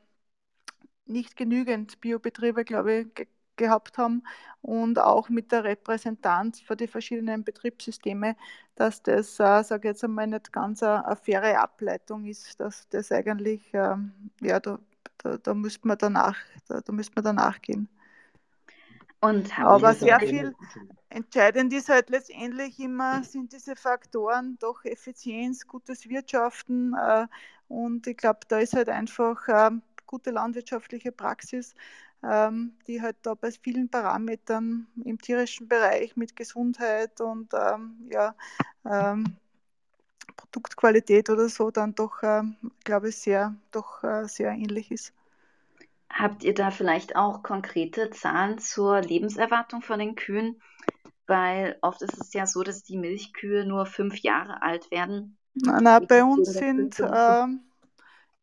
nicht 1.06 1.36
genügend 1.36 2.00
Biobetriebe, 2.02 2.66
glaube 2.66 2.94
ich, 3.02 3.16
ge 3.16 3.28
gehabt 3.56 4.00
haben 4.00 4.24
und 4.64 4.98
auch 4.98 5.30
mit 5.30 5.52
der 5.52 5.64
Repräsentanz 5.64 6.60
für 6.60 6.76
die 6.76 6.88
verschiedenen 6.88 7.44
Betriebssysteme, 7.44 8.36
dass 8.76 9.04
das, 9.04 9.40
äh, 9.40 9.64
sage 9.64 9.76
ich 9.90 9.92
jetzt 9.94 10.04
einmal, 10.04 10.26
nicht 10.26 10.52
ganz 10.52 10.82
eine, 10.82 11.06
eine 11.06 11.16
faire 11.16 11.62
Ableitung 11.62 12.26
ist, 12.26 12.60
dass 12.60 12.90
das 12.90 13.12
eigentlich, 13.12 13.62
ähm, 13.74 14.12
ja, 14.42 14.60
da, 14.60 14.80
da, 15.20 15.38
da 15.38 15.54
müsste 15.54 15.88
man 15.88 16.00
danach, 16.00 16.36
da, 16.68 16.82
da 16.82 16.92
müsste 16.94 17.14
man 17.16 17.26
danach 17.26 17.62
gehen. 17.62 17.88
Und 19.24 19.58
Aber 19.58 19.94
sehr 19.94 20.20
viel 20.20 20.54
entscheidend 21.10 21.72
ist 21.72 21.88
halt 21.88 22.10
letztendlich 22.10 22.78
immer, 22.80 23.24
sind 23.24 23.54
diese 23.54 23.76
Faktoren 23.76 24.58
doch 24.60 24.84
Effizienz, 24.84 25.66
gutes 25.66 26.10
Wirtschaften. 26.10 26.94
Äh, 26.94 27.28
und 27.70 28.06
ich 28.06 28.18
glaube, 28.18 28.42
da 28.50 28.60
ist 28.60 28.74
halt 28.74 28.90
einfach 28.90 29.48
äh, 29.48 29.72
gute 30.08 30.32
landwirtschaftliche 30.32 31.14
Praxis, 31.14 31.74
ähm, 32.22 32.74
die 32.86 33.02
halt 33.02 33.16
da 33.22 33.34
bei 33.34 33.50
vielen 33.52 33.88
Parametern 33.88 34.88
im 35.06 35.18
tierischen 35.22 35.70
Bereich 35.70 36.18
mit 36.18 36.36
Gesundheit 36.36 37.22
und 37.22 37.54
ähm, 37.54 38.10
ja, 38.12 38.36
ähm, 38.86 39.38
Produktqualität 40.36 41.30
oder 41.30 41.48
so 41.48 41.72
dann 41.72 41.96
doch, 41.96 42.24
ähm, 42.24 42.58
glaube 42.84 43.10
ich, 43.10 43.18
sehr, 43.18 43.56
doch 43.72 44.04
äh, 44.04 44.28
sehr 44.28 44.52
ähnlich 44.52 44.92
ist. 44.92 45.14
Habt 46.14 46.44
ihr 46.44 46.54
da 46.54 46.70
vielleicht 46.70 47.16
auch 47.16 47.42
konkrete 47.42 48.12
Zahlen 48.12 48.60
zur 48.60 49.02
Lebenserwartung 49.02 49.82
von 49.82 49.98
den 49.98 50.16
Kühen? 50.16 50.62
Weil 51.26 51.78
oft 51.82 52.04
ist 52.04 52.22
es 52.22 52.34
ja 52.34 52.46
so, 52.46 52.62
dass 52.62 52.84
die 52.84 52.98
Milchkühe 52.98 53.66
nur 53.66 53.88
fünf 53.88 54.20
Jahre 54.20 54.62
alt 54.62 54.92
werden. 54.92 55.38
Na, 55.56 55.82
na 55.82 56.00
bei 56.00 56.24
uns 56.24 56.54
sind, 56.54 57.00
äh, 57.00 57.46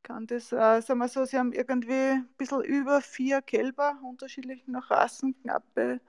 kann 0.03 0.27
das, 0.27 0.51
äh, 0.51 0.81
sagen 0.81 0.99
wir 0.99 1.09
so, 1.09 1.25
sie 1.25 1.39
haben 1.39 1.53
irgendwie 1.53 1.93
ein 1.93 2.29
bisschen 2.37 2.63
über 2.65 3.01
vier 3.01 3.41
Kälber, 3.41 3.99
unterschiedlich 4.03 4.67
nach 4.67 4.91
Rassen, 4.91 5.41
knappe 5.43 6.01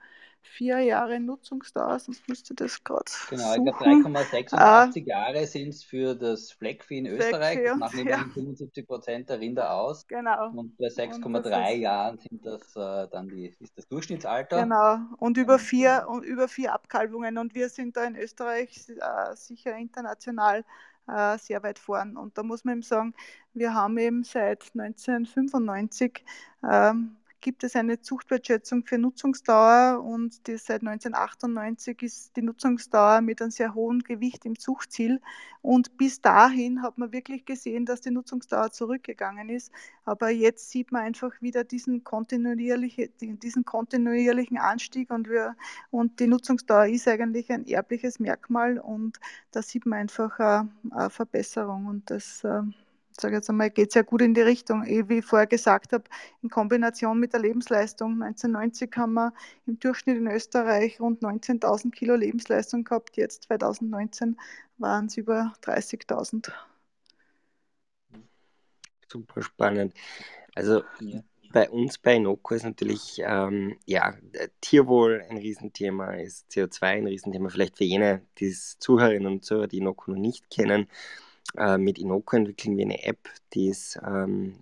vier 0.42 0.80
Jahre 0.80 1.20
Nutzungsdauer, 1.20 1.98
sonst 1.98 2.28
müsste 2.28 2.54
das 2.54 2.82
gerade. 2.84 3.10
Genau, 3.30 3.54
ich 3.54 3.62
glaube 3.62 3.78
3,86 3.78 4.96
äh, 4.96 5.00
Jahre 5.00 5.46
sind 5.46 5.68
es 5.68 5.82
für 5.84 6.14
das 6.14 6.52
Fleckvieh 6.52 6.98
in 6.98 7.06
Österreich. 7.06 7.60
Das 7.64 7.76
machen 7.78 8.06
ja. 8.06 8.18
75 8.34 8.86
Prozent 8.86 9.30
der 9.30 9.40
Rinder 9.40 9.72
aus. 9.72 10.06
Genau. 10.06 10.50
Und 10.50 10.76
bei 10.76 10.86
6,3 10.86 11.74
Jahren 11.76 12.18
sind 12.18 12.44
das 12.44 12.76
äh, 12.76 13.08
dann 13.10 13.28
die, 13.28 13.54
ist 13.60 13.76
das 13.76 13.88
Durchschnittsalter. 13.88 14.62
Genau. 14.62 14.98
Und 15.18 15.36
über 15.36 15.58
vier 15.58 16.06
und 16.08 16.24
über 16.24 16.48
vier 16.48 16.72
Abkalbungen. 16.72 17.38
Und 17.38 17.54
wir 17.54 17.68
sind 17.68 17.96
da 17.96 18.04
in 18.04 18.16
Österreich 18.16 18.88
äh, 18.88 19.36
sicher 19.36 19.76
international 19.76 20.64
äh, 21.08 21.38
sehr 21.38 21.62
weit 21.62 21.78
vorn. 21.78 22.16
Und 22.16 22.36
da 22.38 22.42
muss 22.42 22.64
man 22.64 22.74
eben 22.74 22.82
sagen, 22.82 23.14
wir 23.54 23.74
haben 23.74 23.98
eben 23.98 24.24
seit 24.24 24.70
1995 24.74 26.24
ähm, 26.70 27.16
gibt 27.42 27.64
es 27.64 27.76
eine 27.76 28.00
Zuchtwertschätzung 28.00 28.86
für 28.86 28.96
Nutzungsdauer 28.96 30.02
und 30.02 30.46
die, 30.46 30.56
seit 30.56 30.80
1998 30.80 32.02
ist 32.02 32.36
die 32.36 32.42
Nutzungsdauer 32.42 33.20
mit 33.20 33.42
einem 33.42 33.50
sehr 33.50 33.74
hohen 33.74 33.98
Gewicht 33.98 34.46
im 34.46 34.58
Zuchtziel. 34.58 35.20
Und 35.60 35.96
bis 35.98 36.20
dahin 36.20 36.82
hat 36.82 36.96
man 36.98 37.12
wirklich 37.12 37.44
gesehen, 37.44 37.84
dass 37.84 38.00
die 38.00 38.10
Nutzungsdauer 38.10 38.70
zurückgegangen 38.70 39.48
ist. 39.48 39.70
Aber 40.04 40.30
jetzt 40.30 40.70
sieht 40.70 40.92
man 40.92 41.02
einfach 41.02 41.32
wieder 41.42 41.64
diesen, 41.64 42.04
kontinuierliche, 42.04 43.10
diesen 43.20 43.64
kontinuierlichen 43.64 44.56
Anstieg 44.56 45.10
und, 45.10 45.28
wir, 45.28 45.56
und 45.90 46.20
die 46.20 46.28
Nutzungsdauer 46.28 46.86
ist 46.86 47.06
eigentlich 47.08 47.50
ein 47.50 47.66
erbliches 47.66 48.20
Merkmal 48.20 48.78
und 48.78 49.20
da 49.50 49.62
sieht 49.62 49.84
man 49.84 49.98
einfach 49.98 50.38
eine, 50.38 50.70
eine 50.90 51.10
Verbesserung 51.10 51.86
und 51.86 52.10
das 52.10 52.44
äh, 52.44 52.62
sage 53.20 53.36
jetzt 53.36 53.50
einmal, 53.50 53.70
geht 53.70 53.92
sehr 53.92 54.04
gut 54.04 54.22
in 54.22 54.34
die 54.34 54.40
Richtung. 54.40 54.84
Eh, 54.84 55.08
wie 55.08 55.18
ich 55.18 55.24
vorher 55.24 55.46
gesagt 55.46 55.92
habe, 55.92 56.04
in 56.42 56.48
Kombination 56.48 57.18
mit 57.18 57.32
der 57.32 57.40
Lebensleistung. 57.40 58.22
1990 58.22 58.90
haben 58.96 59.14
wir 59.14 59.32
im 59.66 59.78
Durchschnitt 59.78 60.16
in 60.16 60.26
Österreich 60.26 61.00
rund 61.00 61.22
19.000 61.22 61.90
Kilo 61.90 62.14
Lebensleistung 62.14 62.84
gehabt. 62.84 63.16
Jetzt 63.16 63.44
2019 63.44 64.36
waren 64.78 65.06
es 65.06 65.16
über 65.16 65.52
30.000. 65.62 66.52
Super 69.08 69.42
spannend. 69.42 69.94
Also 70.54 70.82
ja. 71.00 71.20
bei 71.52 71.68
uns 71.68 71.98
bei 71.98 72.18
Noco 72.18 72.54
ist 72.54 72.64
natürlich 72.64 73.22
ähm, 73.24 73.76
ja, 73.84 74.14
Tierwohl 74.60 75.24
ein 75.28 75.36
Riesenthema, 75.36 76.14
ist 76.14 76.50
CO2 76.50 76.82
ein 76.82 77.06
Riesenthema. 77.06 77.48
Vielleicht 77.50 77.76
für 77.76 77.84
jene, 77.84 78.22
die 78.38 78.52
Zuhörerinnen 78.52 79.30
und 79.30 79.44
Zuhörer, 79.44 79.66
die 79.66 79.80
Noco 79.80 80.10
noch 80.10 80.18
nicht 80.18 80.50
kennen. 80.50 80.88
Äh, 81.56 81.78
mit 81.78 81.98
Inoko 81.98 82.36
entwickeln 82.36 82.76
wir 82.76 82.84
eine 82.84 83.02
App, 83.04 83.28
die 83.52 83.68
es 83.68 83.98
ähm, 84.06 84.58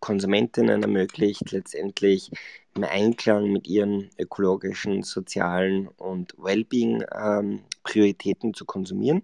Konsumentinnen 0.00 0.82
ermöglicht, 0.82 1.52
letztendlich 1.52 2.30
im 2.74 2.84
Einklang 2.84 3.52
mit 3.52 3.68
ihren 3.68 4.08
ökologischen, 4.18 5.02
sozialen 5.02 5.88
und 5.88 6.34
Wellbeing-Prioritäten 6.38 8.48
ähm, 8.48 8.54
zu 8.54 8.64
konsumieren. 8.64 9.22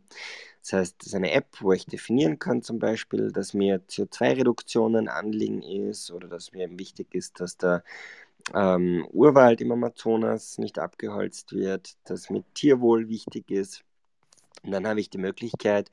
Das 0.62 0.72
heißt, 0.72 0.96
es 1.00 1.06
ist 1.08 1.14
eine 1.14 1.32
App, 1.32 1.46
wo 1.60 1.72
ich 1.72 1.86
definieren 1.86 2.38
kann, 2.40 2.62
zum 2.62 2.80
Beispiel, 2.80 3.30
dass 3.30 3.54
mir 3.54 3.80
CO2-Reduktionen 3.88 5.08
Anliegen 5.08 5.62
ist 5.62 6.10
oder 6.10 6.26
dass 6.28 6.50
mir 6.52 6.68
wichtig 6.76 7.14
ist, 7.14 7.38
dass 7.38 7.56
der 7.56 7.84
ähm, 8.54 9.06
Urwald 9.12 9.60
im 9.60 9.72
Amazonas 9.72 10.58
nicht 10.58 10.78
abgeholzt 10.78 11.52
wird, 11.52 11.96
dass 12.04 12.30
mir 12.30 12.44
Tierwohl 12.54 13.08
wichtig 13.08 13.50
ist. 13.50 13.82
Und 14.64 14.72
dann 14.72 14.86
habe 14.86 15.00
ich 15.00 15.10
die 15.10 15.18
Möglichkeit, 15.18 15.90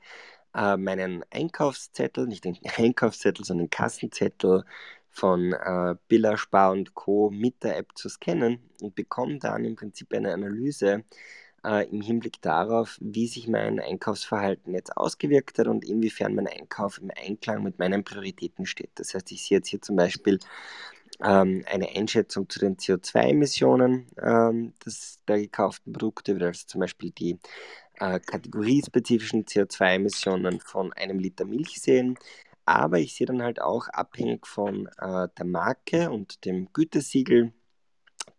äh, 0.54 0.76
meinen 0.76 1.24
Einkaufszettel, 1.30 2.26
nicht 2.26 2.44
den 2.44 2.58
Einkaufszettel, 2.76 3.44
sondern 3.44 3.66
den 3.66 3.70
Kassenzettel 3.70 4.64
von 5.10 5.52
äh, 5.52 5.94
Billa, 6.08 6.36
Spar 6.36 6.72
und 6.72 6.94
Co. 6.94 7.30
mit 7.30 7.62
der 7.62 7.78
App 7.78 7.96
zu 7.96 8.08
scannen 8.08 8.58
und 8.80 8.94
bekomme 8.94 9.38
dann 9.38 9.64
im 9.64 9.76
Prinzip 9.76 10.12
eine 10.12 10.32
Analyse 10.32 11.04
äh, 11.64 11.88
im 11.88 12.00
Hinblick 12.00 12.42
darauf, 12.42 12.98
wie 13.00 13.26
sich 13.26 13.48
mein 13.48 13.80
Einkaufsverhalten 13.80 14.74
jetzt 14.74 14.96
ausgewirkt 14.96 15.58
hat 15.58 15.68
und 15.68 15.84
inwiefern 15.84 16.34
mein 16.34 16.48
Einkauf 16.48 16.98
im 16.98 17.10
Einklang 17.16 17.62
mit 17.62 17.78
meinen 17.78 18.04
Prioritäten 18.04 18.66
steht. 18.66 18.90
Das 18.96 19.14
heißt, 19.14 19.30
ich 19.32 19.44
sehe 19.44 19.58
jetzt 19.58 19.68
hier 19.68 19.80
zum 19.80 19.96
Beispiel 19.96 20.38
ähm, 21.22 21.64
eine 21.70 21.88
Einschätzung 21.94 22.48
zu 22.48 22.58
den 22.58 22.76
CO2-Emissionen 22.76 24.06
ähm, 24.20 24.74
der 25.28 25.38
gekauften 25.38 25.92
Produkte, 25.92 26.36
also 26.40 26.66
zum 26.66 26.80
Beispiel 26.80 27.10
die 27.12 27.38
äh, 28.00 28.20
kategoriespezifischen 28.20 29.44
CO2-Emissionen 29.44 30.60
von 30.60 30.92
einem 30.92 31.18
Liter 31.18 31.44
Milch 31.44 31.80
sehen. 31.80 32.16
Aber 32.66 32.98
ich 32.98 33.14
sehe 33.14 33.26
dann 33.26 33.42
halt 33.42 33.60
auch 33.60 33.88
abhängig 33.88 34.46
von 34.46 34.88
äh, 34.98 35.28
der 35.36 35.44
Marke 35.44 36.10
und 36.10 36.44
dem 36.44 36.72
Gütesiegel 36.72 37.52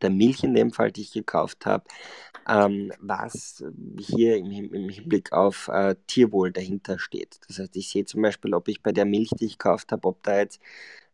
der 0.02 0.10
Milch 0.10 0.44
in 0.44 0.54
dem 0.54 0.72
Fall, 0.72 0.92
die 0.92 1.02
ich 1.02 1.12
gekauft 1.12 1.66
habe, 1.66 1.86
ähm, 2.48 2.92
was 3.00 3.64
hier 4.00 4.38
im, 4.38 4.52
im 4.52 4.90
Hinblick 4.90 5.32
auf 5.32 5.68
äh, 5.70 5.96
Tierwohl 6.08 6.52
dahinter 6.52 7.00
steht. 7.00 7.40
Das 7.48 7.60
heißt, 7.60 7.76
ich 7.76 7.90
sehe 7.90 8.06
zum 8.06 8.22
Beispiel, 8.22 8.54
ob 8.54 8.68
ich 8.68 8.82
bei 8.84 8.92
der 8.92 9.06
Milch, 9.06 9.30
die 9.40 9.46
ich 9.46 9.58
gekauft 9.58 9.92
habe, 9.92 10.08
ob 10.08 10.24
da 10.24 10.38
jetzt 10.40 10.60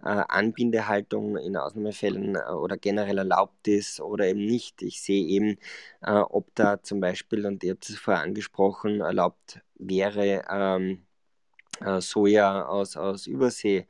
Anbindehaltung 0.10 1.38
in 1.38 1.58
Ausnahmefällen 1.58 2.36
äh, 2.36 2.52
oder 2.52 2.78
generell 2.78 3.18
erlaubt 3.20 3.68
ist 3.68 4.02
oder 4.02 4.28
eben 4.28 4.46
nicht. 4.46 4.82
Ich 4.82 5.02
sehe 5.02 5.26
eben, 5.26 5.58
äh, 6.02 6.12
ob 6.12 6.54
da 6.56 6.82
zum 6.82 7.00
Beispiel, 7.00 7.46
und 7.46 7.64
ihr 7.64 7.72
habt 7.74 7.90
es 7.90 7.98
vorher 7.98 8.24
angesprochen, 8.24 9.02
erlaubt 9.02 9.62
wäre, 9.76 10.44
ähm, 10.50 11.06
äh, 11.82 12.02
Soja 12.02 12.66
aus, 12.66 12.98
aus 12.98 13.28
Übersee 13.28 13.88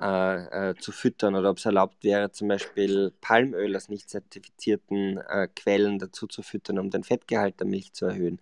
äh, 0.00 0.70
äh, 0.70 0.74
zu 0.78 0.92
füttern 0.92 1.34
oder 1.34 1.50
ob 1.50 1.58
es 1.58 1.64
erlaubt 1.64 2.04
wäre, 2.04 2.30
zum 2.30 2.48
Beispiel 2.48 3.12
Palmöl 3.20 3.76
aus 3.76 3.88
nicht 3.88 4.10
zertifizierten 4.10 5.18
äh, 5.18 5.48
Quellen 5.54 5.98
dazu 5.98 6.26
zu 6.26 6.42
füttern, 6.42 6.78
um 6.78 6.90
den 6.90 7.02
Fettgehalt 7.02 7.60
der 7.60 7.66
Milch 7.66 7.92
zu 7.94 8.06
erhöhen. 8.06 8.40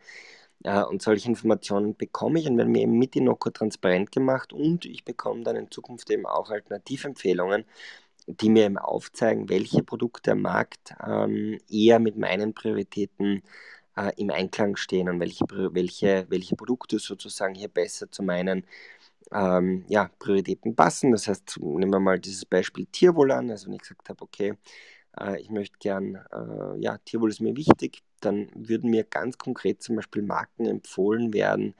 Äh, 0.62 0.82
und 0.84 1.02
solche 1.02 1.28
Informationen 1.28 1.96
bekomme 1.96 2.40
ich 2.40 2.48
und 2.48 2.56
werden 2.58 2.72
mir 2.72 2.82
eben 2.82 2.98
mit 2.98 3.16
Inoko 3.16 3.50
transparent 3.50 4.12
gemacht 4.12 4.52
und 4.52 4.84
ich 4.86 5.04
bekomme 5.04 5.42
dann 5.42 5.56
in 5.56 5.70
Zukunft 5.70 6.10
eben 6.10 6.26
auch 6.26 6.50
Alternativempfehlungen, 6.50 7.64
die 8.26 8.50
mir 8.50 8.66
eben 8.66 8.78
aufzeigen, 8.78 9.48
welche 9.48 9.82
Produkte 9.82 10.32
am 10.32 10.42
Markt 10.42 10.94
ähm, 11.06 11.58
eher 11.70 11.98
mit 11.98 12.16
meinen 12.16 12.54
Prioritäten 12.54 13.42
äh, 13.96 14.12
im 14.16 14.30
Einklang 14.30 14.76
stehen 14.76 15.08
und 15.08 15.20
welche, 15.20 15.44
welche, 15.50 16.26
welche 16.30 16.56
Produkte 16.56 16.98
sozusagen 16.98 17.54
hier 17.54 17.68
besser 17.68 18.10
zu 18.10 18.22
meinen 18.22 18.64
ähm, 19.32 19.84
ja, 19.88 20.10
Prioritäten 20.18 20.74
passen. 20.76 21.12
Das 21.12 21.28
heißt, 21.28 21.58
nehmen 21.60 21.92
wir 21.92 22.00
mal 22.00 22.18
dieses 22.20 22.44
Beispiel 22.46 22.86
Tierwohl 22.86 23.32
an. 23.32 23.50
Also 23.50 23.66
wenn 23.66 23.74
ich 23.74 23.82
gesagt 23.82 24.08
habe, 24.08 24.22
okay, 24.22 24.54
äh, 25.20 25.40
ich 25.40 25.50
möchte 25.50 25.78
gern, 25.78 26.16
äh, 26.32 26.78
ja, 26.80 26.98
Tierwohl 26.98 27.30
ist 27.30 27.40
mir 27.40 27.56
wichtig, 27.56 28.02
dann 28.20 28.48
würden 28.54 28.90
mir 28.90 29.04
ganz 29.04 29.38
konkret 29.38 29.82
zum 29.82 29.96
Beispiel 29.96 30.22
Marken 30.22 30.66
empfohlen 30.66 31.32
werden, 31.32 31.74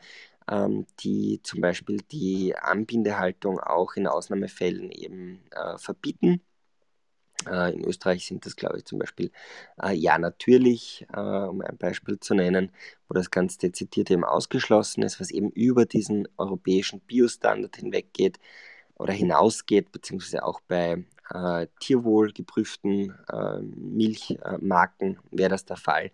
ähm, 0.51 0.87
die 1.01 1.41
zum 1.43 1.61
Beispiel 1.61 1.99
die 2.12 2.55
Anbindehaltung 2.57 3.61
auch 3.61 3.95
in 3.97 4.07
Ausnahmefällen 4.07 4.91
eben 4.91 5.41
äh, 5.51 5.78
verbieten. 5.78 6.43
Äh, 7.47 7.74
in 7.74 7.85
Österreich 7.85 8.26
sind 8.26 8.47
das, 8.47 8.57
glaube 8.57 8.78
ich, 8.78 8.85
zum 8.85 8.99
Beispiel 8.99 9.30
äh, 9.82 9.93
Ja 9.95 10.18
natürlich, 10.18 11.07
äh, 11.12 11.20
um 11.20 11.61
ein 11.62 11.76
Beispiel 11.78 12.18
zu 12.20 12.35
nennen, 12.35 12.70
wo 13.09 13.14
das 13.14 13.30
ganz 13.30 13.59
dezidiert 13.59 14.11
eben 14.11 14.24
ausgeschlossen 14.24 15.03
ist, 15.03 15.20
was 15.20 15.30
eben 15.30 15.51
über 15.51 15.87
diesen 15.87 16.28
europäischen 16.37 17.01
Biostandard 17.01 17.76
hinweggeht 17.76 18.39
oder 18.97 19.12
hinausgeht, 19.12 19.93
beziehungsweise 19.93 20.45
auch 20.45 20.61
bei 20.68 21.05
äh, 21.31 21.66
Tierwohl 21.81 22.33
geprüften 22.33 23.14
äh, 23.33 23.61
Milchmarken 23.61 25.18
wäre 25.31 25.51
das 25.51 25.64
der 25.64 25.77
Fall. 25.77 26.11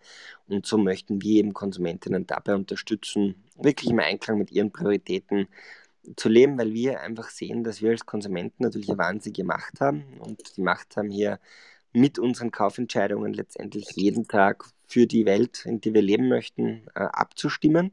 Und 0.48 0.66
so 0.66 0.78
möchten 0.78 1.22
wir 1.22 1.40
eben 1.40 1.54
Konsumentinnen 1.54 2.26
dabei 2.26 2.54
unterstützen, 2.54 3.34
wirklich 3.56 3.90
im 3.90 4.00
Einklang 4.00 4.38
mit 4.38 4.50
ihren 4.52 4.70
Prioritäten 4.70 5.48
zu 6.16 6.28
leben, 6.28 6.58
weil 6.58 6.72
wir 6.72 7.00
einfach 7.00 7.28
sehen, 7.28 7.64
dass 7.64 7.82
wir 7.82 7.90
als 7.90 8.06
Konsumenten 8.06 8.62
natürlich 8.62 8.88
eine 8.88 8.98
wahnsinnige 8.98 9.44
Macht 9.44 9.80
haben 9.80 10.04
und 10.20 10.56
die 10.56 10.62
Macht 10.62 10.96
haben 10.96 11.10
hier 11.10 11.38
mit 11.92 12.18
unseren 12.18 12.50
Kaufentscheidungen 12.50 13.34
letztendlich 13.34 13.90
jeden 13.96 14.28
Tag 14.28 14.64
für 14.86 15.06
die 15.06 15.26
Welt, 15.26 15.64
in 15.66 15.80
die 15.80 15.94
wir 15.94 16.02
leben 16.02 16.28
möchten, 16.28 16.86
äh, 16.94 17.00
abzustimmen. 17.00 17.92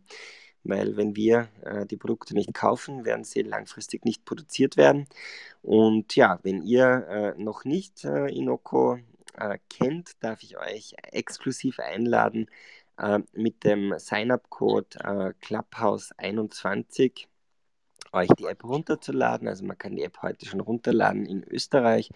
Weil 0.68 0.98
wenn 0.98 1.16
wir 1.16 1.48
äh, 1.64 1.86
die 1.86 1.98
Produkte 1.98 2.34
nicht 2.34 2.54
kaufen, 2.54 3.06
werden 3.06 3.24
sie 3.24 3.42
langfristig 3.42 4.06
nicht 4.06 4.26
produziert 4.26 4.78
werden. 4.78 5.08
Und 5.64 6.16
ja, 6.16 6.40
wenn 6.44 6.64
ihr 6.64 7.36
äh, 7.38 7.42
noch 7.42 7.66
nicht 7.66 8.04
äh, 8.06 8.28
Inoko 8.28 9.00
äh, 9.38 9.58
kennt, 9.70 10.22
darf 10.24 10.44
ich 10.44 10.58
euch 10.58 10.96
exklusiv 11.12 11.80
einladen, 11.80 12.50
äh, 12.98 13.20
mit 13.34 13.64
dem 13.64 13.94
Sign-up-Code 13.98 15.36
Clubhouse21 15.42 17.28
euch 18.14 18.30
die 18.40 18.46
App 18.46 18.64
runterzuladen. 18.64 19.48
Also 19.48 19.66
man 19.66 19.78
kann 19.78 19.96
die 19.96 20.04
App 20.04 20.22
heute 20.22 20.46
schon 20.46 20.60
runterladen 20.60 21.26
in 21.26 21.44
Österreich 21.44 22.10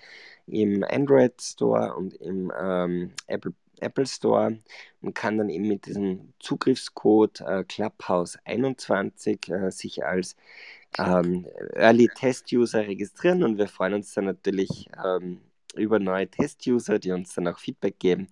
im 0.48 0.84
Android 0.84 1.42
Store 1.42 1.96
und 1.96 2.14
im 2.16 2.52
ähm, 2.58 3.12
Apple, 3.28 3.54
Apple 3.82 4.06
Store 4.06 4.58
und 5.02 5.14
kann 5.14 5.38
dann 5.38 5.50
eben 5.50 5.68
mit 5.68 5.86
diesem 5.86 6.34
Zugriffscode 6.40 7.42
äh, 7.42 7.64
Clubhouse21 7.68 9.54
äh, 9.54 9.72
sich 9.72 10.06
als 10.06 10.36
ähm, 10.98 11.48
Early 11.74 12.10
Test 12.16 12.52
User 12.52 12.88
registrieren 12.88 13.44
und 13.44 13.58
wir 13.58 13.68
freuen 13.68 13.96
uns 13.96 14.14
dann 14.14 14.26
natürlich 14.26 14.90
ähm, 15.04 15.42
über 15.76 16.00
neue 16.00 16.28
Test-User, 16.28 17.00
die 17.00 17.12
uns 17.12 17.34
dann 17.34 17.48
auch 17.48 17.60
Feedback 17.60 18.00
geben 18.00 18.28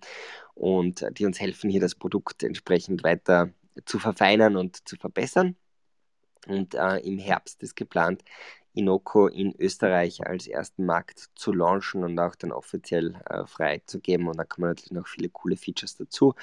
und 0.54 1.06
die 1.18 1.26
uns 1.26 1.40
helfen, 1.40 1.70
hier 1.70 1.80
das 1.80 1.94
Produkt 1.94 2.42
entsprechend 2.42 3.02
weiter 3.02 3.50
zu 3.86 3.98
verfeinern 3.98 4.56
und 4.56 4.88
zu 4.88 4.96
verbessern. 4.96 5.56
Und 6.46 6.74
äh, 6.74 6.98
im 6.98 7.18
Herbst 7.18 7.62
ist 7.62 7.76
geplant, 7.76 8.24
Inoko 8.74 9.26
in 9.26 9.54
Österreich 9.58 10.26
als 10.26 10.46
ersten 10.46 10.86
Markt 10.86 11.30
zu 11.34 11.52
launchen 11.52 12.04
und 12.04 12.18
auch 12.18 12.34
dann 12.34 12.52
offiziell 12.52 13.14
äh, 13.28 13.44
freizugeben. 13.46 14.28
Und 14.28 14.38
da 14.38 14.44
kommen 14.44 14.68
natürlich 14.68 14.92
noch 14.92 15.06
viele 15.06 15.28
coole 15.28 15.56
Features 15.56 15.96
dazu. 15.96 16.34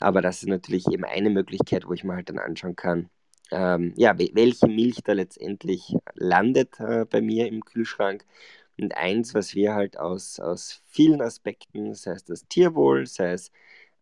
Aber 0.00 0.20
das 0.22 0.42
ist 0.42 0.48
natürlich 0.48 0.86
eben 0.88 1.04
eine 1.04 1.30
Möglichkeit, 1.30 1.86
wo 1.86 1.92
ich 1.92 2.04
mir 2.04 2.14
halt 2.14 2.28
dann 2.28 2.38
anschauen 2.38 2.76
kann, 2.76 3.10
ähm, 3.50 3.92
ja, 3.96 4.18
welche 4.18 4.68
Milch 4.68 5.02
da 5.04 5.12
letztendlich 5.12 5.94
landet 6.14 6.80
äh, 6.80 7.04
bei 7.04 7.20
mir 7.20 7.46
im 7.48 7.64
Kühlschrank. 7.64 8.24
Und 8.78 8.96
eins, 8.96 9.34
was 9.34 9.54
wir 9.54 9.74
halt 9.74 9.98
aus, 9.98 10.38
aus 10.40 10.82
vielen 10.86 11.22
Aspekten, 11.22 11.94
sei 11.94 12.12
es 12.12 12.24
das 12.24 12.46
Tierwohl, 12.48 13.06
sei 13.06 13.32
es 13.32 13.50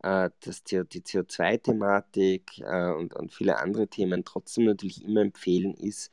äh, 0.03 0.31
die, 0.45 0.85
die 0.89 1.03
CO2-Thematik 1.03 2.59
äh, 2.61 2.91
und, 2.93 3.15
und 3.15 3.33
viele 3.33 3.59
andere 3.59 3.89
Themen 3.89 4.25
trotzdem 4.25 4.65
natürlich 4.65 5.05
immer 5.05 5.21
empfehlen 5.23 5.75
ist, 5.75 6.11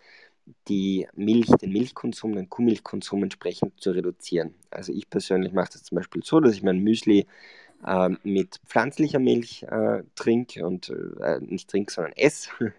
die 0.67 1.07
Milch, 1.15 1.47
den 1.61 1.71
Milchkonsum, 1.71 2.35
den 2.35 2.49
Kuhmilchkonsum 2.49 3.23
entsprechend 3.23 3.79
zu 3.79 3.91
reduzieren. 3.91 4.53
Also 4.69 4.91
ich 4.93 5.09
persönlich 5.09 5.53
mache 5.53 5.71
das 5.73 5.83
zum 5.83 5.97
Beispiel 5.97 6.23
so, 6.23 6.39
dass 6.39 6.53
ich 6.53 6.63
mein 6.63 6.79
Müsli 6.79 7.25
äh, 7.85 8.09
mit 8.23 8.59
pflanzlicher 8.65 9.19
Milch 9.19 9.63
äh, 9.63 10.03
trinke 10.15 10.65
und 10.65 10.93
äh, 11.21 11.39
nicht 11.39 11.69
trinke, 11.69 11.91
sondern 11.91 12.13
esse 12.13 12.49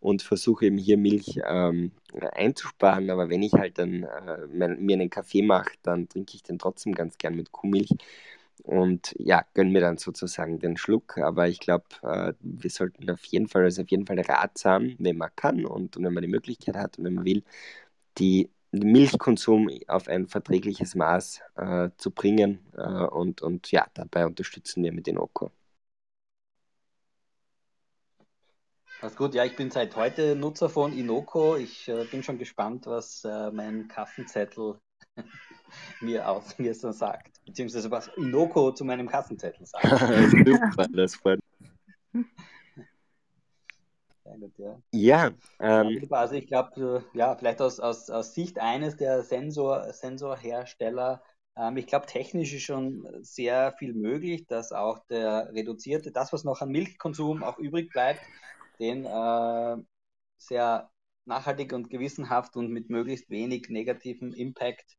und 0.00 0.22
versuche 0.22 0.66
eben 0.66 0.78
hier 0.78 0.98
Milch 0.98 1.40
ähm, 1.46 1.92
einzusparen. 2.32 3.10
Aber 3.10 3.30
wenn 3.30 3.42
ich 3.42 3.52
halt 3.52 3.78
dann 3.78 4.04
äh, 4.04 4.46
mein, 4.52 4.80
mir 4.80 4.94
einen 4.94 5.10
Kaffee 5.10 5.42
mache, 5.42 5.72
dann 5.82 6.08
trinke 6.08 6.34
ich 6.34 6.42
den 6.42 6.58
trotzdem 6.58 6.94
ganz 6.94 7.18
gern 7.18 7.36
mit 7.36 7.52
Kuhmilch 7.52 7.90
und 8.62 9.14
ja, 9.18 9.44
gönnen 9.54 9.72
mir 9.72 9.80
dann 9.80 9.98
sozusagen 9.98 10.58
den 10.58 10.76
Schluck. 10.76 11.18
Aber 11.18 11.48
ich 11.48 11.60
glaube, 11.60 11.84
äh, 12.02 12.32
wir 12.40 12.70
sollten 12.70 13.10
auf 13.10 13.24
jeden 13.24 13.48
Fall, 13.48 13.64
also 13.64 13.82
auf 13.82 13.90
jeden 13.90 14.06
Fall 14.06 14.20
ratsam, 14.20 14.94
wenn 14.98 15.16
man 15.18 15.30
kann 15.36 15.64
und, 15.64 15.96
und 15.96 16.04
wenn 16.04 16.14
man 16.14 16.22
die 16.22 16.28
Möglichkeit 16.28 16.76
hat 16.76 16.98
und 16.98 17.04
wenn 17.04 17.14
man 17.14 17.24
will, 17.24 17.42
die 18.18 18.50
Milchkonsum 18.72 19.68
auf 19.88 20.08
ein 20.08 20.26
verträgliches 20.28 20.94
Maß 20.94 21.42
äh, 21.56 21.90
zu 21.98 22.10
bringen. 22.10 22.60
Äh, 22.76 22.82
und, 22.82 23.42
und 23.42 23.70
ja, 23.70 23.86
dabei 23.94 24.26
unterstützen 24.26 24.82
wir 24.82 24.92
mit 24.92 25.06
den 25.06 25.18
Oko. 25.18 25.50
Das 29.02 29.16
gut, 29.16 29.34
ja, 29.34 29.44
ich 29.44 29.56
bin 29.56 29.70
seit 29.70 29.96
heute 29.96 30.36
Nutzer 30.36 30.68
von 30.68 30.96
Inoko. 30.96 31.56
Ich 31.56 31.88
äh, 31.88 32.04
bin 32.04 32.22
schon 32.22 32.38
gespannt, 32.38 32.86
was 32.86 33.24
äh, 33.24 33.50
mein 33.50 33.88
Kassenzettel 33.88 34.78
mir 36.00 36.28
aus 36.28 36.56
mir 36.58 36.74
so 36.74 36.92
sagt. 36.92 37.44
Beziehungsweise 37.44 37.90
was 37.90 38.08
Inoko 38.16 38.72
zu 38.72 38.84
meinem 38.84 39.08
Kassenzettel 39.08 39.66
sagt. 39.66 39.84
Super, 40.46 40.86
das 40.92 41.14
freut 41.16 41.40
mich. 42.12 42.26
Gut, 44.24 44.58
ja. 44.58 44.78
Ja, 44.92 45.30
ähm, 45.60 46.08
also 46.10 46.34
ich 46.34 46.46
glaube, 46.46 47.04
ja, 47.12 47.36
vielleicht 47.36 47.60
aus, 47.60 47.80
aus, 47.80 48.08
aus 48.08 48.34
Sicht 48.34 48.58
eines 48.58 48.96
der 48.96 49.22
Sensor, 49.22 49.92
Sensorhersteller, 49.92 51.22
ähm, 51.56 51.76
ich 51.76 51.86
glaube, 51.86 52.06
technisch 52.06 52.54
ist 52.54 52.62
schon 52.62 53.06
sehr 53.20 53.72
viel 53.78 53.94
möglich, 53.94 54.46
dass 54.46 54.72
auch 54.72 54.98
der 55.06 55.50
reduzierte, 55.52 56.12
das, 56.12 56.32
was 56.32 56.44
noch 56.44 56.60
an 56.62 56.70
Milchkonsum 56.70 57.42
auch 57.42 57.58
übrig 57.58 57.90
bleibt, 57.90 58.20
den 58.78 59.04
äh, 59.04 59.76
sehr 60.38 60.90
nachhaltig 61.24 61.72
und 61.72 61.90
gewissenhaft 61.90 62.56
und 62.56 62.70
mit 62.70 62.90
möglichst 62.90 63.30
wenig 63.30 63.68
negativem 63.68 64.32
Impact 64.32 64.96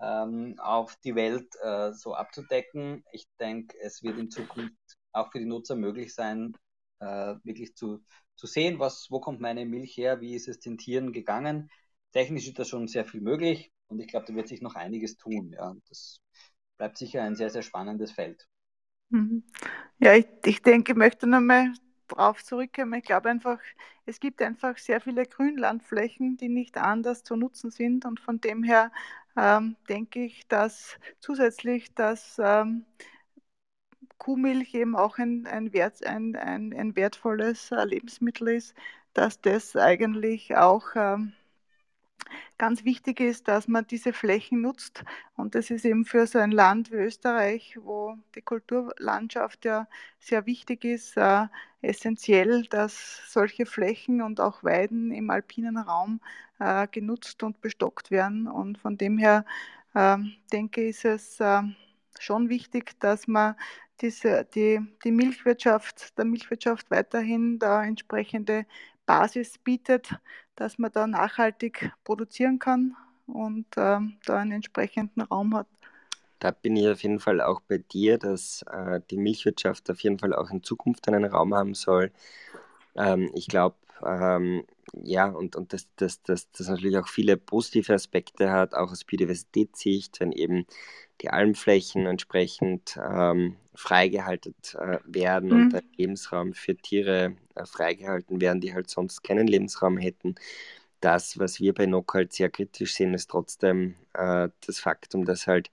ähm, 0.00 0.54
auf 0.58 0.96
die 0.96 1.14
Welt 1.14 1.54
äh, 1.62 1.92
so 1.92 2.14
abzudecken. 2.14 3.04
Ich 3.12 3.26
denke, 3.38 3.76
es 3.80 4.02
wird 4.02 4.18
in 4.18 4.30
Zukunft 4.30 4.74
auch 5.12 5.30
für 5.30 5.38
die 5.38 5.46
Nutzer 5.46 5.76
möglich 5.76 6.14
sein, 6.14 6.56
äh, 7.00 7.34
wirklich 7.44 7.74
zu, 7.76 8.04
zu 8.36 8.46
sehen, 8.46 8.78
was, 8.78 9.08
wo 9.10 9.20
kommt 9.20 9.40
meine 9.40 9.64
Milch 9.66 9.96
her, 9.96 10.20
wie 10.20 10.34
ist 10.34 10.48
es 10.48 10.60
den 10.60 10.78
Tieren 10.78 11.12
gegangen. 11.12 11.70
Technisch 12.12 12.46
ist 12.46 12.58
da 12.58 12.64
schon 12.64 12.88
sehr 12.88 13.04
viel 13.04 13.20
möglich 13.20 13.72
und 13.88 14.00
ich 14.00 14.08
glaube, 14.08 14.26
da 14.26 14.34
wird 14.34 14.48
sich 14.48 14.60
noch 14.60 14.74
einiges 14.74 15.16
tun. 15.16 15.52
Ja. 15.52 15.74
Das 15.88 16.20
bleibt 16.76 16.98
sicher 16.98 17.22
ein 17.22 17.36
sehr, 17.36 17.50
sehr 17.50 17.62
spannendes 17.62 18.12
Feld. 18.12 18.46
Mhm. 19.10 19.44
Ja, 19.98 20.14
ich, 20.14 20.26
ich 20.44 20.62
denke, 20.62 20.92
ich 20.92 20.98
möchte 20.98 21.26
nochmal 21.26 21.72
darauf 22.08 22.42
zurückkommen. 22.44 22.94
Ich 22.94 23.04
glaube 23.04 23.28
einfach, 23.30 23.58
es 24.06 24.20
gibt 24.20 24.42
einfach 24.42 24.78
sehr 24.78 25.00
viele 25.00 25.24
Grünlandflächen, 25.24 26.36
die 26.36 26.48
nicht 26.48 26.76
anders 26.76 27.22
zu 27.22 27.36
nutzen 27.36 27.70
sind. 27.70 28.04
Und 28.04 28.20
von 28.20 28.40
dem 28.40 28.62
her 28.62 28.90
ähm, 29.36 29.76
denke 29.88 30.24
ich, 30.24 30.46
dass 30.48 30.98
zusätzlich 31.20 31.94
das 31.94 32.36
ähm, 32.42 32.84
Kuhmilch 34.18 34.74
eben 34.74 34.96
auch 34.96 35.18
ein, 35.18 35.46
ein, 35.46 35.72
Wert, 35.72 36.04
ein, 36.06 36.34
ein, 36.36 36.72
ein 36.74 36.96
wertvolles 36.96 37.70
äh, 37.72 37.84
Lebensmittel 37.84 38.48
ist, 38.48 38.74
dass 39.12 39.40
das 39.40 39.76
eigentlich 39.76 40.56
auch 40.56 40.86
ähm, 40.96 41.32
ganz 42.64 42.86
wichtig 42.86 43.20
ist, 43.20 43.46
dass 43.46 43.68
man 43.68 43.86
diese 43.86 44.14
Flächen 44.14 44.62
nutzt. 44.62 45.04
Und 45.36 45.54
das 45.54 45.68
ist 45.68 45.84
eben 45.84 46.06
für 46.06 46.26
so 46.26 46.38
ein 46.38 46.50
Land 46.50 46.90
wie 46.90 46.96
Österreich, 46.96 47.76
wo 47.78 48.16
die 48.34 48.40
Kulturlandschaft 48.40 49.66
ja 49.66 49.86
sehr 50.18 50.46
wichtig 50.46 50.82
ist, 50.86 51.14
äh, 51.18 51.48
essentiell, 51.82 52.62
dass 52.70 53.20
solche 53.30 53.66
Flächen 53.66 54.22
und 54.22 54.40
auch 54.40 54.64
Weiden 54.64 55.10
im 55.10 55.28
alpinen 55.28 55.76
Raum 55.76 56.22
äh, 56.58 56.88
genutzt 56.90 57.42
und 57.42 57.60
bestockt 57.60 58.10
werden. 58.10 58.48
Und 58.48 58.78
von 58.78 58.96
dem 58.96 59.18
her 59.18 59.44
äh, 59.92 60.16
denke 60.50 60.84
ich, 60.88 61.04
ist 61.04 61.04
es 61.04 61.40
äh, 61.40 61.60
schon 62.18 62.48
wichtig, 62.48 62.98
dass 62.98 63.28
man 63.28 63.56
diese, 64.00 64.46
die, 64.54 64.80
die 65.04 65.12
Milchwirtschaft, 65.12 66.16
der 66.16 66.24
Milchwirtschaft 66.24 66.90
weiterhin 66.90 67.58
da 67.58 67.84
entsprechende 67.84 68.64
Basis 69.04 69.58
bietet, 69.58 70.18
dass 70.56 70.78
man 70.78 70.92
da 70.92 71.06
nachhaltig 71.06 71.92
produzieren 72.04 72.58
kann 72.58 72.96
und 73.26 73.66
äh, 73.76 73.98
da 74.26 74.38
einen 74.38 74.52
entsprechenden 74.52 75.22
Raum 75.22 75.54
hat. 75.54 75.66
Da 76.38 76.50
bin 76.50 76.76
ich 76.76 76.88
auf 76.88 77.02
jeden 77.02 77.20
Fall 77.20 77.40
auch 77.40 77.60
bei 77.60 77.78
dir, 77.78 78.18
dass 78.18 78.62
äh, 78.70 79.00
die 79.10 79.16
Milchwirtschaft 79.16 79.90
auf 79.90 80.00
jeden 80.00 80.18
Fall 80.18 80.34
auch 80.34 80.50
in 80.50 80.62
Zukunft 80.62 81.08
einen 81.08 81.24
Raum 81.24 81.54
haben 81.54 81.74
soll. 81.74 82.12
Ähm, 82.96 83.30
ich 83.34 83.46
glaube, 83.46 83.76
ähm, 84.04 84.64
ja, 85.02 85.26
und, 85.26 85.56
und 85.56 85.72
dass 85.72 85.88
das, 85.96 86.22
das, 86.22 86.50
das 86.52 86.68
natürlich 86.68 86.98
auch 86.98 87.08
viele 87.08 87.36
positive 87.36 87.94
Aspekte 87.94 88.50
hat, 88.50 88.74
auch 88.74 88.90
aus 88.90 89.04
Biodiversitätssicht, 89.04 90.20
wenn 90.20 90.32
eben 90.32 90.66
die 91.20 91.30
Almflächen 91.30 92.06
entsprechend 92.06 92.98
ähm, 93.02 93.56
freigehalten 93.74 94.54
äh, 94.74 94.98
werden 95.04 95.50
mhm. 95.50 95.56
und 95.56 95.74
ein 95.74 95.90
Lebensraum 95.96 96.54
für 96.54 96.76
Tiere 96.76 97.36
äh, 97.54 97.66
freigehalten 97.66 98.40
werden, 98.40 98.60
die 98.60 98.74
halt 98.74 98.88
sonst 98.90 99.22
keinen 99.22 99.46
Lebensraum 99.46 99.98
hätten. 99.98 100.34
Das, 101.00 101.38
was 101.38 101.60
wir 101.60 101.74
bei 101.74 101.86
NOC 101.86 102.14
halt 102.14 102.32
sehr 102.32 102.50
kritisch 102.50 102.94
sehen, 102.94 103.14
ist 103.14 103.30
trotzdem 103.30 103.94
äh, 104.14 104.48
das 104.66 104.80
Faktum, 104.80 105.24
dass 105.24 105.46
halt 105.46 105.70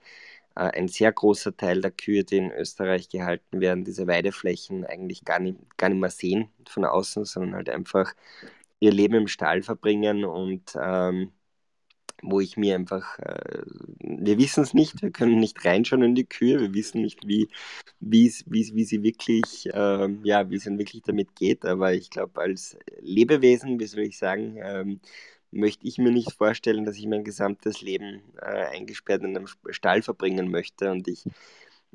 äh, 0.55 0.61
ein 0.77 0.87
sehr 0.87 1.11
großer 1.11 1.55
Teil 1.55 1.81
der 1.81 1.91
Kühe, 1.91 2.23
die 2.23 2.37
in 2.37 2.51
Österreich 2.51 3.09
gehalten 3.09 3.61
werden, 3.61 3.85
diese 3.85 4.07
Weideflächen 4.07 4.85
eigentlich 4.85 5.23
gar 5.23 5.39
nicht, 5.39 5.57
gar 5.77 5.89
nicht 5.89 5.99
mehr 5.99 6.09
sehen 6.09 6.49
von 6.67 6.85
außen, 6.85 7.25
sondern 7.25 7.55
halt 7.55 7.69
einfach 7.69 8.13
ihr 8.79 8.91
Leben 8.91 9.15
im 9.15 9.27
Stall 9.27 9.61
verbringen 9.61 10.25
und 10.25 10.75
ähm, 10.81 11.31
wo 12.21 12.39
ich 12.39 12.57
mir 12.57 12.75
einfach, 12.75 13.19
äh, 13.19 13.61
wir 13.99 14.37
wissen 14.37 14.63
es 14.63 14.73
nicht, 14.73 15.01
wir 15.01 15.11
können 15.11 15.39
nicht 15.39 15.63
reinschauen 15.65 16.03
in 16.03 16.15
die 16.15 16.25
Kühe, 16.25 16.59
wir 16.59 16.73
wissen 16.73 17.01
nicht, 17.01 17.27
wie, 17.27 17.49
wie, 17.99 18.33
wie 18.45 18.83
sie 18.83 19.03
wirklich, 19.03 19.67
äh, 19.67 20.09
ja, 20.23 20.49
wie 20.49 20.55
es 20.55 20.65
ihnen 20.65 20.79
wirklich 20.79 21.03
damit 21.03 21.35
geht, 21.35 21.65
aber 21.65 21.93
ich 21.93 22.09
glaube, 22.09 22.41
als 22.41 22.77
Lebewesen, 22.99 23.79
wie 23.79 23.85
soll 23.85 24.03
ich 24.03 24.17
sagen, 24.17 24.57
ähm, 24.61 24.99
möchte 25.51 25.87
ich 25.87 25.97
mir 25.97 26.11
nicht 26.11 26.31
vorstellen, 26.31 26.85
dass 26.85 26.97
ich 26.97 27.07
mein 27.07 27.23
gesamtes 27.23 27.81
Leben 27.81 28.21
äh, 28.41 28.65
eingesperrt 28.75 29.23
in 29.23 29.35
einem 29.35 29.47
Stall 29.69 30.01
verbringen 30.01 30.49
möchte 30.49 30.91
und 30.91 31.07
ich 31.07 31.25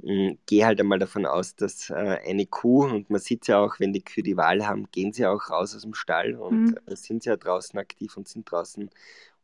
hm, 0.03 0.39
gehe 0.45 0.67
halt 0.67 0.79
einmal 0.79 0.99
davon 0.99 1.25
aus, 1.25 1.57
dass 1.57 1.89
äh, 1.89 1.95
eine 1.95 2.47
Kuh, 2.47 2.85
und 2.85 3.09
man 3.09 3.21
sieht 3.21 3.47
ja 3.47 3.59
auch, 3.59 3.81
wenn 3.81 3.95
die 3.95 4.05
Kühe 4.05 4.23
die 4.23 4.37
Wahl 4.37 4.67
haben, 4.67 4.91
gehen 4.91 5.13
sie 5.13 5.27
auch 5.27 5.49
raus 5.49 5.75
aus 5.75 5.83
dem 5.83 5.95
Stall 5.95 6.35
und 6.35 6.67
mhm. 6.67 6.79
äh, 6.87 6.97
sind 6.97 7.23
sie 7.23 7.31
ja 7.31 7.37
draußen 7.37 7.79
aktiv 7.79 8.17
und 8.17 8.29
sind 8.29 8.51
draußen 8.51 8.91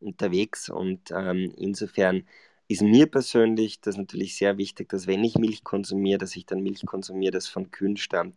unterwegs. 0.02 0.68
Und 0.68 1.10
ähm, 1.10 1.52
insofern 1.56 2.24
ist 2.68 2.82
mir 2.82 3.06
persönlich 3.06 3.80
das 3.80 3.96
natürlich 3.96 4.36
sehr 4.36 4.58
wichtig, 4.58 4.88
dass 4.88 5.06
wenn 5.06 5.24
ich 5.24 5.36
Milch 5.36 5.64
konsumiere, 5.64 6.18
dass 6.18 6.36
ich 6.36 6.46
dann 6.46 6.62
Milch 6.62 6.84
konsumiere, 6.86 7.32
das 7.32 7.48
von 7.48 7.70
Kühen 7.70 7.96
stammt, 7.96 8.36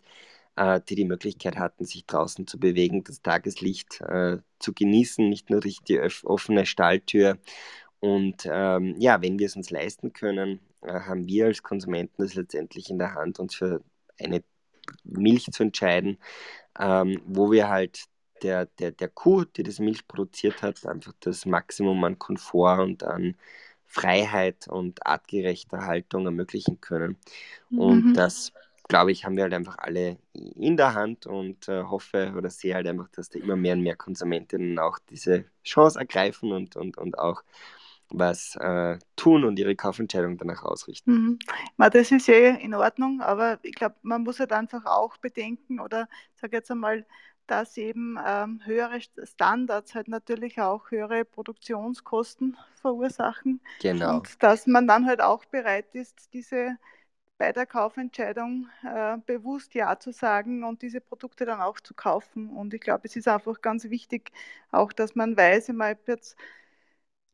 äh, 0.55 0.82
die 0.89 0.95
die 0.95 1.05
Möglichkeit 1.05 1.57
hatten, 1.57 1.86
sich 1.86 2.05
draußen 2.05 2.47
zu 2.47 2.59
bewegen, 2.59 3.03
das 3.03 3.22
Tageslicht 3.22 4.01
äh, 4.01 4.38
zu 4.59 4.74
genießen, 4.74 5.28
nicht 5.30 5.49
nur 5.49 5.61
durch 5.61 5.80
die 5.88 5.99
offene 6.24 6.66
Stalltür. 6.66 7.38
Und 7.99 8.45
ähm, 8.45 8.95
ja, 8.99 9.22
wenn 9.22 9.39
wir 9.39 9.47
es 9.47 9.55
uns 9.55 9.70
leisten 9.72 10.13
können, 10.13 10.59
äh, 10.82 10.93
haben 11.01 11.28
wir 11.28 11.45
als 11.47 11.63
Konsumenten 11.63 12.22
das 12.22 12.36
letztendlich 12.36 12.89
in 12.89 12.99
der 12.99 13.16
Hand, 13.16 13.39
uns 13.39 13.55
für 13.55 13.82
eine 14.20 14.43
Milch 15.03 15.45
zu 15.51 15.63
entscheiden, 15.63 16.18
ähm, 16.80 17.22
wo 17.26 17.51
wir 17.51 17.70
halt 17.70 18.05
der, 18.44 18.66
der, 18.66 18.92
der 18.92 19.10
Kuh, 19.10 19.46
die 19.46 19.64
das 19.64 19.80
Milch 19.80 20.08
produziert 20.08 20.62
hat, 20.62 20.86
einfach 20.86 21.14
das 21.20 21.46
Maximum 21.46 22.04
an 22.04 22.20
Komfort 22.20 22.82
und 22.82 23.04
an 23.04 23.36
Freiheit 23.86 24.68
und 24.68 25.06
artgerechter 25.06 25.86
Haltung 25.86 26.26
ermöglichen 26.26 26.82
können. 26.82 27.18
Und 27.72 28.08
mhm. 28.08 28.14
das, 28.14 28.52
glaube 28.88 29.12
ich, 29.12 29.26
haben 29.26 29.38
wir 29.38 29.44
halt 29.44 29.54
einfach 29.54 29.78
alle 29.78 30.18
in 30.34 30.76
der 30.76 30.94
Hand 30.94 31.28
und 31.28 31.68
äh, 31.70 31.84
hoffe 31.84 32.34
oder 32.38 32.50
sehe 32.50 32.76
halt 32.76 32.88
einfach, 32.88 33.08
dass 33.10 33.30
da 33.30 33.40
immer 33.40 33.56
mehr 33.56 33.74
und 33.74 33.82
mehr 33.82 33.96
Konsumentinnen 33.96 34.80
auch 34.80 35.00
diese 35.10 35.46
Chance 35.64 36.00
ergreifen 36.00 36.52
und, 36.52 36.76
und, 36.76 36.98
und 36.98 37.18
auch 37.18 37.44
was 38.10 38.56
äh, 38.58 39.00
tun 39.16 39.44
und 39.44 39.58
ihre 39.58 39.76
Kaufentscheidung 39.76 40.38
danach 40.38 40.64
ausrichten. 40.64 41.12
Mhm. 41.12 41.40
das 41.78 42.12
ist 42.12 42.30
eh 42.30 42.50
in 42.50 42.74
Ordnung, 42.74 43.22
aber 43.22 43.60
ich 43.64 43.76
glaube, 43.76 43.96
man 44.02 44.24
muss 44.24 44.40
halt 44.40 44.52
einfach 44.52 44.86
auch 44.86 45.18
bedenken 45.18 45.80
oder 45.80 46.08
sage 46.36 46.58
jetzt 46.58 46.70
einmal, 46.70 47.06
dass 47.48 47.78
eben 47.78 48.18
ähm, 48.26 48.62
höhere 48.66 49.00
Standards 49.02 49.96
halt 49.96 50.08
natürlich 50.08 50.60
auch 50.60 50.91
höhere 50.91 51.26
Produktionskosten 51.26 52.58
verursachen. 52.82 53.62
Genau. 53.82 54.18
Und 54.18 54.43
dass 54.43 54.68
man 54.68 54.88
dann 54.88 55.06
halt 55.06 55.22
auch 55.22 55.46
bereit 55.46 55.93
ist, 55.93 56.34
diese 56.34 56.78
bei 57.38 57.52
der 57.52 57.66
Kaufentscheidung 57.66 58.70
äh, 58.84 59.18
bewusst 59.26 59.74
Ja 59.74 60.00
zu 60.00 60.12
sagen 60.12 60.64
und 60.64 60.82
diese 60.82 61.02
Produkte 61.02 61.46
dann 61.46 61.62
auch 61.62 61.80
zu 61.80 61.93
kaufen. 61.93 62.50
Und 62.50 62.74
ich 62.74 62.82
glaube, 62.82 63.02
es 63.06 63.16
ist 63.16 63.28
einfach 63.28 63.62
ganz 63.62 63.86
wichtig, 63.86 64.32
auch 64.72 64.93
dass 64.93 65.16
man 65.16 65.36
weiß, 65.36 65.70
ich 65.70 65.76
habe 65.80 66.00
jetzt 66.08 66.38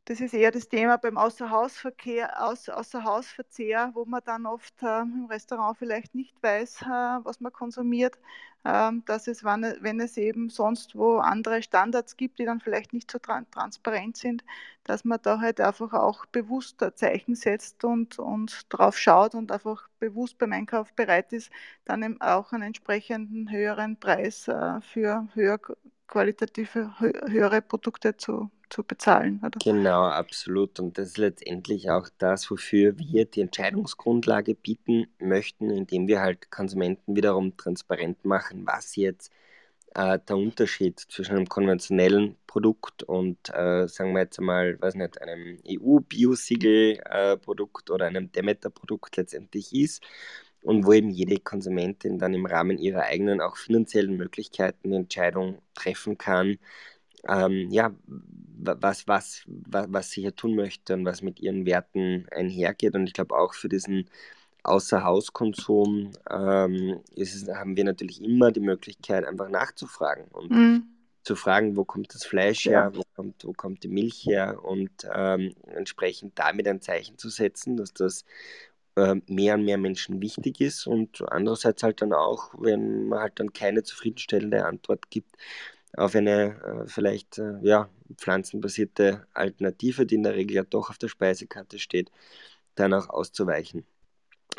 das 0.04 0.20
ist 0.20 0.34
eher 0.34 0.50
das 0.50 0.68
Thema 0.68 0.96
beim 0.98 1.16
Außerhausverkehr, 1.16 2.42
Außerhausverzehr, 2.44 3.90
wo 3.94 4.04
man 4.04 4.20
dann 4.24 4.46
oft 4.46 4.82
äh, 4.82 5.02
im 5.02 5.26
Restaurant 5.30 5.78
vielleicht 5.78 6.14
nicht 6.14 6.34
weiß, 6.42 6.82
äh, 6.82 6.86
was 7.22 7.40
man 7.40 7.52
konsumiert. 7.52 8.18
Ähm, 8.64 9.04
dass 9.06 9.26
es, 9.26 9.42
wenn, 9.44 9.62
wenn, 9.80 10.00
es 10.00 10.16
eben 10.16 10.48
sonst 10.48 10.94
wo 10.96 11.16
andere 11.18 11.62
Standards 11.62 12.16
gibt, 12.16 12.38
die 12.38 12.44
dann 12.44 12.60
vielleicht 12.60 12.92
nicht 12.92 13.10
so 13.10 13.18
tra 13.18 13.42
transparent 13.50 14.16
sind, 14.16 14.44
dass 14.84 15.04
man 15.04 15.18
da 15.22 15.40
halt 15.40 15.60
einfach 15.60 15.92
auch 15.92 16.26
bewusst 16.26 16.80
ein 16.82 16.94
Zeichen 16.94 17.34
setzt 17.34 17.82
und, 17.84 18.20
und 18.20 18.66
drauf 18.72 18.96
schaut 18.98 19.34
und 19.34 19.50
einfach 19.50 19.88
bewusst 19.98 20.38
beim 20.38 20.52
Einkauf 20.52 20.92
bereit 20.94 21.32
ist, 21.32 21.50
dann 21.84 22.02
eben 22.04 22.20
auch 22.20 22.52
einen 22.52 22.62
entsprechenden 22.64 23.50
höheren 23.50 23.98
Preis 23.98 24.46
äh, 24.46 24.80
für 24.80 25.26
höher 25.34 25.58
qualitative, 26.06 26.92
höhere 27.00 27.62
Produkte 27.62 28.16
zu 28.16 28.50
zu 28.72 28.82
bezahlen. 28.82 29.40
Oder? 29.44 29.58
Genau, 29.62 30.04
absolut. 30.04 30.80
Und 30.80 30.96
das 30.98 31.08
ist 31.08 31.18
letztendlich 31.18 31.90
auch 31.90 32.08
das, 32.18 32.50
wofür 32.50 32.98
wir 32.98 33.26
die 33.26 33.42
Entscheidungsgrundlage 33.42 34.54
bieten 34.54 35.06
möchten, 35.18 35.68
indem 35.70 36.08
wir 36.08 36.20
halt 36.20 36.50
Konsumenten 36.50 37.14
wiederum 37.14 37.54
transparent 37.56 38.24
machen, 38.24 38.66
was 38.66 38.96
jetzt 38.96 39.30
äh, 39.94 40.18
der 40.26 40.36
Unterschied 40.36 40.98
zwischen 41.00 41.36
einem 41.36 41.48
konventionellen 41.48 42.36
Produkt 42.46 43.02
und, 43.02 43.50
äh, 43.50 43.86
sagen 43.88 44.14
wir 44.14 44.22
jetzt 44.22 44.38
einmal, 44.38 44.80
weiß 44.80 44.94
nicht, 44.94 45.20
einem 45.20 45.58
EU-Biosiegel-Produkt 45.68 47.90
oder 47.90 48.06
einem 48.06 48.32
Demeter-Produkt 48.32 49.18
letztendlich 49.18 49.74
ist 49.74 50.02
und 50.62 50.86
wo 50.86 50.92
eben 50.92 51.10
jede 51.10 51.38
Konsumentin 51.40 52.18
dann 52.18 52.34
im 52.34 52.46
Rahmen 52.46 52.78
ihrer 52.78 53.02
eigenen 53.02 53.40
auch 53.40 53.56
finanziellen 53.56 54.16
Möglichkeiten 54.16 54.90
die 54.90 54.96
Entscheidung 54.96 55.58
treffen 55.74 56.18
kann, 56.18 56.58
ähm, 57.28 57.68
ja, 57.70 57.92
was, 58.64 59.08
was, 59.08 59.42
was, 59.46 59.86
was 59.88 60.10
sie 60.10 60.22
hier 60.22 60.36
tun 60.36 60.54
möchte 60.54 60.94
und 60.94 61.04
was 61.04 61.22
mit 61.22 61.40
ihren 61.40 61.66
Werten 61.66 62.26
einhergeht. 62.30 62.94
Und 62.94 63.06
ich 63.06 63.12
glaube 63.12 63.36
auch 63.36 63.54
für 63.54 63.68
diesen 63.68 64.08
Außerhauskonsum 64.62 66.12
ähm, 66.30 67.00
ist 67.14 67.48
haben 67.48 67.76
wir 67.76 67.84
natürlich 67.84 68.22
immer 68.22 68.52
die 68.52 68.60
Möglichkeit, 68.60 69.24
einfach 69.24 69.48
nachzufragen. 69.48 70.26
Und 70.30 70.50
mhm. 70.50 70.82
zu 71.22 71.34
fragen, 71.34 71.76
wo 71.76 71.84
kommt 71.84 72.14
das 72.14 72.24
Fleisch 72.24 72.66
her, 72.66 72.90
ja. 72.92 72.96
wo, 72.96 73.02
kommt, 73.14 73.44
wo 73.44 73.52
kommt 73.52 73.82
die 73.82 73.88
Milch 73.88 74.24
her 74.26 74.64
und 74.64 74.90
ähm, 75.12 75.54
entsprechend 75.66 76.38
damit 76.38 76.68
ein 76.68 76.80
Zeichen 76.80 77.18
zu 77.18 77.28
setzen, 77.28 77.76
dass 77.76 77.92
das 77.92 78.24
äh, 78.94 79.16
mehr 79.26 79.54
und 79.54 79.64
mehr 79.64 79.78
Menschen 79.78 80.20
wichtig 80.22 80.60
ist 80.60 80.86
und 80.86 81.22
andererseits 81.32 81.82
halt 81.82 82.00
dann 82.02 82.12
auch, 82.12 82.54
wenn 82.58 83.08
man 83.08 83.20
halt 83.20 83.40
dann 83.40 83.52
keine 83.52 83.82
zufriedenstellende 83.82 84.64
Antwort 84.64 85.10
gibt, 85.10 85.34
auf 85.96 86.14
eine 86.14 86.60
äh, 86.62 86.86
vielleicht 86.86 87.38
äh, 87.38 87.58
ja, 87.62 87.88
pflanzenbasierte 88.16 89.26
Alternative, 89.34 90.06
die 90.06 90.16
in 90.16 90.22
der 90.22 90.34
Regel 90.34 90.56
ja 90.56 90.62
doch 90.62 90.90
auf 90.90 90.98
der 90.98 91.08
Speisekarte 91.08 91.78
steht, 91.78 92.10
dann 92.74 92.94
auch 92.94 93.08
auszuweichen. 93.08 93.84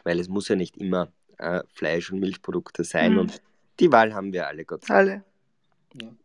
Weil 0.04 0.20
es 0.20 0.28
muss 0.28 0.48
ja 0.48 0.56
nicht 0.56 0.78
immer 0.78 1.12
äh, 1.38 1.62
Fleisch- 1.74 2.12
und 2.12 2.20
Milchprodukte 2.20 2.84
sein 2.84 3.14
mhm. 3.14 3.20
und 3.20 3.42
die 3.80 3.92
Wahl 3.92 4.14
haben 4.14 4.34
wir 4.34 4.48
alle, 4.48 4.66
Gott 4.66 4.86
sei 4.86 4.94
Dank. 4.94 5.10
Alle. 5.10 5.24
Ja. 6.02 6.16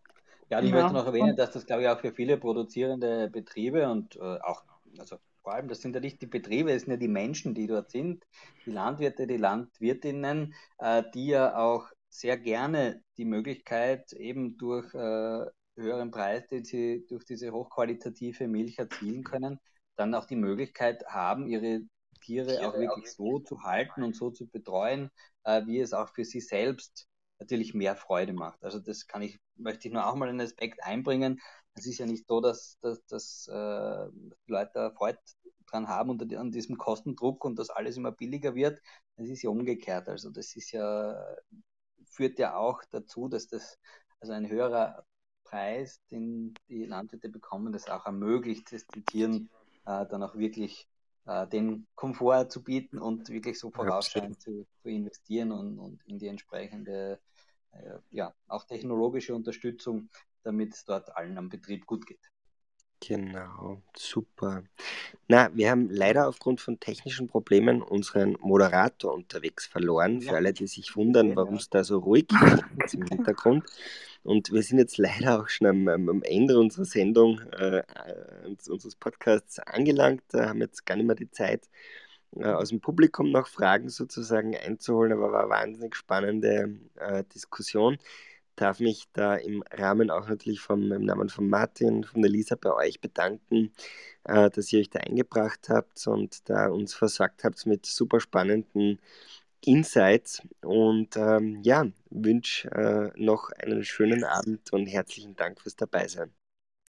Ja, 0.50 0.58
und 0.58 0.64
ich 0.64 0.70
ja. 0.70 0.80
möchte 0.80 0.94
noch 0.94 1.06
erwähnen, 1.06 1.36
dass 1.36 1.50
das, 1.50 1.66
glaube 1.66 1.82
ich, 1.82 1.88
auch 1.88 2.00
für 2.00 2.12
viele 2.12 2.38
produzierende 2.38 3.28
Betriebe 3.28 3.88
und 3.90 4.16
äh, 4.16 4.38
auch, 4.40 4.62
also 4.98 5.18
vor 5.42 5.52
allem, 5.54 5.68
das 5.68 5.80
sind 5.80 5.94
ja 5.94 6.00
nicht 6.00 6.20
die 6.22 6.26
Betriebe, 6.26 6.72
es 6.72 6.82
sind 6.82 6.92
ja 6.92 6.96
die 6.96 7.08
Menschen, 7.08 7.54
die 7.54 7.66
dort 7.66 7.90
sind, 7.90 8.24
die 8.64 8.70
Landwirte, 8.70 9.26
die 9.26 9.36
Landwirtinnen, 9.36 10.54
äh, 10.78 11.02
die 11.14 11.28
ja 11.28 11.56
auch 11.56 11.88
sehr 12.08 12.38
gerne 12.38 13.02
die 13.16 13.24
Möglichkeit 13.24 14.12
eben 14.12 14.56
durch 14.56 14.92
äh, 14.94 15.46
höheren 15.76 16.10
Preis, 16.10 16.46
den 16.48 16.64
sie 16.64 17.06
durch 17.08 17.24
diese 17.24 17.52
hochqualitative 17.52 18.48
Milch 18.48 18.78
erzielen 18.78 19.24
können, 19.24 19.58
dann 19.96 20.14
auch 20.14 20.26
die 20.26 20.36
Möglichkeit 20.36 21.04
haben, 21.06 21.46
ihre 21.46 21.82
Tiere 22.20 22.66
auch 22.66 22.74
wirklich 22.74 23.12
so 23.12 23.38
zu 23.40 23.62
halten 23.62 24.02
und 24.02 24.16
so 24.16 24.30
zu 24.30 24.48
betreuen, 24.48 25.10
äh, 25.44 25.64
wie 25.66 25.80
es 25.80 25.92
auch 25.92 26.08
für 26.14 26.24
sie 26.24 26.40
selbst 26.40 27.08
natürlich 27.38 27.74
mehr 27.74 27.96
Freude 27.96 28.32
macht. 28.32 28.62
Also 28.64 28.80
das 28.80 29.06
kann 29.06 29.22
ich, 29.22 29.38
möchte 29.56 29.88
ich 29.88 29.94
nur 29.94 30.06
auch 30.06 30.14
mal 30.16 30.28
einen 30.28 30.40
Aspekt 30.40 30.82
einbringen. 30.82 31.40
Es 31.74 31.86
ist 31.86 31.98
ja 31.98 32.06
nicht 32.06 32.26
so, 32.26 32.40
dass, 32.40 32.78
dass, 32.80 33.04
dass 33.06 33.46
äh, 33.48 34.08
die 34.46 34.52
Leute 34.52 34.92
Freude 34.96 35.18
dran 35.66 35.88
haben 35.88 36.10
unter 36.10 36.40
an 36.40 36.50
diesem 36.50 36.76
Kostendruck 36.76 37.44
und 37.44 37.58
dass 37.58 37.70
alles 37.70 37.96
immer 37.96 38.12
billiger 38.12 38.54
wird. 38.54 38.80
Es 39.16 39.28
ist 39.28 39.42
ja 39.42 39.50
umgekehrt. 39.50 40.08
Also 40.08 40.30
das 40.30 40.56
ist 40.56 40.72
ja, 40.72 41.14
führt 42.18 42.40
ja 42.40 42.56
auch 42.56 42.82
dazu, 42.90 43.28
dass 43.28 43.46
das, 43.46 43.78
also 44.18 44.32
ein 44.32 44.48
höherer 44.48 45.04
Preis, 45.44 46.02
den 46.10 46.52
die 46.68 46.84
Landwirte 46.84 47.28
bekommen, 47.28 47.72
das 47.72 47.88
auch 47.88 48.06
ermöglicht, 48.06 48.72
es 48.72 48.88
den 48.88 49.06
Tieren 49.06 49.50
äh, 49.86 50.04
dann 50.04 50.24
auch 50.24 50.34
wirklich 50.34 50.88
äh, 51.26 51.46
den 51.46 51.86
Komfort 51.94 52.48
zu 52.50 52.64
bieten 52.64 52.98
und 52.98 53.28
wirklich 53.28 53.60
so 53.60 53.70
vorausschauend 53.70 54.40
zu, 54.42 54.66
zu, 54.82 54.88
investieren 54.88 55.52
und, 55.52 55.78
und 55.78 56.04
in 56.06 56.18
die 56.18 56.26
entsprechende, 56.26 57.20
äh, 57.70 57.98
ja, 58.10 58.34
auch 58.48 58.64
technologische 58.64 59.32
Unterstützung, 59.32 60.08
damit 60.42 60.74
es 60.74 60.84
dort 60.84 61.16
allen 61.16 61.38
am 61.38 61.48
Betrieb 61.48 61.86
gut 61.86 62.04
geht. 62.04 62.32
Genau, 63.00 63.80
super. 63.96 64.64
Na, 65.28 65.50
wir 65.54 65.70
haben 65.70 65.88
leider 65.88 66.28
aufgrund 66.28 66.60
von 66.60 66.80
technischen 66.80 67.28
Problemen 67.28 67.80
unseren 67.80 68.36
Moderator 68.40 69.14
unterwegs 69.14 69.66
verloren. 69.66 70.20
Für 70.20 70.36
alle, 70.36 70.52
die 70.52 70.66
sich 70.66 70.96
wundern, 70.96 71.36
warum 71.36 71.54
es 71.56 71.70
da 71.70 71.84
so 71.84 71.98
ruhig 71.98 72.26
ist 72.84 72.94
im 72.94 73.06
Hintergrund. 73.06 73.64
Und 74.24 74.52
wir 74.52 74.62
sind 74.62 74.78
jetzt 74.78 74.98
leider 74.98 75.40
auch 75.40 75.48
schon 75.48 75.68
am, 75.68 75.88
am 75.88 76.22
Ende 76.24 76.58
unserer 76.58 76.84
Sendung, 76.84 77.40
äh, 77.52 77.78
äh 77.78 78.46
unseres 78.68 78.96
Podcasts 78.96 79.60
angelangt. 79.60 80.22
Da 80.28 80.48
haben 80.48 80.60
jetzt 80.60 80.84
gar 80.84 80.96
nicht 80.96 81.06
mehr 81.06 81.16
die 81.16 81.30
Zeit, 81.30 81.68
äh, 82.36 82.44
aus 82.44 82.70
dem 82.70 82.80
Publikum 82.80 83.30
noch 83.30 83.46
Fragen 83.46 83.88
sozusagen 83.90 84.56
einzuholen, 84.56 85.12
aber 85.12 85.32
war 85.32 85.42
eine 85.42 85.50
wahnsinnig 85.50 85.94
spannende 85.94 86.78
äh, 86.96 87.24
Diskussion 87.34 87.98
darf 88.60 88.80
mich 88.80 89.04
da 89.12 89.36
im 89.36 89.62
Rahmen 89.70 90.10
auch 90.10 90.28
natürlich 90.28 90.60
vom, 90.60 90.92
im 90.92 91.04
Namen 91.04 91.28
von 91.28 91.48
Martin, 91.48 92.04
von 92.04 92.22
der 92.22 92.30
Lisa 92.30 92.56
bei 92.56 92.72
euch 92.74 93.00
bedanken, 93.00 93.72
äh, 94.24 94.50
dass 94.50 94.72
ihr 94.72 94.80
euch 94.80 94.90
da 94.90 95.00
eingebracht 95.00 95.68
habt 95.68 96.06
und 96.06 96.48
da 96.48 96.68
uns 96.68 96.94
versorgt 96.94 97.44
habt 97.44 97.64
mit 97.66 97.86
super 97.86 98.20
spannenden 98.20 99.00
Insights. 99.64 100.42
Und 100.62 101.16
ähm, 101.16 101.60
ja, 101.62 101.86
wünsche 102.10 102.70
äh, 102.70 103.22
noch 103.22 103.50
einen 103.50 103.84
schönen 103.84 104.24
Abend 104.24 104.72
und 104.72 104.86
herzlichen 104.86 105.36
Dank 105.36 105.60
fürs 105.60 105.76
Dabeisein. 105.76 106.32